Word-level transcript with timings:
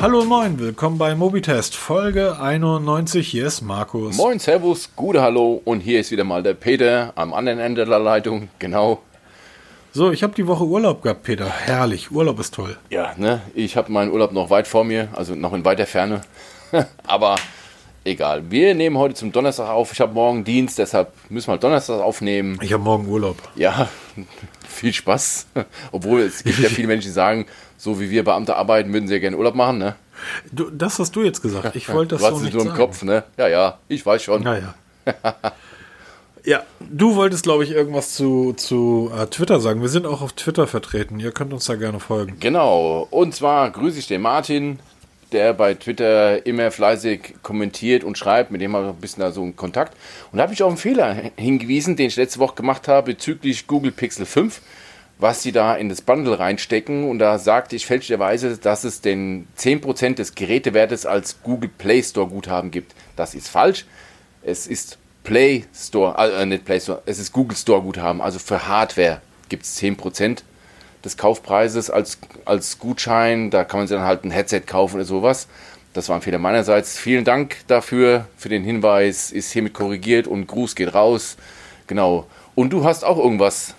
Hallo 0.00 0.22
und 0.22 0.28
moin, 0.28 0.58
willkommen 0.58 0.96
bei 0.96 1.14
Mobitest, 1.14 1.76
Folge 1.76 2.40
91. 2.40 3.28
Hier 3.28 3.46
ist 3.46 3.60
Markus. 3.60 4.16
Moin, 4.16 4.38
Servus, 4.38 4.88
gute 4.96 5.20
Hallo 5.20 5.60
und 5.62 5.80
hier 5.80 6.00
ist 6.00 6.10
wieder 6.10 6.24
mal 6.24 6.42
der 6.42 6.54
Peter 6.54 7.12
am 7.16 7.34
anderen 7.34 7.58
Ende 7.58 7.84
der 7.84 7.98
Leitung, 7.98 8.48
genau. 8.58 9.02
So, 9.92 10.10
ich 10.10 10.22
habe 10.22 10.34
die 10.34 10.46
Woche 10.46 10.64
Urlaub 10.64 11.02
gehabt, 11.02 11.24
Peter. 11.24 11.50
Herrlich, 11.50 12.10
Urlaub 12.10 12.40
ist 12.40 12.54
toll. 12.54 12.78
Ja, 12.88 13.12
ne, 13.18 13.42
ich 13.54 13.76
habe 13.76 13.92
meinen 13.92 14.10
Urlaub 14.10 14.32
noch 14.32 14.48
weit 14.48 14.66
vor 14.66 14.84
mir, 14.84 15.08
also 15.12 15.34
noch 15.34 15.52
in 15.52 15.66
weiter 15.66 15.84
Ferne. 15.84 16.22
Aber 17.06 17.36
egal, 18.02 18.50
wir 18.50 18.74
nehmen 18.74 18.96
heute 18.96 19.16
zum 19.16 19.32
Donnerstag 19.32 19.68
auf. 19.68 19.92
Ich 19.92 20.00
habe 20.00 20.14
morgen 20.14 20.44
Dienst, 20.44 20.78
deshalb 20.78 21.12
müssen 21.28 21.52
wir 21.52 21.58
Donnerstag 21.58 22.00
aufnehmen. 22.00 22.58
Ich 22.62 22.72
habe 22.72 22.82
morgen 22.82 23.06
Urlaub. 23.06 23.36
Ja, 23.54 23.90
viel 24.66 24.94
Spaß. 24.94 25.48
Obwohl 25.92 26.22
es 26.22 26.42
gibt 26.42 26.58
ja 26.58 26.68
viele 26.70 26.88
Menschen, 26.88 27.08
die 27.08 27.12
sagen, 27.12 27.44
so 27.80 27.98
wie 27.98 28.10
wir 28.10 28.24
Beamte 28.24 28.56
arbeiten, 28.56 28.92
würden 28.92 29.08
sie 29.08 29.14
ja 29.14 29.20
gerne 29.20 29.38
Urlaub 29.38 29.54
machen, 29.54 29.78
ne? 29.78 29.96
Du, 30.52 30.68
das 30.70 30.98
hast 30.98 31.16
du 31.16 31.22
jetzt 31.22 31.40
gesagt. 31.40 31.74
Ich 31.76 31.88
wollte 31.88 32.16
das 32.16 32.20
du 32.20 32.26
hast 32.26 32.38
so 32.38 32.44
nicht 32.44 32.52
nur 32.52 32.62
im 32.62 32.68
sagen. 32.68 32.78
Kopf, 32.78 33.02
ne? 33.02 33.24
Ja, 33.38 33.48
ja, 33.48 33.78
ich 33.88 34.04
weiß 34.04 34.22
schon. 34.22 34.42
Naja. 34.42 34.74
ja, 36.44 36.62
du 36.78 37.16
wolltest, 37.16 37.44
glaube 37.44 37.64
ich, 37.64 37.70
irgendwas 37.70 38.12
zu, 38.12 38.52
zu 38.52 39.10
äh, 39.16 39.26
Twitter 39.28 39.60
sagen. 39.60 39.80
Wir 39.80 39.88
sind 39.88 40.06
auch 40.06 40.20
auf 40.20 40.34
Twitter 40.34 40.66
vertreten. 40.66 41.20
Ihr 41.20 41.32
könnt 41.32 41.54
uns 41.54 41.64
da 41.64 41.76
gerne 41.76 42.00
folgen. 42.00 42.36
Genau. 42.38 43.08
Und 43.10 43.34
zwar 43.34 43.70
grüße 43.70 43.98
ich 43.98 44.06
den 44.06 44.20
Martin, 44.20 44.78
der 45.32 45.54
bei 45.54 45.72
Twitter 45.72 46.44
immer 46.44 46.70
fleißig 46.70 47.36
kommentiert 47.42 48.04
und 48.04 48.18
schreibt, 48.18 48.50
mit 48.50 48.60
dem 48.60 48.76
habe 48.76 48.88
ich 48.88 48.92
ein 48.92 49.00
bisschen 49.00 49.22
da 49.22 49.32
so 49.32 49.40
einen 49.40 49.56
Kontakt. 49.56 49.96
Und 50.32 50.36
da 50.36 50.42
habe 50.42 50.52
ich 50.52 50.62
auf 50.62 50.68
einen 50.68 50.76
Fehler 50.76 51.16
hingewiesen, 51.36 51.96
den 51.96 52.08
ich 52.08 52.16
letzte 52.16 52.40
Woche 52.40 52.56
gemacht 52.56 52.88
habe 52.88 53.14
bezüglich 53.14 53.66
Google 53.66 53.92
Pixel 53.92 54.26
5, 54.26 54.60
was 55.20 55.42
sie 55.42 55.52
da 55.52 55.74
in 55.74 55.88
das 55.88 56.02
Bundle 56.02 56.38
reinstecken. 56.38 57.08
Und 57.08 57.18
da 57.18 57.38
sagte 57.38 57.76
ich 57.76 57.86
fälschlicherweise, 57.86 58.56
dass 58.58 58.84
es 58.84 59.00
den 59.00 59.46
10% 59.58 60.14
des 60.14 60.34
Gerätewertes 60.34 61.06
als 61.06 61.42
Google 61.42 61.70
Play 61.76 62.02
Store 62.02 62.28
Guthaben 62.28 62.70
gibt. 62.70 62.94
Das 63.16 63.34
ist 63.34 63.48
falsch. 63.48 63.86
Es 64.42 64.66
ist 64.66 64.98
Play 65.22 65.64
Store, 65.74 66.16
äh, 66.18 66.46
nicht 66.46 66.64
Play 66.64 66.80
Store, 66.80 67.02
es 67.06 67.18
ist 67.18 67.32
Google 67.32 67.56
Store 67.56 67.82
Guthaben. 67.82 68.20
Also 68.20 68.38
für 68.38 68.66
Hardware 68.66 69.20
gibt 69.48 69.64
es 69.64 69.76
10% 69.76 70.42
des 71.04 71.16
Kaufpreises 71.16 71.90
als, 71.90 72.18
als 72.44 72.78
Gutschein. 72.78 73.50
Da 73.50 73.64
kann 73.64 73.80
man 73.80 73.86
sich 73.86 73.96
dann 73.96 74.06
halt 74.06 74.24
ein 74.24 74.30
Headset 74.30 74.62
kaufen 74.66 74.96
oder 74.96 75.04
sowas. 75.04 75.48
Das 75.92 76.08
war 76.08 76.16
ein 76.16 76.22
Fehler 76.22 76.38
meinerseits. 76.38 76.98
Vielen 76.98 77.24
Dank 77.24 77.56
dafür, 77.66 78.26
für 78.36 78.48
den 78.48 78.62
Hinweis. 78.62 79.32
Ist 79.32 79.52
hiermit 79.52 79.74
korrigiert 79.74 80.26
und 80.26 80.46
Gruß 80.46 80.74
geht 80.76 80.94
raus. 80.94 81.36
Genau. 81.86 82.26
Und 82.54 82.72
du 82.72 82.84
hast 82.84 83.04
auch 83.04 83.18
irgendwas. 83.18 83.74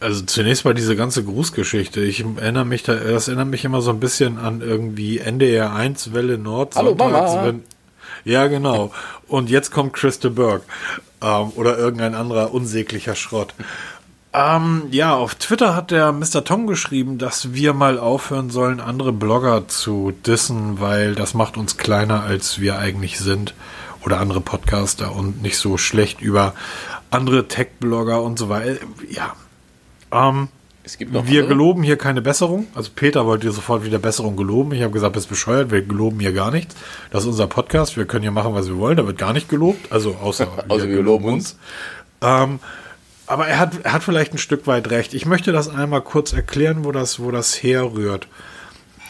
Also 0.00 0.22
zunächst 0.22 0.64
mal 0.64 0.74
diese 0.74 0.96
ganze 0.96 1.24
Grußgeschichte. 1.24 2.00
Ich 2.00 2.20
erinnere 2.36 2.64
mich 2.64 2.82
da, 2.82 2.94
das 2.94 3.28
erinnert 3.28 3.48
mich 3.48 3.64
immer 3.64 3.80
so 3.80 3.90
ein 3.90 4.00
bisschen 4.00 4.38
an 4.38 4.60
irgendwie 4.60 5.18
NDR 5.18 5.72
1 5.72 6.12
Welle 6.12 6.36
Nord. 6.38 6.74
Hallo, 6.76 6.90
sonntags, 6.98 7.32
Mama. 7.32 7.44
wenn- 7.46 7.62
ja, 8.24 8.46
genau. 8.46 8.92
Und 9.28 9.50
jetzt 9.50 9.70
kommt 9.70 9.92
Christa 9.92 10.28
Burke 10.30 10.64
ähm, 11.22 11.52
oder 11.56 11.76
irgendein 11.78 12.14
anderer 12.14 12.52
unsäglicher 12.54 13.14
Schrott. 13.14 13.54
Ähm, 14.32 14.84
ja, 14.90 15.14
auf 15.14 15.34
Twitter 15.36 15.76
hat 15.76 15.90
der 15.90 16.10
Mr. 16.12 16.42
Tom 16.44 16.66
geschrieben, 16.66 17.18
dass 17.18 17.52
wir 17.54 17.72
mal 17.72 17.98
aufhören 17.98 18.50
sollen, 18.50 18.80
andere 18.80 19.12
Blogger 19.12 19.68
zu 19.68 20.12
dissen, 20.26 20.80
weil 20.80 21.14
das 21.14 21.34
macht 21.34 21.56
uns 21.56 21.76
kleiner, 21.76 22.22
als 22.24 22.60
wir 22.60 22.78
eigentlich 22.78 23.18
sind. 23.18 23.54
Oder 24.04 24.20
andere 24.20 24.40
Podcaster 24.40 25.14
und 25.14 25.40
nicht 25.40 25.56
so 25.56 25.78
schlecht 25.78 26.20
über 26.20 26.54
andere 27.10 27.46
Tech-Blogger 27.48 28.20
und 28.22 28.38
so 28.38 28.48
weiter. 28.50 28.80
Ja. 29.10 29.34
Ähm, 30.14 30.48
Es 30.84 30.96
gibt 30.96 31.12
noch 31.12 31.26
wir 31.26 31.40
andere. 31.40 31.48
geloben 31.48 31.82
hier 31.82 31.96
keine 31.98 32.22
Besserung. 32.22 32.66
Also 32.74 32.90
Peter 32.94 33.26
wollte 33.26 33.50
sofort 33.50 33.84
wieder 33.84 33.98
Besserung 33.98 34.36
geloben. 34.36 34.72
Ich 34.72 34.82
habe 34.82 34.92
gesagt, 34.92 35.14
bist 35.14 35.28
bescheuert, 35.28 35.70
wir 35.70 35.82
geloben 35.82 36.20
hier 36.20 36.32
gar 36.32 36.50
nichts. 36.50 36.74
Das 37.10 37.24
ist 37.24 37.28
unser 37.28 37.46
Podcast, 37.46 37.96
wir 37.96 38.04
können 38.04 38.22
hier 38.22 38.30
machen, 38.30 38.54
was 38.54 38.68
wir 38.68 38.78
wollen. 38.78 38.96
Da 38.96 39.06
wird 39.06 39.18
gar 39.18 39.32
nicht 39.32 39.48
gelobt. 39.48 39.90
Also 39.92 40.14
außer, 40.16 40.46
Außer 40.68 40.88
wir 40.88 41.02
loben 41.02 41.24
uns. 41.26 41.58
Ähm, 42.22 42.60
aber 43.26 43.48
er 43.48 43.58
hat, 43.58 43.72
er 43.82 43.92
hat 43.94 44.02
vielleicht 44.04 44.34
ein 44.34 44.38
Stück 44.38 44.66
weit 44.66 44.90
recht. 44.90 45.14
Ich 45.14 45.24
möchte 45.26 45.50
das 45.52 45.68
einmal 45.68 46.02
kurz 46.02 46.32
erklären, 46.32 46.84
wo 46.84 46.92
das, 46.92 47.18
wo 47.20 47.30
das 47.30 47.62
herrührt. 47.62 48.28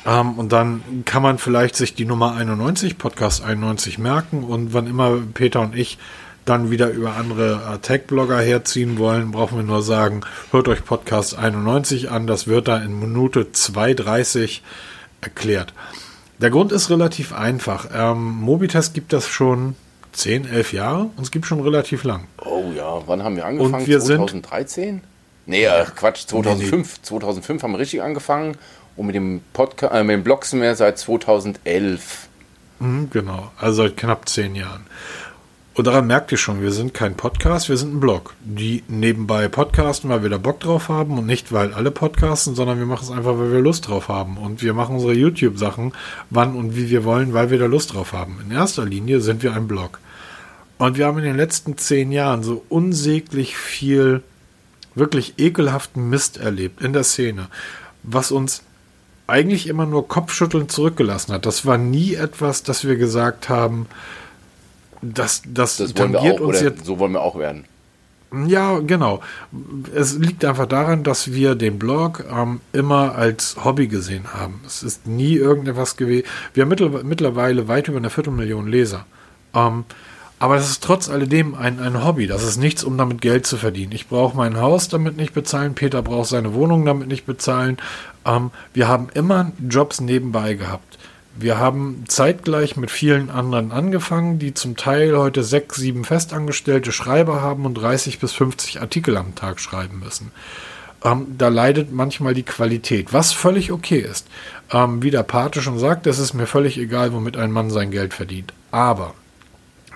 Ähm, 0.06 0.34
und 0.38 0.52
dann 0.52 1.02
kann 1.04 1.22
man 1.22 1.38
vielleicht 1.38 1.74
sich 1.76 1.94
die 1.94 2.04
Nummer 2.04 2.34
91, 2.34 2.96
Podcast 2.96 3.42
91 3.42 3.98
merken. 3.98 4.44
Und 4.44 4.72
wann 4.72 4.86
immer 4.86 5.18
Peter 5.34 5.60
und 5.60 5.74
ich 5.76 5.98
dann 6.44 6.70
wieder 6.70 6.90
über 6.90 7.16
andere 7.16 7.74
äh, 7.74 7.78
Tech-Blogger 7.78 8.38
herziehen 8.40 8.98
wollen, 8.98 9.30
brauchen 9.30 9.56
wir 9.58 9.62
nur 9.64 9.82
sagen, 9.82 10.20
hört 10.50 10.68
euch 10.68 10.84
Podcast 10.84 11.36
91 11.38 12.10
an. 12.10 12.26
Das 12.26 12.46
wird 12.46 12.68
da 12.68 12.78
in 12.78 12.98
Minute 13.00 13.44
2.30 13.52 14.60
erklärt. 15.20 15.72
Der 16.40 16.50
Grund 16.50 16.72
ist 16.72 16.90
relativ 16.90 17.32
einfach. 17.32 17.88
Ähm, 17.94 18.22
Mobitest 18.40 18.92
gibt 18.92 19.12
das 19.12 19.26
schon 19.28 19.76
10, 20.12 20.46
11 20.46 20.72
Jahre 20.72 21.10
und 21.16 21.20
es 21.22 21.30
gibt 21.30 21.46
schon 21.46 21.60
relativ 21.60 22.04
lang. 22.04 22.26
Oh 22.44 22.64
ja, 22.76 23.02
wann 23.06 23.22
haben 23.22 23.36
wir 23.36 23.46
angefangen? 23.46 23.74
Und 23.74 23.86
wir 23.86 24.00
sind- 24.00 24.16
2013? 24.18 25.00
Nee, 25.46 25.64
äh, 25.64 25.84
Quatsch, 25.96 26.26
2005. 26.26 27.02
2005 27.02 27.62
haben 27.62 27.72
wir 27.72 27.78
richtig 27.78 28.02
angefangen. 28.02 28.56
Und 28.96 29.06
mit 29.06 29.14
dem, 29.14 29.40
Podca 29.52 29.88
äh, 29.88 30.04
mit 30.04 30.14
dem 30.14 30.24
Blog 30.24 30.44
sind 30.44 30.60
wir 30.62 30.74
seit 30.74 30.98
2011. 30.98 32.28
Mhm, 32.80 33.10
Genau, 33.10 33.50
also 33.58 33.82
seit 33.84 33.96
knapp 33.96 34.28
zehn 34.28 34.54
Jahren. 34.54 34.86
Und 35.76 35.88
daran 35.88 36.06
merkt 36.06 36.30
ihr 36.30 36.38
schon, 36.38 36.62
wir 36.62 36.70
sind 36.70 36.94
kein 36.94 37.16
Podcast, 37.16 37.68
wir 37.68 37.76
sind 37.76 37.94
ein 37.94 38.00
Blog, 38.00 38.34
die 38.44 38.84
nebenbei 38.86 39.48
podcasten, 39.48 40.08
weil 40.08 40.22
wir 40.22 40.30
da 40.30 40.38
Bock 40.38 40.60
drauf 40.60 40.88
haben 40.88 41.18
und 41.18 41.26
nicht, 41.26 41.50
weil 41.50 41.74
alle 41.74 41.90
podcasten, 41.90 42.54
sondern 42.54 42.78
wir 42.78 42.86
machen 42.86 43.02
es 43.02 43.10
einfach, 43.10 43.36
weil 43.38 43.50
wir 43.50 43.60
Lust 43.60 43.88
drauf 43.88 44.06
haben. 44.06 44.38
Und 44.38 44.62
wir 44.62 44.72
machen 44.72 44.94
unsere 44.94 45.14
YouTube-Sachen, 45.14 45.92
wann 46.30 46.54
und 46.54 46.76
wie 46.76 46.90
wir 46.90 47.02
wollen, 47.02 47.34
weil 47.34 47.50
wir 47.50 47.58
da 47.58 47.66
Lust 47.66 47.92
drauf 47.92 48.12
haben. 48.12 48.38
In 48.44 48.52
erster 48.52 48.84
Linie 48.84 49.20
sind 49.20 49.42
wir 49.42 49.52
ein 49.52 49.66
Blog. 49.66 49.98
Und 50.78 50.96
wir 50.96 51.06
haben 51.06 51.18
in 51.18 51.24
den 51.24 51.36
letzten 51.36 51.76
zehn 51.76 52.12
Jahren 52.12 52.44
so 52.44 52.64
unsäglich 52.68 53.56
viel 53.56 54.22
wirklich 54.94 55.34
ekelhaften 55.38 56.08
Mist 56.08 56.36
erlebt 56.36 56.82
in 56.82 56.92
der 56.92 57.02
Szene, 57.02 57.48
was 58.04 58.30
uns 58.30 58.62
eigentlich 59.26 59.66
immer 59.66 59.86
nur 59.86 60.06
Kopfschütteln 60.06 60.68
zurückgelassen 60.68 61.32
hat. 61.32 61.46
Das 61.46 61.66
war 61.66 61.78
nie 61.78 62.14
etwas, 62.14 62.62
das 62.62 62.84
wir 62.84 62.94
gesagt 62.94 63.48
haben, 63.48 63.86
das, 65.12 65.42
das, 65.46 65.76
Das 65.78 65.94
tangiert 65.94 66.40
auch, 66.40 66.46
uns 66.48 66.60
jetzt. 66.60 66.84
so 66.84 66.98
wollen 66.98 67.12
wir 67.12 67.22
auch 67.22 67.38
werden. 67.38 67.64
Ja, 68.46 68.80
genau. 68.80 69.20
Es 69.94 70.18
liegt 70.18 70.44
einfach 70.44 70.66
daran, 70.66 71.04
dass 71.04 71.32
wir 71.32 71.54
den 71.54 71.78
Blog 71.78 72.24
ähm, 72.30 72.60
immer 72.72 73.14
als 73.14 73.56
Hobby 73.64 73.86
gesehen 73.86 74.34
haben. 74.34 74.60
Es 74.66 74.82
ist 74.82 75.06
nie 75.06 75.34
irgendetwas 75.34 75.96
gewesen. 75.96 76.26
Wir 76.52 76.62
haben 76.62 76.68
mittel, 76.70 76.90
mittlerweile 77.04 77.68
weit 77.68 77.88
über 77.88 77.98
eine 77.98 78.10
Viertelmillion 78.10 78.66
Leser. 78.66 79.06
Ähm, 79.54 79.84
aber 80.40 80.56
das 80.56 80.68
ist 80.68 80.82
trotz 80.82 81.08
alledem 81.08 81.54
ein, 81.54 81.78
ein 81.78 82.04
Hobby. 82.04 82.26
Das 82.26 82.42
ist 82.42 82.56
nichts, 82.56 82.82
um 82.82 82.98
damit 82.98 83.22
Geld 83.22 83.46
zu 83.46 83.56
verdienen. 83.56 83.92
Ich 83.92 84.08
brauche 84.08 84.36
mein 84.36 84.60
Haus 84.60 84.88
damit 84.88 85.16
nicht 85.16 85.32
bezahlen. 85.32 85.74
Peter 85.74 86.02
braucht 86.02 86.28
seine 86.28 86.54
Wohnung 86.54 86.84
damit 86.84 87.08
nicht 87.08 87.26
bezahlen. 87.26 87.76
Ähm, 88.26 88.50
wir 88.72 88.88
haben 88.88 89.08
immer 89.14 89.52
Jobs 89.68 90.00
nebenbei 90.00 90.54
gehabt. 90.54 90.93
Wir 91.36 91.58
haben 91.58 92.04
zeitgleich 92.06 92.76
mit 92.76 92.92
vielen 92.92 93.28
anderen 93.28 93.72
angefangen, 93.72 94.38
die 94.38 94.54
zum 94.54 94.76
Teil 94.76 95.18
heute 95.18 95.42
sechs, 95.42 95.76
sieben 95.76 96.04
festangestellte 96.04 96.92
Schreiber 96.92 97.42
haben 97.42 97.66
und 97.66 97.74
30 97.74 98.20
bis 98.20 98.32
50 98.32 98.80
Artikel 98.80 99.16
am 99.16 99.34
Tag 99.34 99.58
schreiben 99.58 99.98
müssen. 99.98 100.30
Ähm, 101.02 101.34
da 101.36 101.48
leidet 101.48 101.92
manchmal 101.92 102.34
die 102.34 102.44
Qualität, 102.44 103.12
was 103.12 103.32
völlig 103.32 103.72
okay 103.72 103.98
ist. 103.98 104.28
Ähm, 104.70 105.02
wie 105.02 105.10
der 105.10 105.24
Pate 105.24 105.60
schon 105.60 105.78
sagt, 105.78 106.06
es 106.06 106.20
ist 106.20 106.34
mir 106.34 106.46
völlig 106.46 106.78
egal, 106.78 107.12
womit 107.12 107.36
ein 107.36 107.50
Mann 107.50 107.68
sein 107.68 107.90
Geld 107.90 108.14
verdient. 108.14 108.52
Aber 108.70 109.14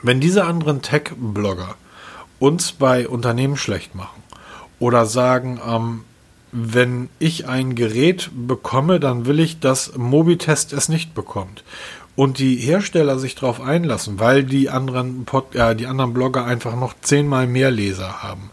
wenn 0.02 0.20
diese 0.20 0.44
anderen 0.44 0.82
Tech-Blogger 0.82 1.76
uns 2.41 2.73
bei 2.73 3.08
Unternehmen 3.08 3.56
schlecht 3.56 3.94
machen 3.94 4.23
oder 4.81 5.06
sagen, 5.06 5.61
ähm, 5.67 6.05
wenn 6.52 7.08
ich 7.18 7.46
ein 7.46 7.74
Gerät 7.74 8.30
bekomme, 8.34 9.00
dann 9.00 9.26
will 9.26 9.40
ich, 9.40 9.60
dass 9.60 9.96
Mobitest 9.96 10.72
es 10.72 10.88
nicht 10.88 11.14
bekommt. 11.14 11.64
Und 12.16 12.38
die 12.38 12.56
Hersteller 12.56 13.18
sich 13.18 13.34
darauf 13.34 13.60
einlassen, 13.60 14.18
weil 14.18 14.42
die 14.42 14.70
anderen, 14.70 15.24
Pod, 15.24 15.54
äh, 15.54 15.76
die 15.76 15.86
anderen 15.86 16.14
Blogger 16.14 16.44
einfach 16.44 16.74
noch 16.74 16.94
zehnmal 17.00 17.46
mehr 17.46 17.70
Leser 17.70 18.22
haben, 18.22 18.50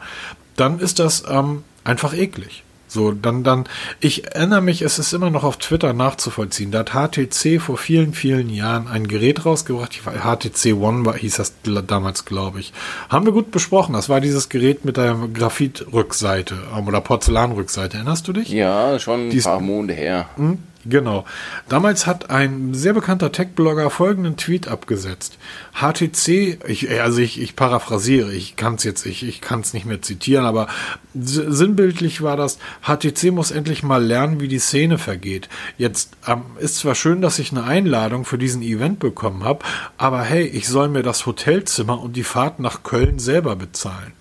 dann 0.56 0.80
ist 0.80 1.00
das 1.00 1.24
ähm, 1.28 1.64
einfach 1.84 2.14
eklig. 2.14 2.65
So, 2.96 3.12
dann, 3.12 3.44
dann, 3.44 3.66
ich 4.00 4.34
erinnere 4.34 4.62
mich, 4.62 4.82
es 4.82 5.00
ist 5.00 5.12
immer 5.12 5.30
noch 5.30 5.44
auf 5.44 5.58
Twitter 5.58 5.92
nachzuvollziehen. 5.92 6.72
Da 6.72 6.80
hat 6.80 6.92
HTC 6.94 7.60
vor 7.62 7.78
vielen, 7.78 8.14
vielen 8.14 8.50
Jahren 8.50 8.88
ein 8.88 9.06
Gerät 9.08 9.46
rausgebracht. 9.46 9.92
HTC 10.04 10.74
One 10.76 11.06
war, 11.06 11.16
hieß 11.18 11.36
das 11.36 11.54
damals, 11.88 12.24
glaube 12.24 12.62
ich. 12.62 12.72
Haben 13.10 13.26
wir 13.26 13.34
gut 13.34 13.52
besprochen. 13.52 13.92
Das 13.94 14.08
war 14.08 14.22
dieses 14.22 14.48
Gerät 14.48 14.86
mit 14.86 14.96
der 14.96 15.14
Graphitrückseite 15.34 16.56
ähm, 16.76 16.88
oder 16.88 17.02
Porzellanrückseite. 17.02 17.98
Erinnerst 17.98 18.28
du 18.30 18.34
dich? 18.34 18.50
Ja, 18.50 18.98
schon 18.98 19.28
ein 19.28 19.30
Dies- 19.30 19.44
paar 19.44 19.60
Monate 19.60 19.94
her. 19.94 20.30
Hm? 20.38 20.60
Genau. 20.88 21.26
Damals 21.68 22.06
hat 22.06 22.30
ein 22.30 22.76
sehr 22.76 22.94
bekannter 22.94 23.32
Tech-Blogger 23.32 23.90
folgenden 23.90 24.38
Tweet 24.38 24.68
abgesetzt. 24.68 25.40
HTC, 25.74 26.60
ich, 26.68 27.02
also 27.02 27.20
ich, 27.20 27.42
ich 27.42 27.56
paraphrasiere, 27.56 28.32
ich 28.32 28.56
kann 28.56 28.76
es 28.76 28.84
jetzt, 28.84 29.06
ich, 29.08 29.28
ich 29.28 29.42
kann 29.42 29.64
nicht 29.74 29.88
mehr 29.88 30.04
zitieren, 30.04 30.46
aber 30.46 30.68
sinnbildlich 31.16 32.22
war 32.22 32.38
das, 32.38 32.60
HTC 32.84 33.32
muss 33.32 33.50
endlich 33.50 33.82
mal 33.82 34.04
lernen, 34.04 34.40
wie 34.40 34.48
die 34.48 34.60
Szene 34.60 35.00
vergeht. 35.00 35.50
Jetzt 35.78 36.12
ähm, 36.28 36.44
ist 36.60 36.78
zwar 36.78 36.94
schön, 36.94 37.22
dass 37.22 37.40
ich 37.40 37.52
eine 37.52 37.64
Einladung 37.64 38.24
für 38.24 38.38
diesen 38.38 38.62
Event 38.62 39.00
bekommen 39.00 39.44
habe, 39.44 39.66
aber 39.98 40.22
hey, 40.22 40.46
ich 40.46 40.68
soll 40.68 40.90
mir 40.90 41.02
das 41.02 41.26
Hotelzimmer 41.26 42.00
und 42.00 42.16
die 42.16 42.24
Fahrt 42.24 42.60
nach 42.60 42.84
Köln 42.84 43.18
selber 43.18 43.56
bezahlen. 43.56 44.14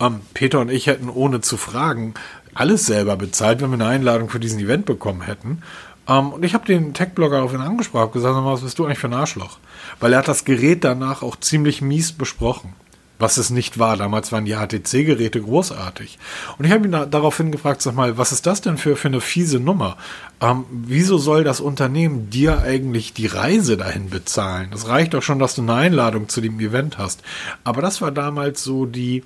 Ähm, 0.00 0.22
Peter 0.34 0.60
und 0.60 0.70
ich 0.70 0.88
hätten 0.88 1.08
ohne 1.08 1.40
zu 1.40 1.56
fragen 1.56 2.14
alles 2.54 2.86
selber 2.86 3.16
bezahlt, 3.16 3.60
wenn 3.60 3.70
wir 3.70 3.74
eine 3.74 3.86
Einladung 3.86 4.28
für 4.28 4.40
diesen 4.40 4.60
Event 4.60 4.86
bekommen 4.86 5.22
hätten. 5.22 5.62
Um, 6.06 6.16
ähm, 6.16 6.32
und 6.34 6.44
ich 6.44 6.54
habe 6.54 6.66
den 6.66 6.92
Tech-Blogger 6.92 7.42
auf 7.42 7.54
ihn 7.54 7.60
angesprochen, 7.60 8.12
gesagt, 8.12 8.36
was 8.36 8.60
bist 8.60 8.78
du 8.78 8.84
eigentlich 8.84 8.98
für 8.98 9.08
ein 9.08 9.14
Arschloch? 9.14 9.58
Weil 10.00 10.12
er 10.12 10.18
hat 10.18 10.28
das 10.28 10.44
Gerät 10.44 10.84
danach 10.84 11.22
auch 11.22 11.36
ziemlich 11.36 11.80
mies 11.80 12.12
besprochen. 12.12 12.74
Was 13.16 13.36
es 13.36 13.50
nicht 13.50 13.78
war. 13.78 13.96
Damals 13.96 14.32
waren 14.32 14.44
die 14.44 14.56
HTC-Geräte 14.56 15.40
großartig. 15.40 16.18
Und 16.58 16.64
ich 16.64 16.72
habe 16.72 16.84
ihn 16.84 16.90
da, 16.90 17.06
daraufhin 17.06 17.52
gefragt, 17.52 17.80
sag 17.80 17.94
mal, 17.94 18.18
was 18.18 18.32
ist 18.32 18.44
das 18.44 18.60
denn 18.60 18.76
für, 18.76 18.96
für 18.96 19.06
eine 19.06 19.20
fiese 19.20 19.60
Nummer? 19.60 19.96
Um, 20.40 20.48
ähm, 20.48 20.64
wieso 20.70 21.16
soll 21.16 21.44
das 21.44 21.60
Unternehmen 21.60 22.28
dir 22.28 22.58
eigentlich 22.58 23.14
die 23.14 23.28
Reise 23.28 23.76
dahin 23.76 24.10
bezahlen? 24.10 24.68
Das 24.72 24.88
reicht 24.88 25.14
doch 25.14 25.22
schon, 25.22 25.38
dass 25.38 25.54
du 25.54 25.62
eine 25.62 25.74
Einladung 25.74 26.28
zu 26.28 26.40
dem 26.40 26.58
Event 26.58 26.98
hast. 26.98 27.22
Aber 27.62 27.82
das 27.82 28.02
war 28.02 28.10
damals 28.10 28.64
so 28.64 28.84
die, 28.84 29.22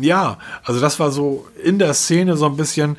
ja, 0.00 0.38
also 0.64 0.80
das 0.80 1.00
war 1.00 1.10
so 1.10 1.46
in 1.62 1.78
der 1.78 1.94
Szene 1.94 2.36
so 2.36 2.46
ein 2.46 2.56
bisschen, 2.56 2.96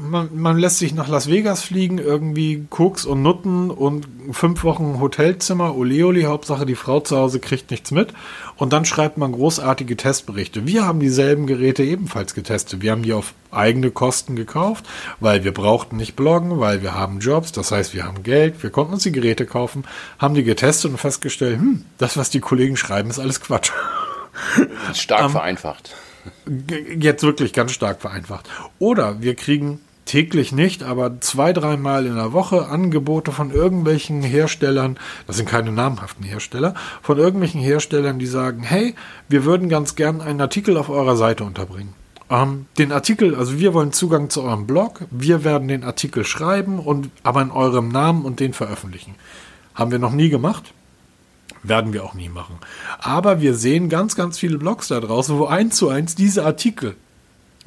man, 0.00 0.28
man 0.34 0.58
lässt 0.58 0.78
sich 0.78 0.94
nach 0.94 1.08
Las 1.08 1.28
Vegas 1.28 1.62
fliegen, 1.62 1.98
irgendwie 1.98 2.66
Koks 2.68 3.04
und 3.04 3.22
Nutten 3.22 3.70
und 3.70 4.06
fünf 4.32 4.64
Wochen 4.64 5.00
Hotelzimmer, 5.00 5.74
Oleoli, 5.74 6.22
Hauptsache 6.22 6.66
die 6.66 6.74
Frau 6.74 7.00
zu 7.00 7.16
Hause 7.16 7.40
kriegt 7.40 7.70
nichts 7.70 7.90
mit. 7.90 8.12
Und 8.56 8.72
dann 8.72 8.84
schreibt 8.84 9.18
man 9.18 9.32
großartige 9.32 9.96
Testberichte. 9.96 10.66
Wir 10.66 10.86
haben 10.86 11.00
dieselben 11.00 11.46
Geräte 11.46 11.82
ebenfalls 11.82 12.34
getestet. 12.34 12.82
Wir 12.82 12.92
haben 12.92 13.02
die 13.02 13.12
auf 13.12 13.34
eigene 13.50 13.90
Kosten 13.90 14.36
gekauft, 14.36 14.86
weil 15.20 15.44
wir 15.44 15.52
brauchten 15.52 15.96
nicht 15.96 16.16
bloggen, 16.16 16.58
weil 16.58 16.82
wir 16.82 16.94
haben 16.94 17.20
Jobs, 17.20 17.52
das 17.52 17.72
heißt, 17.72 17.94
wir 17.94 18.04
haben 18.04 18.22
Geld, 18.22 18.62
wir 18.62 18.70
konnten 18.70 18.94
uns 18.94 19.02
die 19.02 19.12
Geräte 19.12 19.46
kaufen, 19.46 19.84
haben 20.18 20.34
die 20.34 20.44
getestet 20.44 20.90
und 20.90 20.98
festgestellt, 20.98 21.58
hm, 21.58 21.84
das, 21.98 22.16
was 22.16 22.30
die 22.30 22.40
Kollegen 22.40 22.76
schreiben, 22.76 23.10
ist 23.10 23.18
alles 23.18 23.40
Quatsch. 23.40 23.72
Stark 24.94 25.20
um, 25.20 25.26
ähm, 25.26 25.32
vereinfacht 25.32 25.94
jetzt 26.98 27.22
wirklich 27.22 27.52
ganz 27.52 27.72
stark 27.72 28.00
vereinfacht. 28.00 28.48
Oder 28.78 29.20
wir 29.20 29.34
kriegen 29.34 29.80
täglich 30.06 30.52
nicht, 30.52 30.82
aber 30.82 31.20
zwei, 31.20 31.52
dreimal 31.52 32.06
in 32.06 32.14
der 32.14 32.32
Woche 32.32 32.68
Angebote 32.68 33.32
von 33.32 33.50
irgendwelchen 33.50 34.22
Herstellern, 34.22 34.98
das 35.26 35.36
sind 35.36 35.48
keine 35.48 35.72
namhaften 35.72 36.24
Hersteller, 36.24 36.74
von 37.02 37.18
irgendwelchen 37.18 37.60
Herstellern, 37.60 38.18
die 38.18 38.26
sagen, 38.26 38.62
hey, 38.62 38.94
wir 39.28 39.44
würden 39.44 39.68
ganz 39.68 39.96
gern 39.96 40.20
einen 40.20 40.40
Artikel 40.40 40.76
auf 40.76 40.88
eurer 40.88 41.16
Seite 41.16 41.44
unterbringen. 41.44 41.92
Ähm, 42.30 42.66
den 42.78 42.92
Artikel, 42.92 43.34
also 43.34 43.58
wir 43.58 43.74
wollen 43.74 43.92
Zugang 43.92 44.30
zu 44.30 44.42
eurem 44.42 44.66
Blog, 44.66 45.02
wir 45.10 45.44
werden 45.44 45.68
den 45.68 45.84
Artikel 45.84 46.24
schreiben 46.24 46.78
und 46.78 47.10
aber 47.22 47.42
in 47.42 47.50
eurem 47.50 47.88
Namen 47.88 48.24
und 48.24 48.40
den 48.40 48.52
veröffentlichen. 48.52 49.14
Haben 49.74 49.90
wir 49.90 49.98
noch 49.98 50.12
nie 50.12 50.30
gemacht. 50.30 50.72
Werden 51.62 51.92
wir 51.92 52.04
auch 52.04 52.14
nie 52.14 52.28
machen. 52.28 52.58
Aber 52.98 53.40
wir 53.40 53.54
sehen 53.54 53.88
ganz, 53.88 54.14
ganz 54.14 54.38
viele 54.38 54.58
Blogs 54.58 54.88
da 54.88 55.00
draußen, 55.00 55.36
wo 55.38 55.46
eins 55.46 55.76
zu 55.76 55.88
eins 55.88 56.14
diese 56.14 56.44
Artikel, 56.44 56.94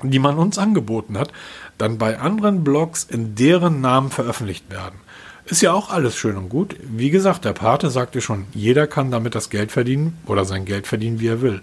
die 0.04 0.20
man 0.20 0.38
uns 0.38 0.58
angeboten 0.58 1.18
hat, 1.18 1.32
dann 1.78 1.98
bei 1.98 2.20
anderen 2.20 2.64
Blogs 2.64 3.04
in 3.04 3.36
deren 3.36 3.82
Namen 3.82 4.10
veröffentlicht 4.10 4.70
werden. 4.70 5.00
Ist 5.46 5.62
ja 5.62 5.74
auch 5.74 5.90
alles 5.90 6.16
schön 6.16 6.38
und 6.38 6.50
gut. 6.50 6.76
Wie 6.84 7.10
gesagt, 7.10 7.44
der 7.44 7.54
Pate 7.54 7.90
sagte 7.90 8.22
schon, 8.22 8.46
jeder 8.54 8.86
kann 8.86 9.10
damit 9.10 9.34
das 9.34 9.50
Geld 9.50 9.72
verdienen 9.72 10.18
oder 10.28 10.46
sein 10.46 10.64
Geld 10.64 10.86
verdienen, 10.86 11.20
wie 11.20 11.28
er 11.28 11.42
will. 11.42 11.62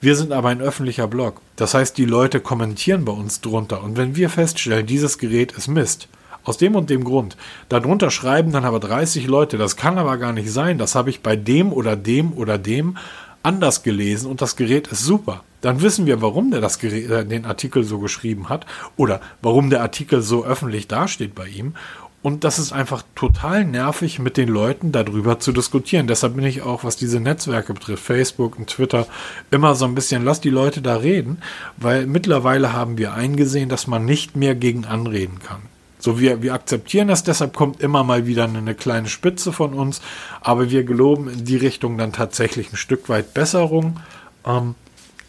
Wir 0.00 0.16
sind 0.16 0.32
aber 0.32 0.48
ein 0.48 0.62
öffentlicher 0.62 1.08
Blog. 1.08 1.40
Das 1.56 1.74
heißt, 1.74 1.98
die 1.98 2.06
Leute 2.06 2.40
kommentieren 2.40 3.04
bei 3.04 3.12
uns 3.12 3.40
drunter. 3.40 3.82
Und 3.82 3.96
wenn 3.98 4.16
wir 4.16 4.30
feststellen, 4.30 4.86
dieses 4.86 5.18
Gerät 5.18 5.52
ist 5.52 5.68
Mist, 5.68 6.08
aus 6.44 6.56
dem 6.58 6.74
und 6.74 6.90
dem 6.90 7.04
Grund. 7.04 7.36
Darunter 7.68 8.10
schreiben 8.10 8.52
dann 8.52 8.64
aber 8.64 8.80
30 8.80 9.26
Leute, 9.26 9.58
das 9.58 9.76
kann 9.76 9.98
aber 9.98 10.16
gar 10.18 10.32
nicht 10.32 10.50
sein, 10.50 10.78
das 10.78 10.94
habe 10.94 11.10
ich 11.10 11.22
bei 11.22 11.36
dem 11.36 11.72
oder 11.72 11.96
dem 11.96 12.32
oder 12.32 12.58
dem 12.58 12.96
anders 13.42 13.82
gelesen 13.82 14.30
und 14.30 14.42
das 14.42 14.56
Gerät 14.56 14.88
ist 14.88 15.04
super. 15.04 15.44
Dann 15.60 15.82
wissen 15.82 16.06
wir, 16.06 16.22
warum 16.22 16.50
der 16.50 16.60
das 16.60 16.78
Gerät, 16.78 17.10
äh, 17.10 17.24
den 17.24 17.44
Artikel 17.44 17.84
so 17.84 17.98
geschrieben 17.98 18.48
hat 18.48 18.66
oder 18.96 19.20
warum 19.42 19.70
der 19.70 19.82
Artikel 19.82 20.22
so 20.22 20.44
öffentlich 20.44 20.88
dasteht 20.88 21.34
bei 21.34 21.48
ihm. 21.48 21.74
Und 22.22 22.44
das 22.44 22.58
ist 22.58 22.72
einfach 22.72 23.02
total 23.14 23.64
nervig, 23.64 24.18
mit 24.18 24.36
den 24.36 24.48
Leuten 24.48 24.92
darüber 24.92 25.40
zu 25.40 25.52
diskutieren. 25.52 26.06
Deshalb 26.06 26.36
bin 26.36 26.44
ich 26.44 26.60
auch, 26.60 26.84
was 26.84 26.96
diese 26.96 27.18
Netzwerke 27.18 27.72
betrifft, 27.72 28.04
Facebook 28.04 28.58
und 28.58 28.68
Twitter, 28.68 29.06
immer 29.50 29.74
so 29.74 29.86
ein 29.86 29.94
bisschen, 29.94 30.22
lass 30.22 30.38
die 30.42 30.50
Leute 30.50 30.82
da 30.82 30.96
reden, 30.96 31.38
weil 31.78 32.06
mittlerweile 32.06 32.74
haben 32.74 32.98
wir 32.98 33.14
eingesehen, 33.14 33.70
dass 33.70 33.86
man 33.86 34.04
nicht 34.04 34.36
mehr 34.36 34.54
gegen 34.54 34.84
anreden 34.84 35.38
kann. 35.38 35.62
So, 36.00 36.18
wir, 36.18 36.42
wir 36.42 36.54
akzeptieren 36.54 37.08
das, 37.08 37.22
deshalb 37.22 37.54
kommt 37.54 37.80
immer 37.80 38.02
mal 38.02 38.26
wieder 38.26 38.44
eine 38.44 38.74
kleine 38.74 39.08
Spitze 39.08 39.52
von 39.52 39.74
uns, 39.74 40.00
aber 40.40 40.70
wir 40.70 40.82
geloben 40.84 41.28
in 41.28 41.44
die 41.44 41.56
Richtung 41.56 41.98
dann 41.98 42.12
tatsächlich 42.12 42.72
ein 42.72 42.76
Stück 42.76 43.08
weit 43.08 43.34
Besserung. 43.34 44.00
Ähm, 44.46 44.74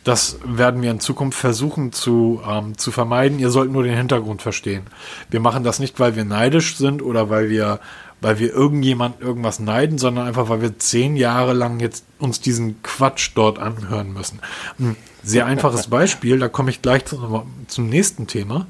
das 0.04 0.40
werden 0.44 0.82
wir 0.82 0.90
in 0.90 1.00
Zukunft 1.00 1.38
versuchen 1.38 1.92
zu, 1.92 2.42
ähm, 2.48 2.78
zu 2.78 2.92
vermeiden. 2.92 3.38
Ihr 3.38 3.52
sollt 3.52 3.72
nur 3.72 3.84
den 3.84 3.96
Hintergrund 3.96 4.42
verstehen. 4.42 4.84
Wir 5.30 5.40
machen 5.40 5.64
das 5.64 5.80
nicht, 5.80 6.00
weil 6.00 6.16
wir 6.16 6.26
neidisch 6.26 6.78
sind 6.78 7.04
oder 7.04 7.30
weil 7.30 7.50
wir, 7.50 7.80
weil 8.20 8.40
wir 8.40 8.52
irgendjemand 8.52 9.22
irgendwas 9.22 9.60
neiden, 9.60 10.00
sondern 10.00 10.26
einfach, 10.26 10.50
weil 10.50 10.62
wir 10.62 10.80
zehn 10.80 11.16
Jahre 11.18 11.54
lang 11.54 11.80
jetzt 11.80 12.06
uns 12.18 12.42
diesen 12.42 12.82
Quatsch 12.82 13.32
dort 13.36 13.60
anhören 13.60 14.12
müssen. 14.12 14.40
Ein 14.80 14.96
sehr 15.22 15.46
einfaches 15.46 15.88
Beispiel, 15.90 16.40
da 16.40 16.48
komme 16.48 16.72
ich 16.72 16.82
gleich 16.82 17.06
zum, 17.06 17.44
zum 17.68 17.88
nächsten 17.88 18.26
Thema. 18.26 18.66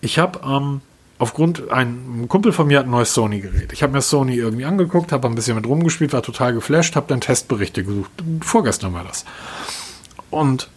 Ich 0.00 0.18
habe 0.18 0.40
ähm, 0.42 0.80
aufgrund, 1.22 1.70
ein 1.70 2.26
Kumpel 2.28 2.50
von 2.50 2.66
mir 2.66 2.80
hat 2.80 2.86
ein 2.86 2.90
neues 2.90 3.14
Sony-Gerät. 3.14 3.72
Ich 3.72 3.84
habe 3.84 3.92
mir 3.92 4.02
Sony 4.02 4.34
irgendwie 4.34 4.64
angeguckt, 4.64 5.12
habe 5.12 5.28
ein 5.28 5.36
bisschen 5.36 5.54
mit 5.54 5.68
rumgespielt, 5.68 6.12
war 6.12 6.22
total 6.22 6.52
geflasht, 6.52 6.96
habe 6.96 7.06
dann 7.06 7.20
Testberichte 7.20 7.84
gesucht. 7.84 8.10
Vorgestern 8.40 8.92
war 8.92 9.04
das. 9.04 9.24
Und, 10.30 10.68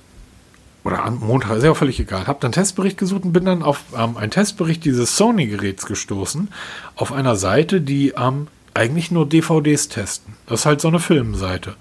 oder 0.84 1.04
am 1.04 1.18
Montag, 1.18 1.58
ist 1.58 1.64
ja 1.64 1.72
auch 1.72 1.78
völlig 1.78 2.00
egal. 2.00 2.28
Habe 2.28 2.38
dann 2.42 2.52
Testbericht 2.52 3.00
gesucht 3.00 3.24
und 3.24 3.34
bin 3.34 3.46
dann 3.46 3.64
auf 3.64 3.86
ähm, 3.98 4.18
einen 4.18 4.30
Testbericht 4.30 4.86
dieses 4.86 5.18
Sony-Geräts 5.18 5.88
gestoßen, 5.88 6.50
auf 6.96 7.12
einer 7.12 7.38
Seite, 7.38 7.82
die 7.82 8.14
ähm, 8.16 8.46
eigentlich 8.76 9.10
nur 9.10 9.28
DVDs 9.28 9.88
testen. 9.88 10.36
Das 10.46 10.60
ist 10.60 10.66
halt 10.68 10.80
so 10.80 10.90
eine 10.90 11.00
Filmseite, 11.00 11.76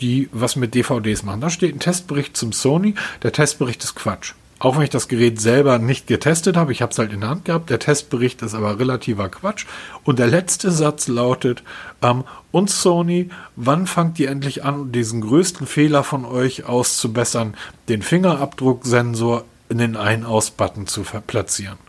die 0.00 0.28
was 0.32 0.56
mit 0.56 0.74
DVDs 0.74 1.22
machen. 1.22 1.40
Da 1.40 1.50
steht 1.50 1.76
ein 1.76 1.78
Testbericht 1.78 2.36
zum 2.36 2.50
Sony. 2.50 2.96
Der 3.22 3.30
Testbericht 3.30 3.84
ist 3.84 3.94
Quatsch. 3.94 4.34
Auch 4.58 4.76
wenn 4.76 4.82
ich 4.82 4.90
das 4.90 5.08
Gerät 5.08 5.40
selber 5.40 5.78
nicht 5.78 6.06
getestet 6.06 6.56
habe, 6.56 6.72
ich 6.72 6.82
habe 6.82 6.90
es 6.90 6.98
halt 6.98 7.12
in 7.12 7.20
der 7.20 7.30
Hand 7.30 7.44
gehabt, 7.44 7.70
der 7.70 7.78
Testbericht 7.78 8.42
ist 8.42 8.54
aber 8.54 8.78
relativer 8.78 9.28
Quatsch. 9.28 9.66
Und 10.04 10.18
der 10.18 10.26
letzte 10.26 10.70
Satz 10.70 11.06
lautet, 11.06 11.62
ähm, 12.02 12.24
und 12.50 12.70
Sony, 12.70 13.30
wann 13.56 13.86
fangt 13.86 14.18
ihr 14.18 14.30
endlich 14.30 14.64
an, 14.64 14.90
diesen 14.90 15.20
größten 15.20 15.66
Fehler 15.66 16.02
von 16.02 16.24
euch 16.24 16.64
auszubessern, 16.64 17.54
den 17.88 18.02
Fingerabdrucksensor 18.02 19.44
in 19.68 19.78
den 19.78 19.96
Ein-Aus-Button 19.96 20.86
zu 20.86 21.02
platzieren? 21.26 21.87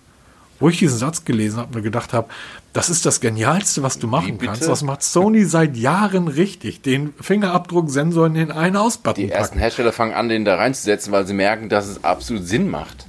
Wo 0.59 0.69
ich 0.69 0.77
diesen 0.77 0.97
Satz 0.97 1.23
gelesen 1.23 1.59
habe 1.59 1.77
und 1.77 1.83
gedacht 1.83 2.13
habe, 2.13 2.27
das 2.73 2.89
ist 2.89 3.05
das 3.05 3.21
Genialste, 3.21 3.81
was 3.81 3.97
du 3.97 4.07
machen 4.07 4.37
kannst. 4.37 4.67
Das 4.67 4.83
macht 4.83 5.03
Sony 5.03 5.45
seit 5.45 5.77
Jahren 5.77 6.27
richtig. 6.27 6.81
Den 6.81 7.13
Fingerabdrucksensor 7.19 8.27
in 8.27 8.33
den 8.33 8.51
Ein-Aus-Button. 8.51 9.23
Die 9.23 9.31
ersten 9.31 9.57
Hersteller 9.57 9.93
fangen 9.93 10.13
an, 10.13 10.29
den 10.29 10.45
da 10.45 10.55
reinzusetzen, 10.55 11.11
weil 11.11 11.25
sie 11.25 11.33
merken, 11.33 11.69
dass 11.69 11.87
es 11.87 12.03
absolut 12.03 12.45
Sinn 12.45 12.69
macht. 12.69 13.05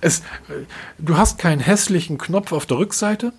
Es, 0.00 0.22
du 0.98 1.16
hast 1.16 1.38
keinen 1.38 1.60
hässlichen 1.60 2.18
Knopf 2.18 2.52
auf 2.52 2.66
der 2.66 2.78
Rückseite. 2.78 3.32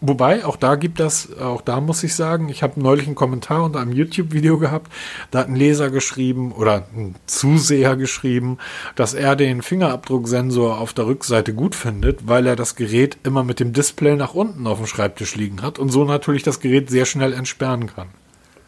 Wobei, 0.00 0.44
auch 0.44 0.56
da 0.56 0.76
gibt 0.76 1.00
das, 1.00 1.36
auch 1.38 1.60
da 1.60 1.80
muss 1.80 2.04
ich 2.04 2.14
sagen, 2.14 2.48
ich 2.48 2.62
habe 2.62 2.80
neulich 2.80 3.06
einen 3.06 3.16
Kommentar 3.16 3.64
unter 3.64 3.80
einem 3.80 3.92
YouTube-Video 3.92 4.58
gehabt, 4.58 4.92
da 5.32 5.40
hat 5.40 5.48
ein 5.48 5.56
Leser 5.56 5.90
geschrieben 5.90 6.52
oder 6.52 6.86
ein 6.94 7.16
Zuseher 7.26 7.96
geschrieben, 7.96 8.58
dass 8.94 9.14
er 9.14 9.34
den 9.34 9.60
Fingerabdrucksensor 9.60 10.78
auf 10.78 10.92
der 10.92 11.06
Rückseite 11.06 11.52
gut 11.52 11.74
findet, 11.74 12.28
weil 12.28 12.46
er 12.46 12.54
das 12.54 12.76
Gerät 12.76 13.18
immer 13.24 13.42
mit 13.42 13.58
dem 13.58 13.72
Display 13.72 14.14
nach 14.14 14.34
unten 14.34 14.68
auf 14.68 14.78
dem 14.78 14.86
Schreibtisch 14.86 15.34
liegen 15.34 15.62
hat 15.62 15.80
und 15.80 15.88
so 15.88 16.04
natürlich 16.04 16.44
das 16.44 16.60
Gerät 16.60 16.90
sehr 16.90 17.04
schnell 17.04 17.32
entsperren 17.32 17.88
kann. 17.88 18.08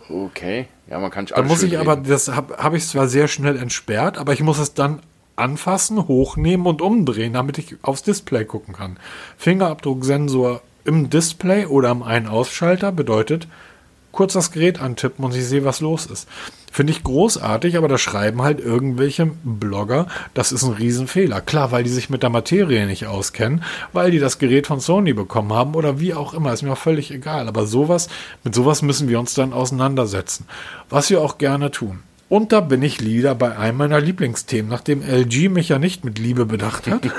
Okay, 0.08 0.66
ja, 0.88 0.98
man 0.98 1.12
kann 1.12 1.26
Da 1.26 1.42
muss 1.42 1.62
ich 1.62 1.78
aber, 1.78 1.94
das 1.94 2.28
habe 2.28 2.56
hab 2.56 2.74
ich 2.74 2.88
zwar 2.88 3.06
sehr 3.06 3.28
schnell 3.28 3.56
entsperrt, 3.56 4.18
aber 4.18 4.32
ich 4.32 4.42
muss 4.42 4.58
es 4.58 4.74
dann 4.74 5.00
anfassen, 5.36 6.08
hochnehmen 6.08 6.66
und 6.66 6.82
umdrehen, 6.82 7.32
damit 7.32 7.58
ich 7.58 7.76
aufs 7.82 8.02
Display 8.02 8.44
gucken 8.44 8.74
kann. 8.74 8.98
Fingerabdrucksensor 9.38 10.60
im 10.84 11.10
Display 11.10 11.66
oder 11.66 11.90
am 11.90 12.02
Ein-Ausschalter 12.02 12.92
bedeutet, 12.92 13.46
kurz 14.12 14.32
das 14.32 14.50
Gerät 14.50 14.80
antippen 14.80 15.24
und 15.24 15.34
ich 15.34 15.44
sehe, 15.44 15.64
was 15.64 15.80
los 15.80 16.06
ist. 16.06 16.28
Finde 16.72 16.92
ich 16.92 17.02
großartig, 17.02 17.76
aber 17.76 17.88
da 17.88 17.98
schreiben 17.98 18.42
halt 18.42 18.60
irgendwelche 18.60 19.26
Blogger, 19.42 20.06
das 20.34 20.52
ist 20.52 20.62
ein 20.62 20.72
Riesenfehler. 20.72 21.40
Klar, 21.40 21.72
weil 21.72 21.82
die 21.82 21.90
sich 21.90 22.10
mit 22.10 22.22
der 22.22 22.30
Materie 22.30 22.86
nicht 22.86 23.06
auskennen, 23.06 23.64
weil 23.92 24.12
die 24.12 24.20
das 24.20 24.38
Gerät 24.38 24.68
von 24.68 24.78
Sony 24.78 25.12
bekommen 25.12 25.52
haben 25.52 25.74
oder 25.74 25.98
wie 25.98 26.14
auch 26.14 26.32
immer, 26.32 26.52
ist 26.52 26.62
mir 26.62 26.72
auch 26.72 26.78
völlig 26.78 27.10
egal. 27.10 27.48
Aber 27.48 27.66
sowas, 27.66 28.08
mit 28.44 28.54
sowas 28.54 28.82
müssen 28.82 29.08
wir 29.08 29.18
uns 29.18 29.34
dann 29.34 29.52
auseinandersetzen. 29.52 30.46
Was 30.88 31.10
wir 31.10 31.20
auch 31.20 31.38
gerne 31.38 31.72
tun. 31.72 32.00
Und 32.28 32.52
da 32.52 32.60
bin 32.60 32.80
ich 32.84 33.04
wieder 33.04 33.34
bei 33.34 33.58
einem 33.58 33.78
meiner 33.78 34.00
Lieblingsthemen, 34.00 34.70
nachdem 34.70 35.02
LG 35.02 35.48
mich 35.48 35.68
ja 35.70 35.80
nicht 35.80 36.04
mit 36.04 36.20
Liebe 36.20 36.46
bedacht 36.46 36.86
hat. 36.86 37.00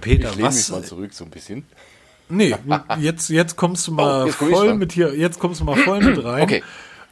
Peter, 0.00 0.30
ich 0.30 0.42
was? 0.42 0.56
Mich 0.56 0.70
mal 0.70 0.84
zurück 0.84 1.12
so 1.12 1.24
ein 1.24 1.30
bisschen. 1.30 1.64
Nee, 2.28 2.54
jetzt, 2.98 3.28
jetzt 3.28 3.56
kommst 3.56 3.86
du 3.86 3.92
mal 3.92 4.26
oh, 4.26 4.32
voll 4.32 4.74
mit 4.74 4.92
hier, 4.92 5.14
jetzt 5.14 5.38
kommst 5.38 5.60
du 5.60 5.64
mal 5.64 5.76
voll 5.76 6.00
mit 6.00 6.24
rein. 6.24 6.42
Okay. 6.42 6.62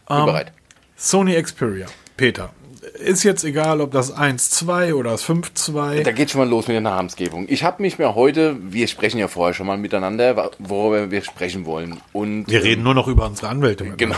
Bin 0.09 0.19
ähm, 0.19 0.25
bereit. 0.25 0.53
Sony 0.97 1.41
Xperia. 1.41 1.87
Peter. 2.17 2.53
Ist 2.99 3.23
jetzt 3.23 3.45
egal, 3.45 3.81
ob 3.81 3.93
das 3.93 4.15
1.2 4.15 4.95
oder 4.95 5.11
das 5.13 5.25
5.2. 5.25 6.03
Da 6.03 6.13
geht 6.13 6.31
schon 6.31 6.41
mal 6.41 6.49
los 6.49 6.67
mit 6.67 6.75
der 6.75 6.81
Namensgebung. 6.81 7.47
Ich 7.49 7.63
habe 7.63 7.83
mich 7.83 7.99
mir 7.99 8.15
heute, 8.15 8.57
wir 8.61 8.89
sprechen 8.89 9.19
ja 9.19 9.29
vorher 9.29 9.55
schon 9.55 9.67
mal 9.67 9.79
miteinander, 9.79 10.51
worüber 10.59 11.11
wir 11.11 11.23
sprechen 11.23 11.67
wollen. 11.67 12.01
Und, 12.13 12.49
wir 12.49 12.63
reden 12.63 12.83
nur 12.83 12.95
noch 12.95 13.07
über 13.09 13.27
unsere 13.27 13.49
Anwälte. 13.49 13.85
Genau. 13.97 14.17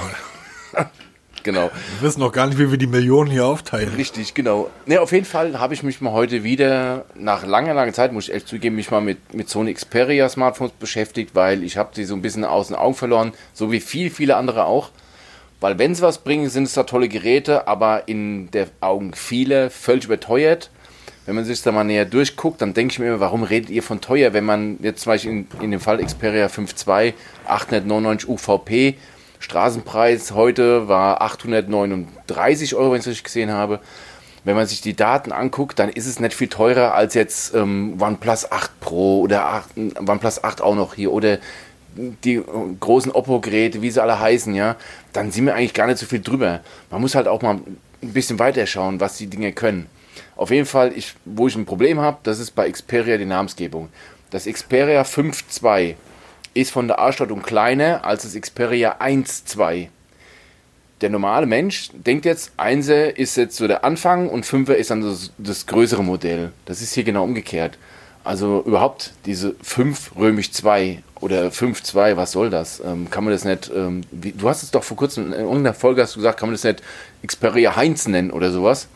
genau. 1.43 1.71
Wir 1.99 2.09
wissen 2.09 2.21
noch 2.21 2.33
gar 2.33 2.47
nicht, 2.47 2.59
wie 2.59 2.71
wir 2.71 2.79
die 2.79 2.87
Millionen 2.87 3.31
hier 3.31 3.47
aufteilen. 3.47 3.95
Richtig, 3.95 4.35
genau. 4.35 4.71
Ne, 4.87 5.01
auf 5.01 5.12
jeden 5.12 5.25
Fall 5.25 5.59
habe 5.59 5.75
ich 5.75 5.83
mich 5.83 6.01
mal 6.01 6.12
heute 6.12 6.45
wieder, 6.45 7.05
nach 7.15 7.47
langer, 7.47 7.75
langer 7.75 7.93
Zeit, 7.93 8.12
muss 8.12 8.29
ich 8.29 8.35
echt 8.35 8.49
zugeben, 8.49 8.77
mich 8.77 8.91
mal 8.91 9.01
mit, 9.01 9.35
mit 9.35 9.49
Sony 9.49 9.75
Xperia 9.75 10.29
Smartphones 10.29 10.73
beschäftigt, 10.73 11.35
weil 11.35 11.62
ich 11.62 11.77
habe 11.77 11.91
sie 11.95 12.05
so 12.05 12.15
ein 12.15 12.23
bisschen 12.23 12.45
aus 12.45 12.69
den 12.69 12.77
Augen 12.77 12.95
verloren, 12.95 13.33
so 13.53 13.73
wie 13.73 13.81
viel, 13.81 14.11
viele 14.11 14.37
andere 14.37 14.65
auch. 14.65 14.91
Weil 15.62 15.79
wenn 15.79 15.95
sie 15.95 16.03
was 16.03 16.19
bringen, 16.19 16.49
sind 16.51 16.65
es 16.65 16.73
da 16.73 16.83
tolle 16.83 17.09
Geräte, 17.09 17.69
aber 17.69 18.09
in 18.09 18.51
der 18.51 18.67
Augen 18.81 19.12
viele 19.15 19.71
völlig 19.71 20.07
überteuert. 20.07 20.71
Wenn 21.25 21.37
man 21.37 21.45
sich 21.45 21.62
da 21.62 21.71
mal 21.71 21.85
näher 21.85 22.05
durchguckt, 22.05 22.61
dann 22.61 22.75
denke 22.75 22.93
ich 22.93 22.99
mir 22.99 23.07
immer, 23.07 23.21
warum 23.21 23.45
redet 23.45 23.71
ihr 23.71 23.85
von 23.85 24.01
teuer, 24.01 24.33
wenn 24.33 24.45
man 24.45 24.79
jetzt 24.83 25.03
zum 25.03 25.12
Beispiel 25.12 25.31
in, 25.31 25.47
in 25.61 25.71
dem 25.71 25.79
Fall 25.79 26.05
Xperia 26.05 26.47
5.2 26.47 27.12
899 27.47 28.29
UVP, 28.29 28.97
Straßenpreis 29.42 30.32
heute 30.32 30.87
war 30.88 31.20
839 31.20 32.75
Euro, 32.76 32.92
wenn 32.92 33.00
ich 33.00 33.06
es 33.06 33.08
richtig 33.08 33.25
gesehen 33.25 33.50
habe. 33.50 33.80
Wenn 34.44 34.56
man 34.56 34.66
sich 34.66 34.80
die 34.80 34.94
Daten 34.94 35.32
anguckt, 35.32 35.78
dann 35.78 35.88
ist 35.88 36.06
es 36.06 36.20
nicht 36.20 36.34
viel 36.34 36.49
teurer 36.49 36.94
als 36.94 37.14
jetzt 37.14 37.54
ähm, 37.54 37.96
OnePlus 38.00 38.50
8 38.50 38.80
Pro 38.80 39.20
oder 39.20 39.46
8, 39.46 39.70
OnePlus 40.06 40.42
8 40.42 40.61
auch 40.62 40.75
noch 40.75 40.94
hier 40.94 41.12
oder 41.12 41.38
die 41.96 42.42
großen 42.80 43.12
Oppo-Geräte, 43.12 43.82
wie 43.82 43.90
sie 43.90 44.02
alle 44.02 44.18
heißen, 44.18 44.54
ja, 44.54 44.76
dann 45.12 45.30
sind 45.30 45.44
wir 45.44 45.54
eigentlich 45.54 45.75
gar 45.75 45.87
nicht 45.87 45.99
so 45.99 46.06
viel 46.06 46.20
drüber. 46.20 46.61
Man 46.90 47.00
muss 47.00 47.14
halt 47.14 47.28
auch 47.28 47.42
mal 47.42 47.56
ein 47.56 48.12
bisschen 48.12 48.38
weiter 48.38 48.66
schauen, 48.66 49.00
was 49.00 49.18
die 49.18 49.26
Dinge 49.26 49.52
können. 49.52 49.87
Auf 50.37 50.50
jeden 50.50 50.66
Fall, 50.66 50.92
ich, 50.96 51.14
wo 51.25 51.49
ich 51.49 51.56
ein 51.56 51.66
Problem 51.66 52.00
habe, 52.00 52.18
das 52.22 52.38
ist 52.38 52.52
bei 52.52 52.70
Xperia 52.70 53.18
die 53.18 53.26
Namensgebung. 53.26 53.88
Das 54.30 54.46
Xperia 54.46 55.02
5.2 55.02 55.94
ist 56.54 56.71
von 56.71 56.88
der 56.88 57.00
Ausstattung 57.00 57.42
kleiner 57.42 58.04
als 58.04 58.23
das 58.23 58.40
Xperia 58.40 58.97
1.2. 59.00 59.88
Der 61.00 61.11
normale 61.11 61.47
Mensch 61.47 61.90
denkt 61.92 62.25
jetzt, 62.25 62.52
1 62.59 62.88
ist 62.88 63.37
jetzt 63.37 63.56
so 63.56 63.66
der 63.66 63.85
Anfang 63.85 64.28
und 64.28 64.47
5er 64.47 64.75
ist 64.75 64.90
dann 64.90 65.02
das, 65.02 65.32
das 65.37 65.66
größere 65.66 66.04
Modell. 66.04 66.52
Das 66.64 66.80
ist 66.80 66.94
hier 66.94 67.04
genau 67.04 67.25
umgekehrt. 67.25 67.76
Also 68.25 68.62
überhaupt 68.64 69.12
diese 69.26 69.56
5 69.62 70.12
römisch 70.16 70.52
2 70.52 71.02
oder 71.21 71.49
5-2, 71.49 72.16
was 72.16 72.32
soll 72.32 72.50
das? 72.50 72.80
Ähm, 72.85 73.11
kann 73.11 73.25
man 73.25 73.32
das 73.32 73.44
nicht, 73.44 73.71
ähm, 73.75 74.02
wie, 74.12 74.32
du 74.32 74.49
hast 74.49 74.62
es 74.62 74.71
doch 74.71 74.85
vor 74.85 74.97
kurzem 74.97 75.26
in 75.26 75.32
irgendeiner 75.32 75.75
Folge 75.75 76.02
hast 76.02 76.14
du 76.14 76.21
gesagt, 76.21 76.38
kann 76.38 76.49
man 76.49 76.54
das 76.54 76.64
nicht 76.64 76.82
Xperia 77.26 77.75
Heinz 77.75 78.06
nennen 78.06 78.30
oder 78.30 78.52
sowas? 78.52 78.87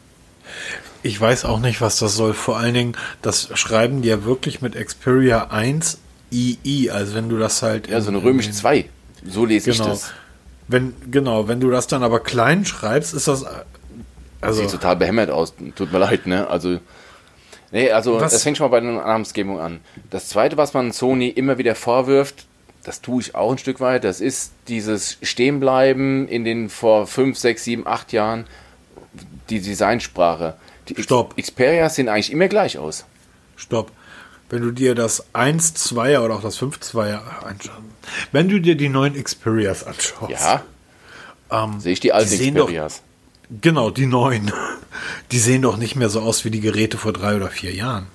Ich 1.02 1.20
weiß 1.20 1.44
auch 1.44 1.60
nicht, 1.60 1.80
was 1.80 1.98
das 1.98 2.14
soll. 2.14 2.34
Vor 2.34 2.56
allen 2.56 2.75
Dingen, 2.75 2.96
das 3.22 3.50
schreiben 3.54 4.02
die 4.02 4.08
ja 4.08 4.25
wirklich 4.25 4.62
mit 4.62 4.75
Xperia 4.75 5.48
1 5.50 5.98
II, 6.33 6.90
also 6.90 7.14
wenn 7.14 7.28
du 7.28 7.38
das 7.38 7.62
halt. 7.62 7.88
Ja, 7.88 8.00
so 8.00 8.11
eine 8.11 8.23
römisch 8.23 8.50
2. 8.50 8.87
So 9.25 9.45
lese 9.45 9.71
genau. 9.71 9.85
ich 9.85 9.90
das. 9.90 10.12
Wenn, 10.68 10.95
genau, 11.11 11.49
wenn 11.49 11.61
du 11.61 11.71
das 11.71 11.87
dann 11.87 12.02
aber 12.02 12.21
klein 12.21 12.64
schreibst, 12.64 13.14
ist 13.14 13.28
das. 13.28 13.45
Also, 14.40 14.62
Sieht 14.62 14.71
total 14.71 14.97
behämmert 14.97 15.30
aus. 15.30 15.54
Tut 15.75 15.92
mir 15.92 15.99
leid, 15.99 16.26
ne? 16.26 16.49
Also. 16.49 16.78
Nee, 17.73 17.90
also 17.90 18.21
es 18.21 18.42
fängt 18.42 18.56
schon 18.56 18.71
mal 18.71 18.80
bei 18.80 18.80
der 18.80 18.92
Namensgebung 18.92 19.61
an. 19.61 19.80
Das 20.11 20.28
zweite, 20.28 20.56
was 20.56 20.73
man 20.73 20.92
Sony 20.92 21.28
immer 21.28 21.59
wieder 21.59 21.75
vorwirft, 21.75 22.47
das 22.85 23.02
tue 23.02 23.21
ich 23.21 23.35
auch 23.35 23.50
ein 23.50 23.59
Stück 23.59 23.80
weit, 23.80 24.04
das 24.04 24.21
ist 24.21 24.52
dieses 24.68 25.18
Stehenbleiben 25.21 26.28
in 26.28 26.45
den 26.45 26.68
vor 26.68 27.09
5, 27.09 27.37
6, 27.37 27.64
7, 27.64 27.87
8 27.87 28.12
Jahren, 28.12 28.47
die 29.50 29.61
Designsprache. 29.61 30.54
Die 30.88 31.02
Stopp. 31.02 31.37
Xperias 31.37 31.97
sehen 31.97 32.09
eigentlich 32.09 32.30
immer 32.30 32.47
gleich 32.47 32.78
aus. 32.78 33.04
Stopp. 33.56 33.90
Wenn 34.48 34.62
du 34.62 34.70
dir 34.70 34.94
das 34.94 35.24
1.2er 35.34 36.20
oder 36.20 36.34
auch 36.36 36.42
das 36.42 36.58
5.2er 36.58 37.44
anschaust, 37.44 37.80
wenn 38.32 38.48
du 38.48 38.60
dir 38.60 38.76
die 38.76 38.88
neuen 38.88 39.22
Xperias 39.22 39.84
anschaust, 39.84 40.30
ja, 40.30 40.62
ähm, 41.50 41.80
sehe 41.80 41.92
ich 41.92 42.00
die 42.00 42.12
alten 42.12 42.30
die 42.30 42.50
Xperias. 42.50 43.02
Doch, 43.48 43.56
genau, 43.60 43.90
die 43.90 44.06
neuen. 44.06 44.52
Die 45.30 45.38
sehen 45.38 45.60
doch 45.60 45.76
nicht 45.76 45.94
mehr 45.94 46.08
so 46.08 46.20
aus 46.20 46.46
wie 46.46 46.50
die 46.50 46.60
Geräte 46.60 46.96
vor 46.96 47.12
drei 47.12 47.36
oder 47.36 47.48
vier 47.48 47.74
Jahren. 47.74 48.06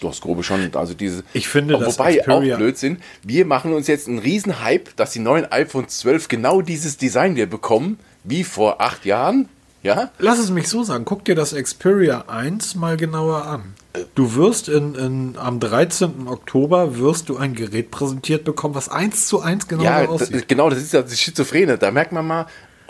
Du 0.00 0.08
hast 0.08 0.20
grobe 0.20 0.42
schon, 0.42 0.74
also 0.74 0.94
diese. 0.94 1.24
Ich 1.32 1.48
finde, 1.48 1.78
das 1.78 1.98
wobei 1.98 2.18
Xperia 2.18 2.54
auch 2.54 2.58
Blödsinn. 2.58 2.98
Wir 3.22 3.46
machen 3.46 3.72
uns 3.72 3.86
jetzt 3.86 4.08
einen 4.08 4.18
riesen 4.18 4.62
Hype, 4.62 4.94
dass 4.96 5.12
die 5.12 5.18
neuen 5.20 5.50
iPhone 5.50 5.88
12 5.88 6.28
genau 6.28 6.60
dieses 6.60 6.98
Design 6.98 7.34
wir 7.34 7.48
bekommen, 7.48 7.98
wie 8.24 8.44
vor 8.44 8.80
acht 8.80 9.04
Jahren. 9.04 9.48
Ja? 9.82 10.10
Lass 10.18 10.38
es 10.38 10.50
mich 10.50 10.68
so 10.68 10.82
sagen. 10.82 11.04
Guck 11.04 11.24
dir 11.24 11.34
das 11.34 11.54
Xperia 11.54 12.24
1 12.26 12.74
mal 12.74 12.96
genauer 12.96 13.46
an. 13.46 13.74
Du 14.14 14.34
wirst 14.34 14.68
in, 14.68 14.94
in, 14.94 15.36
am 15.38 15.60
13. 15.60 16.28
Oktober 16.28 16.98
wirst 16.98 17.28
du 17.28 17.36
ein 17.36 17.54
Gerät 17.54 17.90
präsentiert 17.90 18.44
bekommen, 18.44 18.74
was 18.74 18.88
eins 18.88 19.26
zu 19.26 19.40
eins 19.40 19.66
genau 19.66 19.84
ja, 19.84 20.06
aussieht. 20.06 20.34
Das, 20.34 20.46
genau, 20.46 20.70
das 20.70 20.80
ist 20.80 20.92
ja 20.92 21.02
das 21.02 21.18
Schizophrene. 21.18 21.78
Da 21.78 21.90
merkt 21.90 22.12
man 22.12 22.26
mal, 22.26 22.46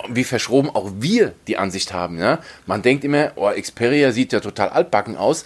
wie 0.09 0.25
verschroben 0.25 0.71
auch 0.71 0.91
wir 0.99 1.35
die 1.47 1.57
Ansicht 1.57 1.93
haben. 1.93 2.19
Ja? 2.19 2.41
Man 2.67 2.83
denkt 2.83 3.05
immer, 3.05 3.33
oh, 3.37 3.51
Xperia 3.51 4.13
sieht 4.13 4.33
ja 4.33 4.41
total 4.41 4.71
altbacken 4.71 5.17
aus. 5.17 5.45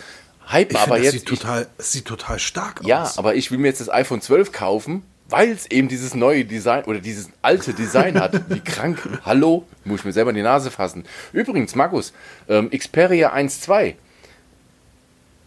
Hype 0.48 0.74
aber 0.76 0.98
jetzt. 0.98 1.12
Sieht 1.12 1.26
total, 1.26 1.68
es 1.78 1.92
sieht 1.92 2.04
total 2.04 2.38
stark 2.38 2.80
ja, 2.84 3.02
aus. 3.02 3.16
Ja, 3.16 3.18
aber 3.18 3.34
ich 3.34 3.50
will 3.50 3.58
mir 3.58 3.68
jetzt 3.68 3.80
das 3.80 3.88
iPhone 3.88 4.20
12 4.20 4.52
kaufen, 4.52 5.02
weil 5.28 5.50
es 5.50 5.70
eben 5.70 5.88
dieses 5.88 6.14
neue 6.14 6.44
Design 6.44 6.84
oder 6.84 7.00
dieses 7.00 7.30
alte 7.40 7.72
Design 7.72 8.20
hat. 8.20 8.50
Wie 8.50 8.60
krank. 8.60 8.98
Hallo, 9.24 9.64
muss 9.84 10.00
ich 10.00 10.04
mir 10.04 10.12
selber 10.12 10.30
in 10.30 10.36
die 10.36 10.42
Nase 10.42 10.70
fassen. 10.70 11.04
Übrigens, 11.32 11.74
Markus, 11.74 12.12
ähm, 12.48 12.70
Xperia 12.70 13.32
1.2. 13.34 13.94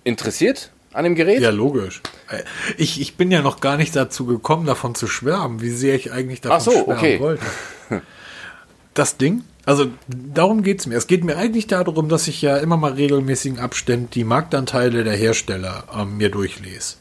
Interessiert 0.04 0.72
an 0.94 1.04
dem 1.04 1.16
Gerät? 1.16 1.42
Ja, 1.42 1.50
logisch. 1.50 2.02
Äh, 2.30 2.44
ich, 2.78 3.02
ich 3.02 3.16
bin 3.18 3.32
ja 3.32 3.42
noch 3.42 3.60
gar 3.60 3.78
nicht 3.78 3.96
dazu 3.96 4.26
gekommen, 4.26 4.66
davon 4.66 4.96
zu 4.96 5.08
schwärmen, 5.08 5.62
wie 5.62 5.70
sehr 5.70 5.96
ich 5.96 6.12
eigentlich 6.12 6.42
davon 6.42 6.58
Ach 6.58 6.62
so, 6.62 6.72
schwärmen 6.72 6.98
okay. 6.98 7.20
wollte. 7.20 7.46
das 8.94 9.18
Ding, 9.18 9.44
also 9.66 9.88
darum 10.08 10.64
geht 10.64 10.80
es 10.80 10.88
mir. 10.88 10.96
Es 10.96 11.08
geht 11.08 11.24
mir 11.24 11.38
eigentlich 11.38 11.68
darum, 11.68 12.08
dass 12.08 12.28
ich 12.28 12.42
ja 12.42 12.58
immer 12.58 12.78
mal 12.78 12.94
regelmäßigen 12.94 13.60
Abständen 13.60 14.10
die 14.12 14.24
Marktanteile 14.24 15.04
der 15.04 15.16
Hersteller 15.16 15.86
ähm, 15.96 16.18
mir 16.18 16.30
durchlese. 16.30 16.96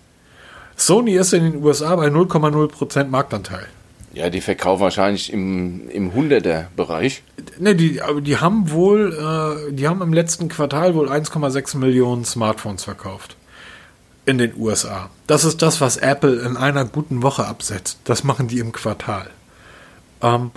Sony 0.76 1.14
ist 1.14 1.33
in 1.33 1.45
den 1.45 1.64
USA 1.64 1.95
bei 1.97 2.09
0,0% 2.09 3.04
Marktanteil. 3.04 3.66
Ja, 4.14 4.31
die 4.31 4.40
verkaufen 4.40 4.81
wahrscheinlich 4.83 5.33
im, 5.33 5.88
im 5.90 6.12
100er-Bereich. 6.12 7.23
Ne, 7.59 7.75
die, 7.75 8.00
die 8.23 8.37
haben 8.37 8.71
wohl, 8.71 9.12
äh, 9.12 9.73
die 9.73 9.88
haben 9.88 10.02
im 10.02 10.12
letzten 10.12 10.49
Quartal 10.49 10.95
wohl 10.95 11.09
1,6 11.09 11.76
Millionen 11.76 12.25
Smartphones 12.25 12.85
verkauft. 12.85 13.37
In 14.25 14.38
den 14.38 14.54
USA. 14.57 15.11
Das 15.26 15.45
ist 15.45 15.61
das, 15.62 15.81
was 15.81 15.97
Apple 15.97 16.40
in 16.40 16.57
einer 16.57 16.85
guten 16.85 17.23
Woche 17.23 17.45
absetzt. 17.45 17.99
Das 18.04 18.25
machen 18.25 18.49
die 18.49 18.61
im 18.61 18.73
Quartal. 18.73 19.28
Ähm, 20.23 20.52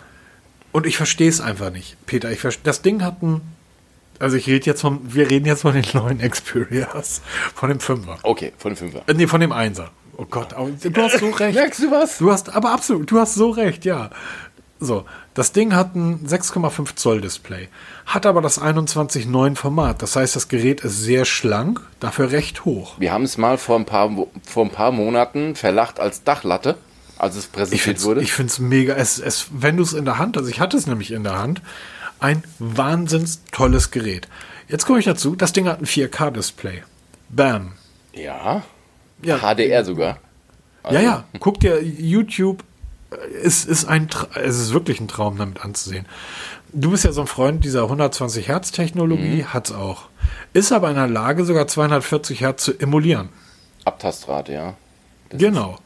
und 0.71 0.85
ich 0.85 0.95
verstehe 0.95 1.29
es 1.29 1.41
einfach 1.41 1.71
nicht, 1.71 1.97
Peter. 2.05 2.31
Ich 2.31 2.41
das 2.63 2.81
Ding 2.81 3.03
hat 3.03 3.23
ein. 3.23 3.41
Also 4.19 4.37
ich 4.37 4.47
rede 4.47 4.65
jetzt 4.65 4.81
von, 4.81 4.99
wir 5.13 5.29
reden 5.29 5.45
jetzt 5.45 5.61
von 5.61 5.73
den 5.73 5.85
neuen 5.93 6.19
Xperias, 6.19 7.21
von 7.53 7.69
dem 7.69 7.79
Fünfer. 7.79 8.17
Okay, 8.23 8.53
von 8.57 8.71
dem 8.71 8.77
Fünfer. 8.77 9.03
Äh, 9.07 9.13
nee, 9.15 9.27
von 9.27 9.41
dem 9.41 9.51
Einser. 9.51 9.91
Oh 10.17 10.25
Gott, 10.29 10.53
du 10.53 11.01
hast 11.01 11.19
so 11.19 11.29
recht. 11.29 11.55
Merkst 11.55 11.83
du 11.83 11.91
was? 11.91 12.17
Du 12.17 12.31
hast, 12.31 12.55
aber 12.55 12.71
absolut, 12.71 13.09
du 13.11 13.19
hast 13.19 13.35
so 13.35 13.51
recht, 13.51 13.85
ja. 13.85 14.09
So, 14.79 15.05
das 15.33 15.53
Ding 15.53 15.73
hat 15.75 15.95
ein 15.95 16.27
6,5 16.27 16.95
Zoll 16.95 17.21
Display, 17.21 17.69
hat 18.05 18.25
aber 18.25 18.41
das 18.41 18.61
21.9 18.61 19.55
Format. 19.55 20.01
Das 20.01 20.15
heißt, 20.15 20.35
das 20.35 20.47
Gerät 20.49 20.81
ist 20.81 21.01
sehr 21.01 21.25
schlank, 21.25 21.81
dafür 21.99 22.31
recht 22.31 22.65
hoch. 22.65 22.95
Wir 22.99 23.11
haben 23.11 23.23
es 23.23 23.37
mal 23.37 23.57
vor 23.57 23.77
ein 23.77 23.85
paar, 23.85 24.11
vor 24.43 24.65
ein 24.65 24.71
paar 24.71 24.91
Monaten 24.91 25.55
verlacht 25.55 25.99
als 25.99 26.23
Dachlatte 26.23 26.77
als 27.17 27.35
es 27.35 27.47
präsentiert 27.47 27.97
ich 27.97 28.03
wurde? 28.03 28.21
Ich 28.21 28.33
finde 28.33 28.51
es 28.51 28.59
mega. 28.59 28.93
Es, 28.93 29.19
es, 29.19 29.47
wenn 29.51 29.77
du 29.77 29.83
es 29.83 29.93
in 29.93 30.05
der 30.05 30.17
Hand, 30.17 30.37
also 30.37 30.49
ich 30.49 30.59
hatte 30.59 30.77
es 30.77 30.87
nämlich 30.87 31.11
in 31.11 31.23
der 31.23 31.37
Hand, 31.37 31.61
ein 32.19 32.43
wahnsinns 32.59 33.41
tolles 33.51 33.91
Gerät. 33.91 34.27
Jetzt 34.67 34.85
komme 34.85 34.99
ich 34.99 35.05
dazu, 35.05 35.35
das 35.35 35.53
Ding 35.53 35.67
hat 35.67 35.81
ein 35.81 35.85
4K-Display. 35.85 36.83
Bam. 37.29 37.73
Ja. 38.13 38.63
Ja. 39.21 39.37
HDR 39.39 39.83
sogar. 39.83 40.19
Also. 40.83 40.97
Ja, 40.97 41.03
ja. 41.03 41.23
Guck 41.39 41.59
dir 41.59 41.83
YouTube. 41.83 42.63
Es 43.41 43.63
ist, 43.63 43.85
ein, 43.85 44.09
es 44.35 44.59
ist 44.59 44.73
wirklich 44.73 44.99
ein 44.99 45.07
Traum, 45.07 45.37
damit 45.37 45.63
anzusehen. 45.63 46.05
du 46.73 46.91
bist 46.91 47.05
ja 47.05 47.13
so 47.13 47.21
ein 47.21 47.27
Freund 47.27 47.63
dieser 47.63 47.83
120 47.83 48.49
Hertz 48.49 48.71
Technologie, 48.71 49.43
mhm. 49.43 49.53
hat's 49.53 49.71
auch. 49.71 50.09
Ist 50.51 50.73
aber 50.73 50.89
in 50.89 50.95
der 50.95 51.07
Lage, 51.07 51.45
sogar 51.45 51.67
240 51.67 52.41
Hertz 52.41 52.65
zu 52.65 52.77
emulieren. 52.77 53.29
Abtastrate, 53.85 54.51
ja. 54.51 54.73
Das 55.29 55.39
genau. 55.39 55.77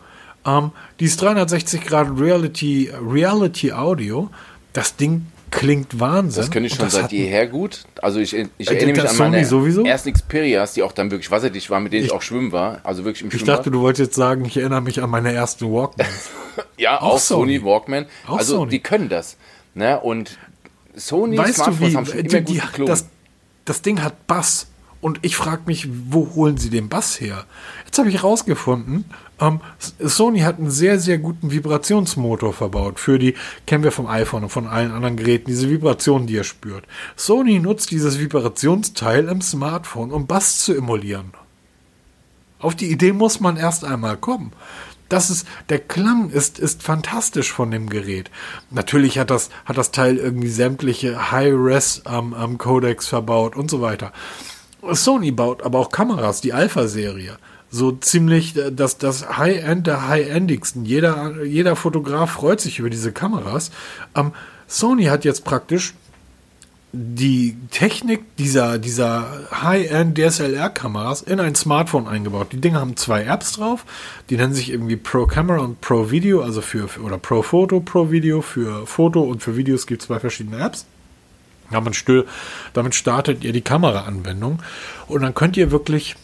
Ähm, 0.46 0.72
dieses 1.00 1.18
360 1.18 1.86
Grad 1.86 2.08
Reality, 2.20 2.92
Reality 3.00 3.72
Audio, 3.72 4.30
das 4.74 4.96
Ding 4.96 5.28
klingt 5.52 6.00
Wahnsinn. 6.00 6.42
Das 6.42 6.50
kenne 6.50 6.68
ich 6.68 6.74
schon 6.74 6.90
seit 6.90 7.12
jeher 7.12 7.46
gut. 7.48 7.84
Also 8.02 8.20
ich, 8.20 8.34
ich 8.34 8.70
äh, 8.72 8.76
erinnere 8.76 9.04
mich 9.04 9.12
an 9.12 9.18
meine 9.18 9.46
sowieso? 9.46 9.84
ersten 9.84 10.14
Xperias, 10.14 10.74
die 10.74 10.84
auch 10.84 10.94
dann 10.94 11.12
wirklich 11.12 11.30
wasserdicht 11.30 11.70
waren, 11.70 11.84
mit 11.84 11.94
denen 11.94 12.06
ich, 12.06 12.08
ich, 12.08 12.14
auch 12.14 12.22
schwimmen 12.22 12.52
war. 12.52 12.80
Also 12.84 13.06
wirklich 13.06 13.24
im 13.24 13.30
Ich 13.32 13.44
dachte, 13.44 13.70
du 13.70 13.82
wolltest 13.82 14.08
jetzt 14.08 14.16
sagen, 14.16 14.46
ich 14.46 14.58
erinnere 14.58 14.82
mich 14.82 15.04
an 15.04 15.10
meine 15.10 15.32
ersten 15.34 15.72
Walkman. 15.72 16.08
ja, 16.78 17.00
auch, 17.00 17.14
auch 17.14 17.20
Sony. 17.20 17.58
Sony 17.58 17.66
Walkman. 17.66 18.06
Auch 18.28 18.38
also 18.38 18.56
Sony. 18.56 18.72
die 18.72 18.80
können 18.80 19.10
das. 19.10 19.38
Ne? 19.76 20.00
Und 20.00 20.38
Sony 20.96 21.38
weißt 21.38 21.56
Smartphones 21.56 21.80
du, 21.80 21.92
wie, 21.92 21.96
haben 21.98 22.06
schon 22.06 22.20
immer 22.20 22.42
die, 22.42 22.62
gut 22.78 22.90
das, 22.90 23.08
das 23.66 23.82
Ding 23.82 24.02
hat 24.02 24.28
Bass. 24.28 24.68
Und 25.02 25.20
ich 25.24 25.36
frage 25.36 25.64
mich, 25.66 25.88
wo 26.10 26.36
holen 26.36 26.58
sie 26.58 26.70
den 26.70 26.88
Bass 26.88 27.20
her? 27.20 27.46
Jetzt 27.86 27.98
habe 27.98 28.10
ich 28.10 28.24
rausgefunden, 28.24 29.06
ähm, 29.42 29.60
Sony 30.00 30.40
hat 30.42 30.60
einen 30.60 30.72
sehr, 30.72 31.00
sehr 31.00 31.18
guten 31.18 31.52
Vibrationsmotor 31.52 32.54
verbaut. 32.54 33.00
Für 33.00 33.20
die, 33.20 33.34
kennen 33.66 33.84
wir 33.84 33.92
vom 33.92 34.08
iPhone 34.08 34.44
und 34.44 34.50
von 34.50 34.68
allen 34.68 34.92
anderen 34.92 35.18
Geräten, 35.18 35.48
diese 35.48 35.70
Vibrationen, 35.70 36.28
die 36.28 36.36
ihr 36.36 36.44
spürt. 36.44 36.86
Sony 37.16 37.60
nutzt 37.60 37.92
dieses 37.92 38.20
Vibrationsteil 38.20 39.28
im 39.28 39.42
Smartphone, 39.42 40.12
um 40.12 40.28
Bass 40.28 40.60
zu 40.60 40.74
emulieren. 40.74 41.34
Auf 42.60 42.76
die 42.76 42.92
Idee 42.92 43.12
muss 43.12 43.40
man 43.40 43.58
erst 43.58 43.84
einmal 43.84 44.18
kommen. 44.18 44.54
Das 45.10 45.30
ist, 45.30 45.46
der 45.68 45.80
Klang 45.80 46.30
ist, 46.30 46.58
ist 46.58 46.84
fantastisch 46.84 47.52
von 47.52 47.70
dem 47.70 47.90
Gerät. 47.90 48.32
Natürlich 48.70 49.20
hat 49.20 49.30
das, 49.30 49.50
hat 49.66 49.78
das 49.78 49.92
Teil 49.92 50.16
irgendwie 50.16 50.48
sämtliche 50.48 51.32
High-Res-Codecs 51.32 53.06
ähm, 53.06 53.10
verbaut 53.10 53.58
und 53.58 53.70
so 53.70 53.82
weiter. 53.82 54.14
Sony 54.94 55.32
baut 55.32 55.64
aber 55.64 55.80
auch 55.80 55.90
Kameras, 55.90 56.40
die 56.40 56.54
Alpha-Serie. 56.54 57.38
So 57.72 57.94
ziemlich 57.94 58.56
äh, 58.58 58.72
das, 58.72 58.98
das 58.98 59.38
High-End 59.38 59.88
der 59.88 60.08
High-Endigsten. 60.08 60.86
Jeder, 60.86 61.44
jeder 61.44 61.76
Fotograf 61.76 62.32
freut 62.32 62.60
sich 62.60 62.80
über 62.80 62.90
diese 62.90 63.12
Kameras. 63.12 63.72
Ähm, 64.16 64.34
Sony 64.68 65.06
hat 65.06 65.26
jetzt 65.26 65.46
praktisch 65.46 65.94
die 66.94 67.56
Technik 67.72 68.36
dieser, 68.36 68.78
dieser 68.78 69.48
High-End 69.62 70.18
DSLR-Kameras 70.18 71.22
in 71.22 71.40
ein 71.40 71.56
Smartphone 71.56 72.08
eingebaut. 72.08 72.48
Die 72.52 72.60
Dinge 72.60 72.82
haben 72.82 72.98
zwei 72.98 73.24
Apps 73.24 73.54
drauf, 73.54 73.86
die 74.30 74.36
nennen 74.36 74.54
sich 74.54 74.70
irgendwie 74.70 74.98
Pro 74.98 75.26
Camera 75.26 75.60
und 75.60 75.80
Pro 75.80 76.12
Video, 76.12 76.42
also 76.42 76.62
für, 76.62 76.90
oder 77.02 77.18
Pro 77.18 77.44
Photo, 77.44 77.80
Pro 77.80 78.12
Video. 78.12 78.42
Für 78.42 78.86
Foto 78.86 79.22
und 79.22 79.42
für 79.42 79.56
Videos 79.56 79.88
gibt 79.88 80.02
es 80.02 80.08
zwei 80.08 80.20
verschiedene 80.20 80.58
Apps. 80.58 80.86
Damit, 81.72 82.04
damit 82.74 82.96
startet 82.96 83.46
ihr 83.46 83.54
die 83.54 83.62
Kameraanwendung 83.62 84.60
und 85.08 85.22
dann 85.22 85.34
könnt 85.34 85.56
ihr 85.56 85.72
wirklich 85.72 86.18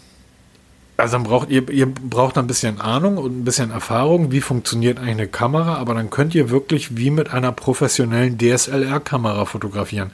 also 0.98 1.13
dann 1.13 1.24
braucht 1.24 1.50
ihr, 1.50 1.70
ihr 1.70 1.86
braucht 1.86 2.39
ein 2.39 2.48
bisschen 2.48 2.82
Ahnung 2.82 3.18
und 3.18 3.39
ein 3.39 3.46
bisschen 3.46 3.70
Erfahrung, 3.70 4.32
wie 4.32 4.42
funktioniert 4.42 4.98
eigentlich 4.98 5.12
eine 5.12 5.27
Kamera, 5.27 5.75
aber 5.75 5.94
dann 5.94 6.10
könnt 6.10 6.34
ihr 6.34 6.50
wirklich 6.50 6.98
wie 6.98 7.12
mit 7.12 7.32
einer 7.32 7.51
professionellen 7.51 8.39
DSLR-Kamera 8.39 9.46
fotografieren. 9.46 10.10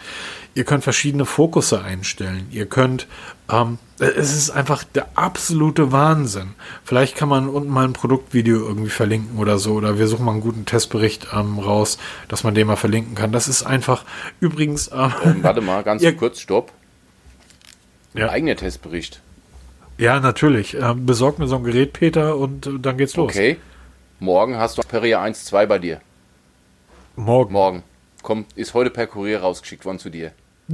Ihr 0.56 0.66
könnt 0.66 0.84
verschiedene 0.84 1.25
Fokusse 1.25 1.82
einstellen. 1.82 2.48
Ihr 2.52 2.66
könnt, 2.68 3.08
ähm, 3.50 3.80
es 3.98 4.34
ist 4.34 4.52
einfach 4.52 4.84
der 4.84 5.08
absolute 5.16 5.94
Wahnsinn. 5.94 6.54
Vielleicht 6.84 7.16
kann 7.16 7.30
man 7.30 7.48
unten 7.48 7.70
mal 7.70 7.86
ein 7.86 7.94
Produktvideo 7.94 8.60
irgendwie 8.60 8.92
verlinken 8.92 9.40
oder 9.40 9.58
so, 9.60 9.75
oder 9.75 9.98
wir 9.98 10.08
suchen 10.08 10.25
mal 10.25 10.34
einen 10.34 10.42
guten 10.42 10.66
Testbericht 10.66 11.30
ähm, 11.34 11.60
raus, 11.60 11.98
dass 12.28 12.44
man 12.44 12.54
den 12.54 12.68
mal 12.68 12.75
verlinken 12.75 13.16
kann. 13.16 13.32
Das 13.32 13.48
ist 13.48 13.63
einfach, 13.63 14.04
übrigens. 14.42 14.90
Äh, 14.90 15.10
ähm, 15.24 15.44
warte 15.44 15.62
mal, 15.62 15.82
ganz 15.84 16.04
kurz, 16.20 16.40
stopp. 16.40 16.72
Ja. 18.13 18.30
Eigener 18.30 18.56
Testbericht. 18.56 19.23
Ja, 19.98 20.20
natürlich. 20.20 20.76
Ähm, 20.76 21.06
besorg 21.06 21.40
mir 21.40 21.48
so 21.48 21.58
ein 21.58 21.64
Gerät, 21.64 21.94
Peter, 21.94 22.38
und 22.38 22.68
äh, 22.68 22.80
dann 22.80 22.98
geht's 22.98 23.16
los. 23.16 23.32
Okay. 23.32 23.58
Morgen 24.20 24.58
hast 24.58 24.78
du 24.78 24.82
Peria 24.82 25.22
1.2 25.24 25.66
bei 25.66 25.80
dir. 25.80 26.02
Morgen. 27.16 27.54
Morgen. 27.54 27.84
Komm, 28.22 28.46
ist 28.56 28.74
heute 28.74 28.90
per 28.90 29.08
Kurier 29.08 29.42
rausgeschickt 29.42 29.86
worden 29.86 30.00
zu 30.00 30.10
dir. 30.10 30.32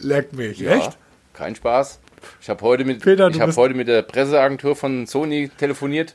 Leck 0.00 0.32
mich, 0.32 0.58
ja, 0.58 0.72
echt? 0.72 0.96
Kein 1.34 1.54
Spaß. 1.54 2.00
Ich 2.40 2.48
habe 2.48 2.62
heute, 2.62 2.84
mit, 2.84 3.04
hab 3.04 3.56
heute 3.56 3.74
mit 3.74 3.88
der 3.88 4.02
Presseagentur 4.02 4.74
von 4.76 5.06
Sony 5.06 5.50
telefoniert. 5.58 6.14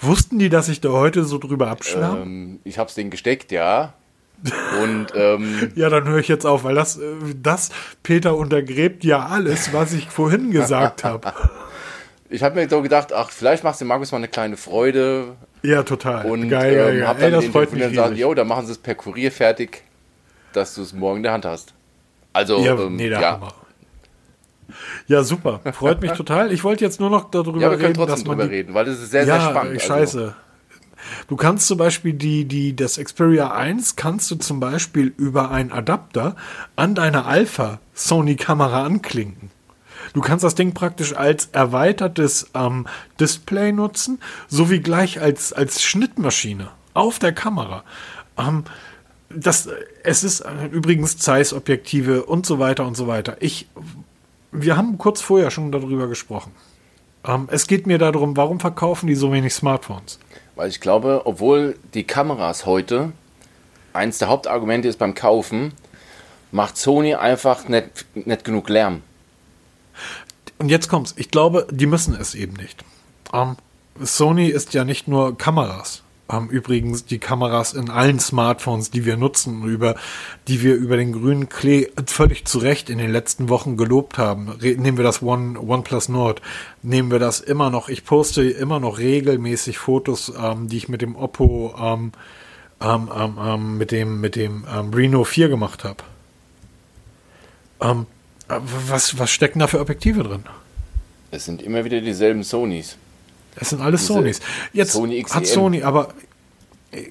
Wussten 0.00 0.38
die, 0.38 0.48
dass 0.48 0.68
ich 0.68 0.80
da 0.80 0.90
heute 0.90 1.24
so 1.24 1.38
drüber 1.38 1.68
abschlafe? 1.68 2.22
Ähm, 2.22 2.60
ich 2.64 2.78
habe 2.78 2.88
es 2.88 2.94
denen 2.94 3.10
gesteckt, 3.10 3.52
ja. 3.52 3.94
Und 4.82 5.08
ähm, 5.14 5.72
ja, 5.74 5.88
dann 5.90 6.08
höre 6.08 6.18
ich 6.18 6.28
jetzt 6.28 6.46
auf, 6.46 6.64
weil 6.64 6.74
das, 6.74 6.96
äh, 6.96 7.02
das 7.36 7.70
Peter 8.02 8.36
untergräbt 8.36 9.04
ja 9.04 9.26
alles, 9.26 9.72
was 9.72 9.92
ich 9.92 10.08
vorhin 10.08 10.50
gesagt 10.50 11.04
habe. 11.04 11.32
Ich 12.32 12.44
habe 12.44 12.54
mir 12.54 12.68
so 12.68 12.80
gedacht, 12.80 13.12
ach, 13.12 13.28
vielleicht 13.28 13.64
machst 13.64 13.80
du 13.80 13.84
Markus 13.84 14.12
mal 14.12 14.18
eine 14.18 14.28
kleine 14.28 14.56
Freude. 14.56 15.36
Ja, 15.62 15.82
total. 15.82 16.26
Und 16.26 16.48
geil, 16.48 16.76
geil, 16.76 16.98
ähm, 16.98 17.08
hab 17.08 17.18
dann 17.18 17.24
Ey, 17.24 17.30
das 17.32 17.46
freut 17.46 17.72
mich 17.72 17.82
und 17.82 17.90
gesagt, 17.90 18.16
jo, 18.16 18.32
dann 18.34 18.46
machen 18.46 18.66
sie 18.66 18.72
es 18.72 18.78
per 18.78 18.94
Kurier 18.94 19.32
fertig, 19.32 19.82
dass 20.52 20.76
du 20.76 20.82
es 20.82 20.92
morgen 20.92 21.16
in 21.16 21.22
der 21.24 21.32
Hand 21.32 21.44
hast. 21.44 21.74
Also, 22.32 22.64
ja, 22.64 22.74
ähm, 22.78 22.94
nee, 22.94 23.08
ja. 23.08 23.32
Hammer. 23.32 23.52
Ja, 25.08 25.24
super. 25.24 25.60
Freut 25.72 26.00
mich 26.00 26.12
total. 26.16 26.52
Ich 26.52 26.62
wollte 26.62 26.84
jetzt 26.84 27.00
nur 27.00 27.10
noch 27.10 27.32
darüber 27.32 27.54
reden. 27.54 27.62
Ja, 27.62 27.70
wir 27.70 27.78
können 27.78 27.96
reden, 27.96 28.06
trotzdem 28.06 28.28
drüber 28.28 28.48
reden, 28.48 28.74
weil 28.74 28.84
das 28.84 29.00
ist 29.00 29.10
sehr, 29.10 29.24
ja, 29.24 29.40
sehr 29.40 29.50
spannend. 29.50 29.72
Also 29.74 29.86
scheiße. 29.86 30.20
Also. 30.20 30.34
Du 31.28 31.36
kannst 31.36 31.66
zum 31.66 31.78
Beispiel 31.78 32.12
die, 32.12 32.44
die, 32.44 32.76
das 32.76 32.96
Xperia 32.96 33.52
1 33.52 33.96
kannst 33.96 34.30
du 34.30 34.36
zum 34.36 34.60
Beispiel 34.60 35.14
über 35.16 35.50
einen 35.50 35.72
Adapter 35.72 36.36
an 36.76 36.94
deiner 36.94 37.26
Alpha 37.26 37.80
Sony 37.94 38.36
Kamera 38.36 38.84
anklinken. 38.84 39.50
Du 40.12 40.20
kannst 40.20 40.44
das 40.44 40.54
Ding 40.54 40.72
praktisch 40.74 41.14
als 41.14 41.50
erweitertes 41.52 42.50
ähm, 42.54 42.86
Display 43.18 43.72
nutzen, 43.72 44.18
sowie 44.48 44.80
gleich 44.80 45.20
als, 45.20 45.52
als 45.52 45.82
Schnittmaschine 45.82 46.68
auf 46.94 47.18
der 47.18 47.32
Kamera. 47.32 47.84
Ähm, 48.36 48.64
das, 49.28 49.68
es 50.02 50.24
ist 50.24 50.40
äh, 50.40 50.66
übrigens 50.70 51.18
Zeiss-Objektive 51.18 52.24
und 52.24 52.46
so 52.46 52.58
weiter 52.58 52.86
und 52.86 52.96
so 52.96 53.06
weiter. 53.06 53.36
Ich, 53.40 53.68
wir 54.50 54.76
haben 54.76 54.98
kurz 54.98 55.20
vorher 55.20 55.50
schon 55.50 55.70
darüber 55.70 56.08
gesprochen. 56.08 56.52
Ähm, 57.24 57.48
es 57.50 57.66
geht 57.66 57.86
mir 57.86 57.98
darum, 57.98 58.36
warum 58.36 58.58
verkaufen 58.58 59.06
die 59.06 59.14
so 59.14 59.32
wenig 59.32 59.54
Smartphones? 59.54 60.18
Weil 60.60 60.68
ich 60.68 60.82
glaube, 60.82 61.22
obwohl 61.24 61.78
die 61.94 62.04
Kameras 62.04 62.66
heute 62.66 63.12
eins 63.94 64.18
der 64.18 64.28
Hauptargumente 64.28 64.88
ist 64.88 64.98
beim 64.98 65.14
Kaufen, 65.14 65.72
macht 66.52 66.76
Sony 66.76 67.14
einfach 67.14 67.66
nicht, 67.66 68.04
nicht 68.14 68.44
genug 68.44 68.68
Lärm. 68.68 69.02
Und 70.58 70.68
jetzt 70.68 70.90
kommt's. 70.90 71.14
Ich 71.16 71.30
glaube, 71.30 71.66
die 71.70 71.86
müssen 71.86 72.14
es 72.14 72.34
eben 72.34 72.52
nicht. 72.56 72.84
Ähm, 73.32 73.56
Sony 74.02 74.48
ist 74.48 74.74
ja 74.74 74.84
nicht 74.84 75.08
nur 75.08 75.38
Kameras 75.38 76.02
haben 76.32 76.48
übrigens 76.48 77.04
die 77.04 77.18
Kameras 77.18 77.72
in 77.72 77.90
allen 77.90 78.20
Smartphones, 78.20 78.90
die 78.90 79.04
wir 79.04 79.16
nutzen, 79.16 79.64
über 79.64 79.96
die 80.48 80.62
wir 80.62 80.74
über 80.74 80.96
den 80.96 81.12
grünen 81.12 81.48
Klee 81.48 81.88
völlig 82.06 82.44
zu 82.46 82.58
Recht 82.58 82.90
in 82.90 82.98
den 82.98 83.10
letzten 83.10 83.48
Wochen 83.48 83.76
gelobt 83.76 84.18
haben. 84.18 84.48
Re 84.48 84.76
nehmen 84.76 84.96
wir 84.96 85.04
das 85.04 85.22
One 85.22 85.58
OnePlus 85.60 86.08
Nord, 86.08 86.42
nehmen 86.82 87.10
wir 87.10 87.18
das 87.18 87.40
immer 87.40 87.70
noch. 87.70 87.88
Ich 87.88 88.04
poste 88.04 88.42
immer 88.42 88.80
noch 88.80 88.98
regelmäßig 88.98 89.78
Fotos, 89.78 90.32
ähm, 90.40 90.68
die 90.68 90.76
ich 90.76 90.88
mit 90.88 91.02
dem 91.02 91.16
Oppo 91.16 91.74
ähm, 91.78 92.12
ähm, 92.80 93.10
ähm, 93.14 93.38
ähm 93.42 93.78
mit 93.78 93.90
dem 93.90 94.20
mit 94.20 94.36
dem 94.36 94.64
ähm, 94.72 94.94
Reno 94.94 95.24
4 95.24 95.48
gemacht 95.48 95.84
habe. 95.84 96.02
was 98.48 99.18
was 99.18 99.30
stecken 99.30 99.58
da 99.58 99.66
für 99.66 99.80
Objektive 99.80 100.22
drin? 100.22 100.44
Es 101.30 101.44
sind 101.44 101.62
immer 101.62 101.84
wieder 101.84 102.00
dieselben 102.00 102.42
Sonys. 102.42 102.96
Es 103.56 103.70
sind 103.70 103.80
alles 103.80 104.06
Sonys. 104.06 104.40
Jetzt 104.72 104.92
Sony 104.92 105.22
hat 105.22 105.46
Sony 105.46 105.82
aber 105.82 106.08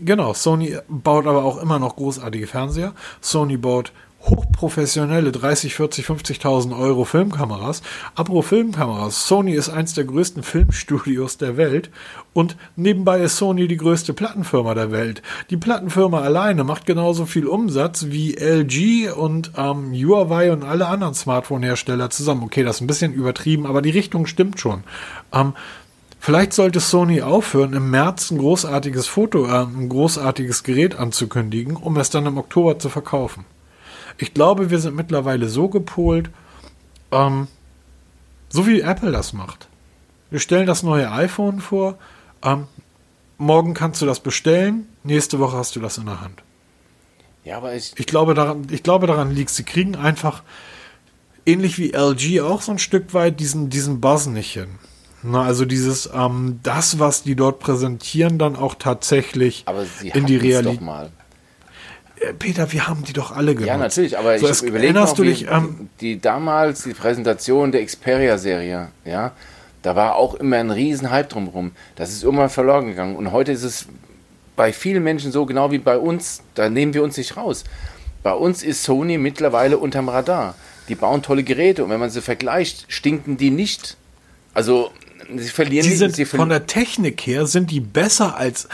genau, 0.03 0.33
Sony 0.33 0.77
baut 0.87 1.27
aber 1.27 1.43
auch 1.43 1.61
immer 1.61 1.79
noch 1.79 1.95
großartige 1.95 2.47
Fernseher. 2.47 2.93
Sony 3.21 3.57
baut 3.57 3.91
hochprofessionelle 4.21 5.31
30, 5.31 5.73
40, 5.75 6.05
50.000 6.05 6.77
Euro 6.77 7.05
Filmkameras. 7.05 7.81
Apro 8.15 8.41
Filmkameras. 8.41 9.27
Sony 9.27 9.53
ist 9.53 9.69
eins 9.69 9.93
der 9.93 10.03
größten 10.03 10.43
Filmstudios 10.43 11.37
der 11.37 11.55
Welt 11.55 11.89
und 12.33 12.57
nebenbei 12.75 13.21
ist 13.21 13.37
Sony 13.37 13.67
die 13.67 13.77
größte 13.77 14.13
Plattenfirma 14.13 14.73
der 14.73 14.91
Welt. 14.91 15.21
Die 15.49 15.57
Plattenfirma 15.57 16.19
alleine 16.19 16.63
macht 16.65 16.85
genauso 16.85 17.25
viel 17.25 17.47
Umsatz 17.47 18.07
wie 18.09 18.35
LG 18.35 19.13
und 19.13 19.53
ähm, 19.55 19.93
Huawei 19.93 20.51
und 20.51 20.63
alle 20.63 20.87
anderen 20.87 21.13
Smartphone-Hersteller 21.13 22.09
zusammen. 22.09 22.43
Okay, 22.43 22.63
das 22.63 22.77
ist 22.77 22.81
ein 22.81 22.87
bisschen 22.87 23.13
übertrieben, 23.13 23.65
aber 23.65 23.81
die 23.81 23.91
Richtung 23.91 24.25
stimmt 24.25 24.59
schon. 24.59 24.83
Ähm, 25.31 25.53
Vielleicht 26.19 26.53
sollte 26.53 26.81
Sony 26.81 27.21
aufhören, 27.21 27.73
im 27.73 27.89
März 27.91 28.29
ein 28.29 28.37
großartiges 28.37 29.07
Foto, 29.07 29.45
äh, 29.45 29.63
ein 29.63 29.87
großartiges 29.87 30.63
Gerät 30.63 30.95
anzukündigen, 30.97 31.77
um 31.77 31.97
es 31.97 32.09
dann 32.09 32.25
im 32.25 32.37
Oktober 32.37 32.77
zu 32.77 32.89
verkaufen. 32.89 33.45
Ich 34.17 34.33
glaube, 34.33 34.69
wir 34.69 34.79
sind 34.79 34.95
mittlerweile 34.95 35.47
so 35.47 35.69
gepolt, 35.69 36.29
ähm, 37.11 37.47
so 38.49 38.67
wie 38.67 38.81
Apple 38.81 39.11
das 39.11 39.31
macht. 39.31 39.69
Wir 40.29 40.39
stellen 40.39 40.67
das 40.67 40.83
neue 40.83 41.09
iPhone 41.09 41.61
vor, 41.61 41.97
ähm, 42.43 42.67
morgen 43.37 43.73
kannst 43.73 44.01
du 44.01 44.05
das 44.05 44.19
bestellen, 44.19 44.87
nächste 45.03 45.39
Woche 45.39 45.57
hast 45.57 45.75
du 45.77 45.79
das 45.79 45.97
in 45.97 46.05
der 46.05 46.19
Hand. 46.19 46.43
Ja, 47.45 47.57
aber 47.57 47.73
ich, 47.73 47.93
Ich 47.97 48.05
glaube 48.05 48.33
daran, 48.33 48.67
ich 48.69 48.83
glaube 48.83 49.07
daran 49.07 49.31
liegt, 49.31 49.51
sie 49.51 49.63
kriegen 49.63 49.95
einfach 49.95 50.43
ähnlich 51.45 51.77
wie 51.79 51.93
LG 51.93 52.41
auch 52.41 52.61
so 52.61 52.73
ein 52.73 52.79
Stück 52.79 53.13
weit 53.13 53.39
diesen, 53.39 53.69
diesen 53.69 54.01
Buzz 54.01 54.25
nicht 54.25 54.51
hin. 54.51 54.67
Na, 55.21 55.43
also 55.43 55.65
dieses, 55.65 56.09
ähm, 56.13 56.59
das, 56.63 56.99
was 56.99 57.23
die 57.23 57.35
dort 57.35 57.59
präsentieren, 57.59 58.37
dann 58.37 58.55
auch 58.55 58.75
tatsächlich 58.75 59.63
aber 59.65 59.85
sie 59.85 60.09
in 60.09 60.25
die 60.25 60.37
Realität. 60.37 60.81
Äh, 62.19 62.33
Peter, 62.33 62.71
wir 62.71 62.87
haben 62.87 63.03
die 63.03 63.13
doch 63.13 63.31
alle 63.31 63.53
genutzt. 63.53 63.67
Ja, 63.67 63.77
natürlich, 63.77 64.17
aber 64.17 64.39
so, 64.39 64.49
ich 64.49 64.61
überlege 64.61 64.93
noch, 64.93 65.13
du 65.13 65.23
dich, 65.23 65.47
ähm, 65.49 65.89
die 65.99 66.19
damals, 66.19 66.83
die 66.83 66.93
Präsentation 66.93 67.71
der 67.71 67.85
Xperia-Serie, 67.85 68.89
ja, 69.05 69.31
da 69.81 69.95
war 69.95 70.15
auch 70.15 70.35
immer 70.35 70.57
ein 70.57 70.71
riesen 70.71 71.09
Hype 71.09 71.29
drumherum. 71.29 71.71
Das 71.95 72.11
ist 72.11 72.23
irgendwann 72.23 72.49
verloren 72.49 72.87
gegangen. 72.87 73.15
Und 73.15 73.31
heute 73.31 73.51
ist 73.51 73.63
es 73.63 73.87
bei 74.55 74.73
vielen 74.73 75.03
Menschen 75.03 75.31
so, 75.31 75.45
genau 75.45 75.71
wie 75.71 75.77
bei 75.77 75.97
uns, 75.97 76.41
da 76.55 76.69
nehmen 76.69 76.93
wir 76.93 77.03
uns 77.03 77.15
nicht 77.15 77.37
raus. 77.37 77.63
Bei 78.23 78.33
uns 78.33 78.61
ist 78.61 78.83
Sony 78.83 79.17
mittlerweile 79.17 79.77
unterm 79.77 80.09
Radar. 80.09 80.55
Die 80.89 80.95
bauen 80.95 81.21
tolle 81.21 81.43
Geräte 81.43 81.83
und 81.83 81.89
wenn 81.89 81.99
man 81.99 82.09
sie 82.09 82.21
vergleicht, 82.21 82.85
stinken 82.89 83.37
die 83.37 83.51
nicht. 83.51 83.95
Also, 84.53 84.91
sie 85.37 85.49
verlieren 85.49 85.87
die 85.87 85.95
sind 85.95 86.15
sie 86.15 86.25
von 86.25 86.39
verlieren, 86.39 86.49
der 86.49 86.67
Technik 86.67 87.21
her 87.21 87.45
sind 87.45 87.71
die 87.71 87.79
besser 87.79 88.37
als 88.37 88.67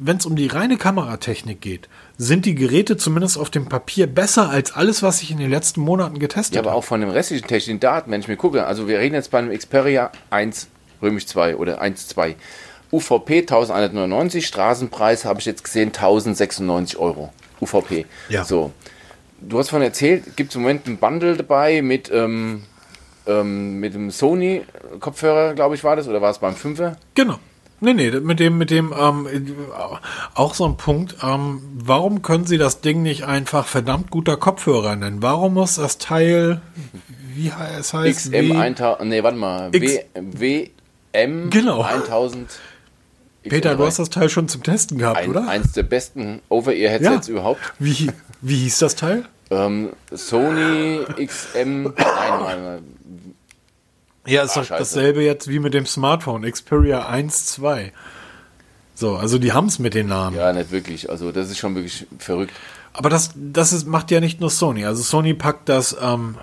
wenn 0.00 0.16
es 0.16 0.26
um 0.26 0.36
die 0.36 0.48
reine 0.48 0.76
Kameratechnik 0.76 1.60
geht, 1.60 1.88
sind 2.18 2.44
die 2.46 2.54
Geräte 2.54 2.96
zumindest 2.96 3.38
auf 3.38 3.50
dem 3.50 3.66
Papier 3.66 4.06
besser 4.06 4.50
als 4.50 4.72
alles, 4.74 5.02
was 5.02 5.22
ich 5.22 5.30
in 5.30 5.38
den 5.38 5.50
letzten 5.50 5.80
Monaten 5.80 6.18
getestet 6.18 6.56
Ja, 6.56 6.60
aber 6.60 6.70
habe. 6.70 6.78
auch 6.78 6.84
von 6.84 7.00
den 7.00 7.10
restlichen 7.10 7.46
technischen 7.46 7.80
Daten, 7.80 8.10
wenn 8.10 8.20
ich 8.20 8.28
mir 8.28 8.36
gucke, 8.36 8.66
also 8.66 8.88
wir 8.88 8.98
reden 8.98 9.14
jetzt 9.14 9.30
bei 9.30 9.38
einem 9.38 9.56
Xperia 9.56 10.10
1 10.30 10.68
Römisch 11.00 11.26
2 11.26 11.56
oder 11.56 11.82
1.2. 11.82 12.34
UVP 12.92 13.38
1199, 13.40 14.46
Straßenpreis 14.46 15.24
habe 15.24 15.40
ich 15.40 15.46
jetzt 15.46 15.64
gesehen 15.64 15.88
1096 15.88 16.98
Euro. 16.98 17.32
UVP. 17.60 18.06
Ja. 18.28 18.44
So. 18.44 18.72
Du 19.40 19.58
hast 19.58 19.70
von 19.70 19.82
erzählt, 19.82 20.36
gibt 20.36 20.50
es 20.50 20.56
im 20.56 20.62
Moment 20.62 20.86
ein 20.86 20.98
Bundle 20.98 21.36
dabei 21.36 21.82
mit, 21.82 22.10
ähm, 22.12 22.62
ähm, 23.26 23.80
mit 23.80 23.94
dem 23.94 24.10
Sony-Kopfhörer, 24.10 25.54
glaube 25.54 25.74
ich, 25.74 25.84
war 25.84 25.96
das, 25.96 26.08
oder 26.08 26.20
war 26.22 26.30
es 26.30 26.38
beim 26.38 26.54
5er? 26.54 26.96
Genau. 27.14 27.38
Nee, 27.80 27.92
nee, 27.92 28.10
mit 28.12 28.40
dem, 28.40 28.56
mit 28.56 28.70
dem, 28.70 28.94
ähm, 28.98 29.28
auch 30.34 30.54
so 30.54 30.64
ein 30.64 30.76
Punkt, 30.76 31.16
ähm, 31.22 31.60
warum 31.74 32.22
können 32.22 32.46
Sie 32.46 32.56
das 32.56 32.80
Ding 32.80 33.02
nicht 33.02 33.24
einfach 33.24 33.66
verdammt 33.66 34.10
guter 34.10 34.36
Kopfhörer 34.36 34.96
nennen? 34.96 35.20
Warum 35.20 35.54
muss 35.54 35.74
das 35.74 35.98
Teil, 35.98 36.62
wie 37.34 37.52
es 37.78 37.92
heißt, 37.92 38.30
XM 38.32 38.32
W- 38.32 38.56
1000, 38.56 39.08
nee, 39.10 39.22
warte 39.22 39.36
mal, 39.36 39.68
X- 39.74 39.98
w, 40.14 40.70
WM 41.12 41.50
Genau. 41.50 41.82
1000. 41.82 42.58
Peter, 43.42 43.74
du 43.74 43.84
hast 43.84 43.98
das 43.98 44.08
Teil 44.08 44.30
schon 44.30 44.48
zum 44.48 44.62
Testen 44.62 44.96
gehabt, 44.96 45.18
ein, 45.18 45.28
oder? 45.30 45.46
eins 45.46 45.72
der 45.72 45.82
besten 45.82 46.40
Over-Ear-Headsets 46.48 47.26
Ja. 47.28 47.32
überhaupt. 47.34 47.60
Wie, 47.78 48.10
wie 48.40 48.56
hieß 48.56 48.78
das 48.78 48.94
Teil? 48.96 49.26
Ähm, 49.50 49.90
Sony 50.10 51.00
XM. 51.22 51.82
Nein, 51.82 51.92
nein, 51.98 52.62
nein. 52.64 52.93
Ja, 54.26 54.42
ist 54.42 54.56
Ah, 54.56 54.60
doch 54.60 54.66
scheiße. 54.68 54.78
dasselbe 54.96 55.22
jetzt 55.22 55.48
wie 55.48 55.58
mit 55.58 55.74
dem 55.74 55.86
Smartphone, 55.86 56.42
Xperia 56.50 57.06
1, 57.08 57.46
2. 57.46 57.92
So, 58.94 59.16
also 59.16 59.38
die 59.38 59.52
haben 59.52 59.66
es 59.66 59.78
mit 59.78 59.94
den 59.94 60.06
Namen. 60.06 60.36
Ja, 60.36 60.52
nicht 60.52 60.70
wirklich. 60.70 61.10
Also, 61.10 61.32
das 61.32 61.50
ist 61.50 61.58
schon 61.58 61.74
wirklich 61.74 62.06
verrückt. 62.18 62.52
Aber 62.96 63.10
das, 63.10 63.30
das 63.34 63.72
ist, 63.72 63.88
macht 63.88 64.12
ja 64.12 64.20
nicht 64.20 64.40
nur 64.40 64.50
Sony. 64.50 64.84
Also 64.86 65.02
Sony 65.02 65.34
packt 65.34 65.68
das 65.68 65.96
ähm, 66.00 66.36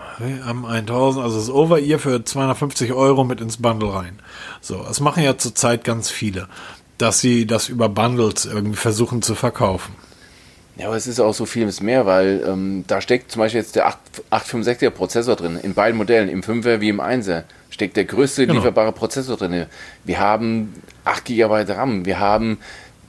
am 0.45 0.65
1000, 0.65 1.23
also 1.23 1.37
das 1.39 1.49
Over-Ear 1.49 1.97
für 1.97 2.25
250 2.25 2.91
Euro 2.91 3.23
mit 3.23 3.39
ins 3.39 3.55
Bundle 3.55 3.93
rein. 3.93 4.19
So, 4.59 4.83
das 4.83 4.99
machen 4.99 5.23
ja 5.23 5.37
zurzeit 5.37 5.85
ganz 5.85 6.09
viele, 6.09 6.49
dass 6.97 7.21
sie 7.21 7.47
das 7.47 7.69
über 7.69 7.87
Bundles 7.87 8.43
irgendwie 8.45 8.75
versuchen 8.75 9.21
zu 9.21 9.33
verkaufen. 9.33 9.95
Ja, 10.75 10.87
aber 10.87 10.97
es 10.97 11.07
ist 11.07 11.21
auch 11.21 11.33
so 11.33 11.45
vieles 11.45 11.79
mehr, 11.79 12.05
weil 12.05 12.43
ähm, 12.45 12.83
da 12.85 12.99
steckt 12.99 13.31
zum 13.31 13.39
Beispiel 13.39 13.61
jetzt 13.61 13.77
der 13.77 13.87
8 13.87 13.97
865er 14.31 14.89
Prozessor 14.89 15.37
drin. 15.37 15.57
In 15.63 15.73
beiden 15.73 15.97
Modellen, 15.97 16.27
im 16.27 16.41
5er 16.41 16.81
wie 16.81 16.89
im 16.89 16.99
1er, 16.99 17.43
steckt 17.71 17.97
der 17.97 18.05
größte 18.05 18.45
Genau. 18.45 18.59
lieferbare 18.59 18.91
Prozessor 18.91 19.37
drin. 19.37 19.65
Wir 20.03 20.19
haben 20.19 20.73
8 21.05 21.25
GB 21.25 21.63
RAM. 21.73 22.05
Wir 22.05 22.19
haben, 22.19 22.59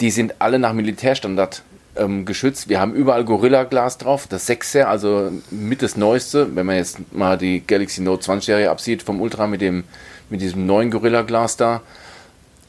die 0.00 0.10
sind 0.10 0.36
alle 0.38 0.58
nach 0.58 0.72
Militärstandard 0.72 1.62
ähm, 1.96 2.24
geschützt. 2.24 2.70
Wir 2.70 2.80
haben 2.80 2.94
überall 2.94 3.24
Gorilla 3.24 3.64
Glas 3.64 3.98
drauf, 3.98 4.26
das 4.26 4.48
6er, 4.48 4.84
also 4.84 5.30
mit 5.50 5.82
das 5.82 5.96
Neueste. 5.96 6.56
Wenn 6.56 6.64
man 6.64 6.76
jetzt 6.76 7.12
mal 7.12 7.36
die 7.36 7.62
Galaxy 7.66 8.00
Note 8.00 8.22
20 8.24 8.46
Serie 8.46 8.70
absieht 8.70 9.02
vom 9.02 9.20
Ultra 9.20 9.46
mit 9.46 9.60
dem 9.60 9.84
mit 10.30 10.40
diesem 10.40 10.64
neuen 10.64 10.90
Gorilla 10.90 11.20
Glas 11.22 11.58
da. 11.58 11.82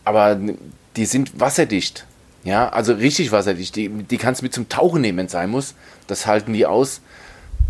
Aber 0.03 0.38
die 0.97 1.06
sind 1.06 1.39
wasserdicht. 1.39 2.06
Ja, 2.43 2.67
also 2.67 2.91
richtig 2.93 3.32
wasserdicht. 3.32 3.73
Die, 3.77 3.88
die 3.88 4.17
kannst 4.17 4.41
du 4.41 4.45
mit 4.45 4.53
zum 4.53 4.67
Tauchen 4.67 4.99
nehmen, 4.99 5.17
wenn 5.19 5.25
es 5.27 5.32
sein 5.32 5.49
muss. 5.49 5.75
Das 6.08 6.27
halten 6.27 6.51
die 6.51 6.65
aus. 6.65 6.99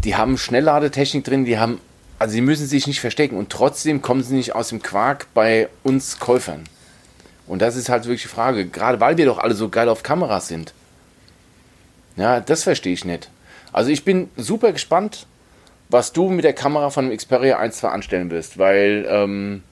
Die 0.03 0.15
haben 0.15 0.37
Schnellladetechnik 0.39 1.23
drin, 1.23 1.45
die 1.45 1.59
haben, 1.59 1.79
also 2.19 2.35
die 2.35 2.41
müssen 2.41 2.67
sich 2.67 2.87
nicht 2.87 3.01
verstecken 3.01 3.37
und 3.37 3.49
trotzdem 3.49 4.01
kommen 4.01 4.23
sie 4.23 4.35
nicht 4.35 4.55
aus 4.55 4.69
dem 4.69 4.81
Quark 4.81 5.27
bei 5.33 5.69
uns 5.83 6.19
Käufern. 6.19 6.63
Und 7.47 7.61
das 7.61 7.75
ist 7.75 7.89
halt 7.89 8.05
wirklich 8.05 8.21
die 8.23 8.27
Frage, 8.29 8.65
gerade 8.65 8.99
weil 8.99 9.17
wir 9.17 9.25
doch 9.25 9.37
alle 9.39 9.53
so 9.53 9.69
geil 9.69 9.89
auf 9.89 10.03
Kameras 10.03 10.47
sind. 10.47 10.73
Ja, 12.15 12.39
das 12.39 12.63
verstehe 12.63 12.93
ich 12.93 13.05
nicht. 13.05 13.29
Also 13.71 13.89
ich 13.89 14.05
bin 14.05 14.29
super 14.37 14.71
gespannt, 14.71 15.25
was 15.89 16.13
du 16.13 16.29
mit 16.29 16.45
der 16.45 16.53
Kamera 16.53 16.89
von 16.89 17.09
dem 17.09 17.17
Xperia 17.17 17.57
1 17.57 17.77
2 17.77 17.89
anstellen 17.89 18.31
wirst, 18.31 18.57
weil 18.57 19.05
ähm, 19.09 19.63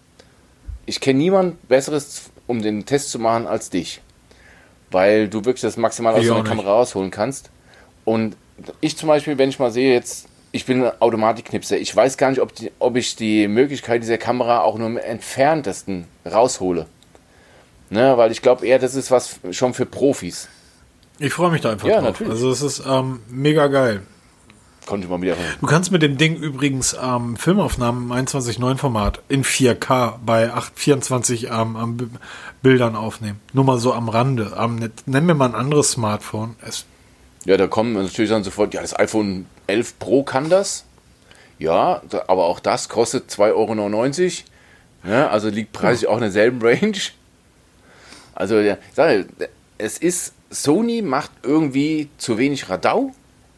ich 0.86 1.00
kenne 1.00 1.20
niemand 1.20 1.68
Besseres, 1.68 2.32
um 2.48 2.62
den 2.62 2.86
Test 2.86 3.12
zu 3.12 3.20
machen, 3.20 3.48
als 3.48 3.70
dich. 3.70 4.02
Weil 4.90 5.30
du 5.30 5.46
wirklich 5.46 5.62
das 5.62 5.78
maximal 5.78 6.14
aus 6.14 6.22
Ich 6.22 6.28
so 6.28 6.34
auch 6.34 6.40
einer 6.40 6.44
nicht. 6.44 6.58
Kamera 6.58 6.74
rausholen 6.74 7.12
kannst. 7.12 7.50
Und 8.04 8.36
ich 8.82 8.98
zum 8.98 9.08
Beispiel, 9.08 9.38
wenn 9.38 9.50
ich 9.50 9.60
mal 9.60 9.72
sehe, 9.72 9.94
jetzt, 9.94 10.28
ich 10.52 10.66
bin 10.66 10.84
ein 10.84 10.92
Automatiknipser, 11.02 11.78
ich 11.78 11.96
weiß 11.96 12.18
gar 12.18 12.30
nicht, 12.30 12.42
ob, 12.42 12.54
die, 12.56 12.72
ob 12.80 12.96
ich 12.98 13.16
die 13.16 13.48
Möglichkeit 13.48 14.04
dieser 14.04 14.18
Kamera 14.18 14.62
auch 14.62 14.78
nur 14.78 14.88
im 14.88 14.98
entferntesten 14.98 16.06
raushole. 16.30 16.86
Ne, 17.90 18.18
weil 18.18 18.32
ich 18.32 18.42
glaube 18.42 18.66
eher, 18.66 18.80
das 18.80 18.96
ist 18.96 19.12
was 19.12 19.40
schon 19.52 19.74
für 19.74 19.86
Profis. 19.86 20.48
Ich 21.20 21.34
freue 21.34 21.52
mich 21.52 21.62
da 21.62 21.72
einfach 21.72 21.88
Ja, 21.88 21.96
drauf. 21.96 22.12
natürlich. 22.12 22.32
Also 22.34 22.50
es 22.52 22.62
ist 22.62 22.84
ähm, 22.88 23.20
mega 23.30 23.68
geil. 23.68 24.02
Konnte 24.86 25.06
ich 25.06 25.12
mal 25.12 25.22
wieder. 25.22 25.36
Du 25.60 25.68
kannst 25.68 25.92
mit 25.92 26.02
dem 26.02 26.18
Ding 26.18 26.36
übrigens 26.38 26.96
ähm, 27.02 27.36
Filmaufnahmen 27.38 28.04
im 28.10 28.12
21.9 28.28 28.78
Format 28.78 29.22
in 29.30 29.44
4K 29.44 30.16
bei 30.26 30.52
824 30.52 31.46
ähm, 31.48 31.76
am 31.76 31.98
B- 31.98 32.06
Bildern 32.64 32.96
aufnehmen. 32.96 33.40
Nur 33.54 33.64
mal 33.66 33.78
so 33.78 33.94
am 33.94 34.10
Rande. 34.10 34.54
Ähm, 34.58 34.90
nenn 35.06 35.26
mir 35.26 35.36
mal 35.36 35.50
ein 35.50 35.56
anderes 35.56 35.92
Smartphone. 35.92 36.56
Es, 36.66 36.86
Ja, 37.46 37.58
da 37.58 37.68
kommen 37.68 37.94
natürlich 37.94 38.32
dann 38.32 38.44
sofort, 38.44 38.74
ja, 38.74 38.82
das 38.82 38.98
iPhone 38.98 39.46
11 39.72 40.00
Pro 40.00 40.24
kann 40.24 40.50
das. 40.50 40.86
Ja, 41.60 42.02
aber 42.28 42.46
auch 42.46 42.60
das 42.60 42.90
kostet 42.90 43.30
2,99 43.32 44.44
Euro. 45.04 45.14
Ja, 45.16 45.30
also 45.30 45.50
liegt 45.50 45.72
preislich 45.74 46.08
auch 46.10 46.16
in 46.16 46.22
derselben 46.22 46.62
Range. 46.66 46.98
Also, 48.36 48.60
ja, 48.60 48.78
sag, 48.94 49.20
ich, 49.20 49.26
es 49.78 49.98
ist, 49.98 50.34
Sony 50.50 51.02
macht 51.02 51.32
irgendwie 51.44 52.10
zu 52.18 52.38
wenig 52.38 52.70
Radau 52.70 53.12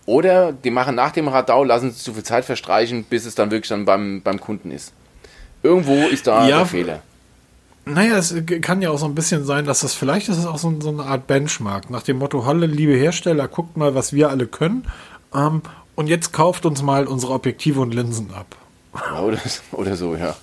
oder 0.05 0.51
die 0.51 0.71
machen 0.71 0.95
nach 0.95 1.11
dem 1.11 1.27
Radau, 1.27 1.63
lassen 1.63 1.91
sie 1.91 1.97
zu 1.97 2.13
viel 2.13 2.23
Zeit 2.23 2.45
verstreichen, 2.45 3.03
bis 3.05 3.25
es 3.25 3.35
dann 3.35 3.51
wirklich 3.51 3.69
dann 3.69 3.85
beim, 3.85 4.21
beim 4.21 4.39
Kunden 4.39 4.71
ist. 4.71 4.93
Irgendwo 5.63 6.07
ist 6.07 6.27
da 6.27 6.47
Ja, 6.47 6.57
der 6.59 6.65
Fehler. 6.65 7.01
naja, 7.85 8.17
es 8.17 8.35
kann 8.61 8.81
ja 8.81 8.89
auch 8.89 8.97
so 8.99 9.05
ein 9.05 9.15
bisschen 9.15 9.45
sein, 9.45 9.65
dass 9.65 9.79
das 9.79 9.93
vielleicht 9.93 10.27
ist 10.29 10.37
es 10.37 10.45
auch 10.45 10.57
so, 10.57 10.73
so 10.81 10.89
eine 10.89 11.03
Art 11.03 11.27
Benchmark. 11.27 11.89
Nach 11.89 12.03
dem 12.03 12.17
Motto, 12.17 12.45
Halle, 12.45 12.65
liebe 12.65 12.93
Hersteller, 12.93 13.47
guckt 13.47 13.77
mal, 13.77 13.95
was 13.95 14.11
wir 14.11 14.29
alle 14.29 14.45
können. 14.47 14.85
Ähm, 15.33 15.61
und 15.95 16.07
jetzt 16.07 16.33
kauft 16.33 16.65
uns 16.65 16.81
mal 16.81 17.07
unsere 17.07 17.33
Objektive 17.33 17.79
und 17.79 17.93
Linsen 17.93 18.33
ab. 18.33 18.55
Oder, 19.21 19.39
oder 19.71 19.95
so, 19.95 20.15
ja. 20.15 20.35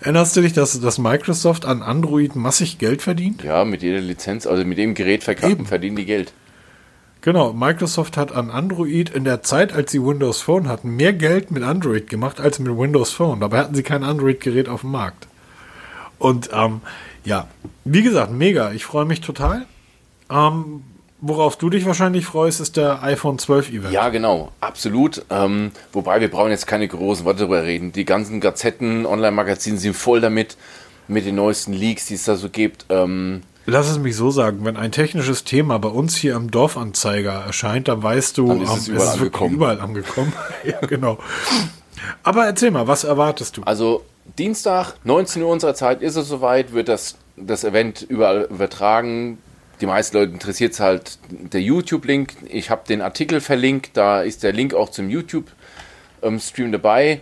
Erinnerst 0.00 0.36
du 0.36 0.42
dich, 0.42 0.52
dass, 0.52 0.78
dass 0.80 0.98
Microsoft 0.98 1.64
an 1.64 1.82
Android 1.82 2.36
massig 2.36 2.78
Geld 2.78 3.02
verdient? 3.02 3.42
Ja, 3.42 3.64
mit 3.64 3.82
jeder 3.82 4.00
Lizenz, 4.00 4.46
also 4.46 4.64
mit 4.64 4.78
dem 4.78 4.94
Gerät 4.94 5.24
verkaufen, 5.24 5.66
verdienen 5.66 5.96
die 5.96 6.04
Geld. 6.04 6.32
Genau, 7.20 7.52
Microsoft 7.52 8.16
hat 8.16 8.32
an 8.32 8.50
Android 8.50 9.10
in 9.10 9.24
der 9.24 9.42
Zeit, 9.42 9.72
als 9.72 9.90
sie 9.90 10.02
Windows 10.02 10.40
Phone 10.40 10.68
hatten, 10.68 10.90
mehr 10.90 11.12
Geld 11.12 11.50
mit 11.50 11.64
Android 11.64 12.08
gemacht 12.08 12.40
als 12.40 12.60
mit 12.60 12.76
Windows 12.76 13.12
Phone. 13.12 13.40
Dabei 13.40 13.58
hatten 13.58 13.74
sie 13.74 13.82
kein 13.82 14.04
Android-Gerät 14.04 14.68
auf 14.68 14.82
dem 14.82 14.92
Markt. 14.92 15.26
Und 16.18 16.50
ähm, 16.52 16.80
ja, 17.24 17.48
wie 17.84 18.02
gesagt, 18.02 18.32
mega. 18.32 18.72
Ich 18.72 18.84
freue 18.84 19.04
mich 19.04 19.20
total. 19.20 19.66
Ähm, 20.30 20.84
worauf 21.20 21.56
du 21.56 21.70
dich 21.70 21.84
wahrscheinlich 21.86 22.24
freust, 22.26 22.60
ist 22.60 22.76
der 22.76 23.02
iPhone 23.02 23.38
12 23.38 23.70
Event. 23.70 23.92
Ja, 23.92 24.08
genau, 24.08 24.52
absolut. 24.60 25.24
Ähm, 25.30 25.72
wobei 25.92 26.20
wir 26.20 26.30
brauchen 26.30 26.50
jetzt 26.50 26.66
keine 26.66 26.86
großen 26.88 27.24
Worte 27.24 27.40
darüber 27.40 27.62
reden. 27.62 27.92
Die 27.92 28.04
ganzen 28.04 28.40
Gazetten, 28.40 29.06
Online-Magazine 29.06 29.78
sind 29.78 29.94
voll 29.96 30.20
damit, 30.20 30.56
mit 31.08 31.24
den 31.24 31.36
neuesten 31.36 31.72
Leaks, 31.72 32.06
die 32.06 32.14
es 32.14 32.24
da 32.24 32.36
so 32.36 32.50
gibt. 32.50 32.86
Ähm, 32.90 33.42
Lass 33.66 33.90
es 33.90 33.98
mich 33.98 34.16
so 34.16 34.30
sagen, 34.30 34.64
wenn 34.64 34.76
ein 34.76 34.92
technisches 34.92 35.44
Thema 35.44 35.78
bei 35.78 35.88
uns 35.88 36.16
hier 36.16 36.34
im 36.36 36.50
Dorfanzeiger 36.50 37.32
erscheint, 37.32 37.88
dann 37.88 38.02
weißt 38.02 38.38
du, 38.38 38.48
Dann 38.48 38.62
ist 38.62 38.70
ähm, 38.70 38.76
es 38.76 38.88
überall 38.88 39.06
wirklich 39.06 39.20
angekommen. 39.20 39.54
überall 39.54 39.80
angekommen. 39.80 40.32
ja, 40.64 40.80
genau. 40.86 41.18
Aber 42.22 42.46
erzähl 42.46 42.70
mal, 42.70 42.86
was 42.86 43.04
erwartest 43.04 43.56
du? 43.56 43.62
also 43.64 44.04
Dienstag, 44.38 44.94
19 45.04 45.42
Uhr 45.42 45.50
unserer 45.50 45.74
Zeit 45.74 46.00
ist 46.02 46.16
es 46.16 46.28
soweit, 46.28 46.72
wird 46.72 46.88
das, 46.88 47.16
das 47.36 47.64
Event 47.64 48.02
überall 48.02 48.46
übertragen. 48.50 49.38
Die 49.80 49.86
meisten 49.86 50.16
Leute 50.16 50.32
interessiert 50.32 50.72
es 50.72 50.80
halt 50.80 51.18
der 51.28 51.60
YouTube-Link. 51.60 52.32
Ich 52.48 52.70
habe 52.70 52.82
den 52.88 53.00
Artikel 53.00 53.40
verlinkt, 53.40 53.96
da 53.96 54.22
ist 54.22 54.42
der 54.42 54.52
Link 54.52 54.74
auch 54.74 54.90
zum 54.90 55.08
YouTube-Stream 55.08 56.66
ähm, 56.66 56.72
dabei. 56.72 57.20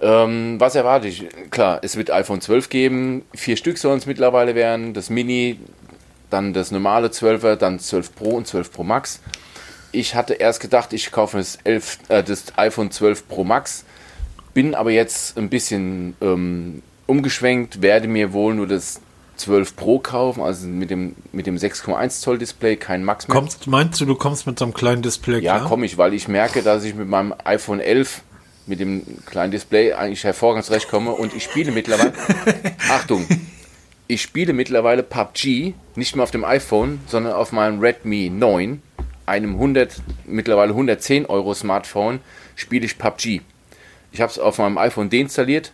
Ähm, 0.00 0.56
was 0.58 0.74
erwarte 0.74 1.08
ich? 1.08 1.26
Klar, 1.50 1.80
es 1.82 1.96
wird 1.96 2.10
iPhone 2.10 2.40
12 2.40 2.68
geben. 2.68 3.24
Vier 3.34 3.56
Stück 3.56 3.78
sollen 3.78 3.98
es 3.98 4.06
mittlerweile 4.06 4.54
werden. 4.54 4.94
Das 4.94 5.10
Mini, 5.10 5.58
dann 6.30 6.52
das 6.52 6.70
normale 6.70 7.08
12er, 7.08 7.56
dann 7.56 7.78
12 7.78 8.14
Pro 8.14 8.30
und 8.30 8.46
12 8.46 8.72
Pro 8.72 8.84
Max. 8.84 9.20
Ich 9.90 10.14
hatte 10.14 10.34
erst 10.34 10.60
gedacht, 10.60 10.92
ich 10.92 11.10
kaufe 11.10 11.38
das, 11.38 11.58
11, 11.64 11.98
äh, 12.08 12.22
das 12.22 12.44
iPhone 12.56 12.90
12 12.90 13.26
Pro 13.28 13.44
Max. 13.44 13.84
Bin 14.54 14.74
aber 14.74 14.90
jetzt 14.90 15.36
ein 15.36 15.48
bisschen 15.48 16.16
ähm, 16.20 16.82
umgeschwenkt, 17.06 17.82
werde 17.82 18.08
mir 18.08 18.32
wohl 18.32 18.54
nur 18.54 18.66
das 18.66 19.00
12 19.38 19.76
Pro 19.76 19.98
kaufen, 19.98 20.42
also 20.42 20.66
mit 20.66 20.90
dem, 20.90 21.14
mit 21.32 21.46
dem 21.46 21.56
6,1 21.56 22.20
Zoll 22.20 22.38
Display, 22.38 22.76
kein 22.76 23.04
Max 23.04 23.28
mehr. 23.28 23.36
Kommst, 23.36 23.66
meinst 23.66 24.00
du, 24.00 24.04
du 24.04 24.14
kommst 24.14 24.46
mit 24.46 24.58
so 24.58 24.64
einem 24.64 24.74
kleinen 24.74 25.02
Display 25.02 25.40
klar? 25.40 25.58
Ja, 25.58 25.64
komme 25.64 25.86
ich, 25.86 25.96
weil 25.96 26.14
ich 26.14 26.28
merke, 26.28 26.62
dass 26.62 26.84
ich 26.84 26.94
mit 26.94 27.08
meinem 27.08 27.34
iPhone 27.44 27.80
11 27.80 28.22
mit 28.66 28.80
dem 28.80 29.02
kleinen 29.24 29.50
Display 29.50 29.94
eigentlich 29.94 30.24
hervorragend 30.24 30.64
zurechtkomme 30.64 31.12
und 31.12 31.34
ich 31.34 31.44
spiele 31.44 31.72
mittlerweile, 31.72 32.12
Achtung, 32.90 33.26
ich 34.06 34.22
spiele 34.22 34.52
mittlerweile 34.52 35.02
PUBG 35.02 35.74
nicht 35.94 36.16
mehr 36.16 36.22
auf 36.22 36.30
dem 36.30 36.44
iPhone, 36.44 37.00
sondern 37.06 37.32
auf 37.32 37.52
meinem 37.52 37.80
Redmi 37.80 38.30
9, 38.30 38.82
einem 39.26 39.54
100, 39.54 40.02
mittlerweile 40.26 40.72
110 40.72 41.26
Euro 41.26 41.54
Smartphone, 41.54 42.20
spiele 42.56 42.86
ich 42.86 42.98
PUBG. 42.98 43.40
Ich 44.12 44.20
habe 44.20 44.32
es 44.32 44.38
auf 44.38 44.58
meinem 44.58 44.78
iPhone 44.78 45.10
deinstalliert. 45.10 45.72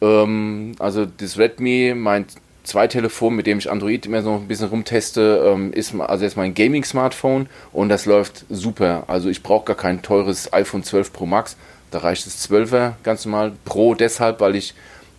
Ähm, 0.00 0.72
also 0.78 1.06
das 1.06 1.38
Redmi, 1.38 1.94
mein 1.96 2.26
zwei 2.70 2.86
Telefon, 2.86 3.34
mit 3.34 3.46
dem 3.46 3.58
ich 3.58 3.70
Android 3.70 4.06
immer 4.06 4.22
so 4.22 4.34
ein 4.34 4.46
bisschen 4.46 4.68
rumteste, 4.68 5.44
ähm, 5.52 5.72
ist 5.72 5.92
also 5.98 6.24
jetzt 6.24 6.36
mein 6.36 6.54
Gaming-Smartphone 6.54 7.48
und 7.72 7.88
das 7.88 8.06
läuft 8.06 8.44
super. 8.48 9.04
Also 9.08 9.28
ich 9.28 9.42
brauche 9.42 9.64
gar 9.64 9.76
kein 9.76 10.02
teures 10.02 10.52
iPhone 10.52 10.84
12 10.84 11.12
Pro 11.12 11.26
Max, 11.26 11.56
da 11.90 11.98
reicht 11.98 12.26
das 12.26 12.48
12er 12.48 12.92
ganz 13.02 13.24
normal. 13.24 13.52
Pro 13.64 13.94
deshalb, 13.94 14.40
weil 14.40 14.54
ich 14.54 14.74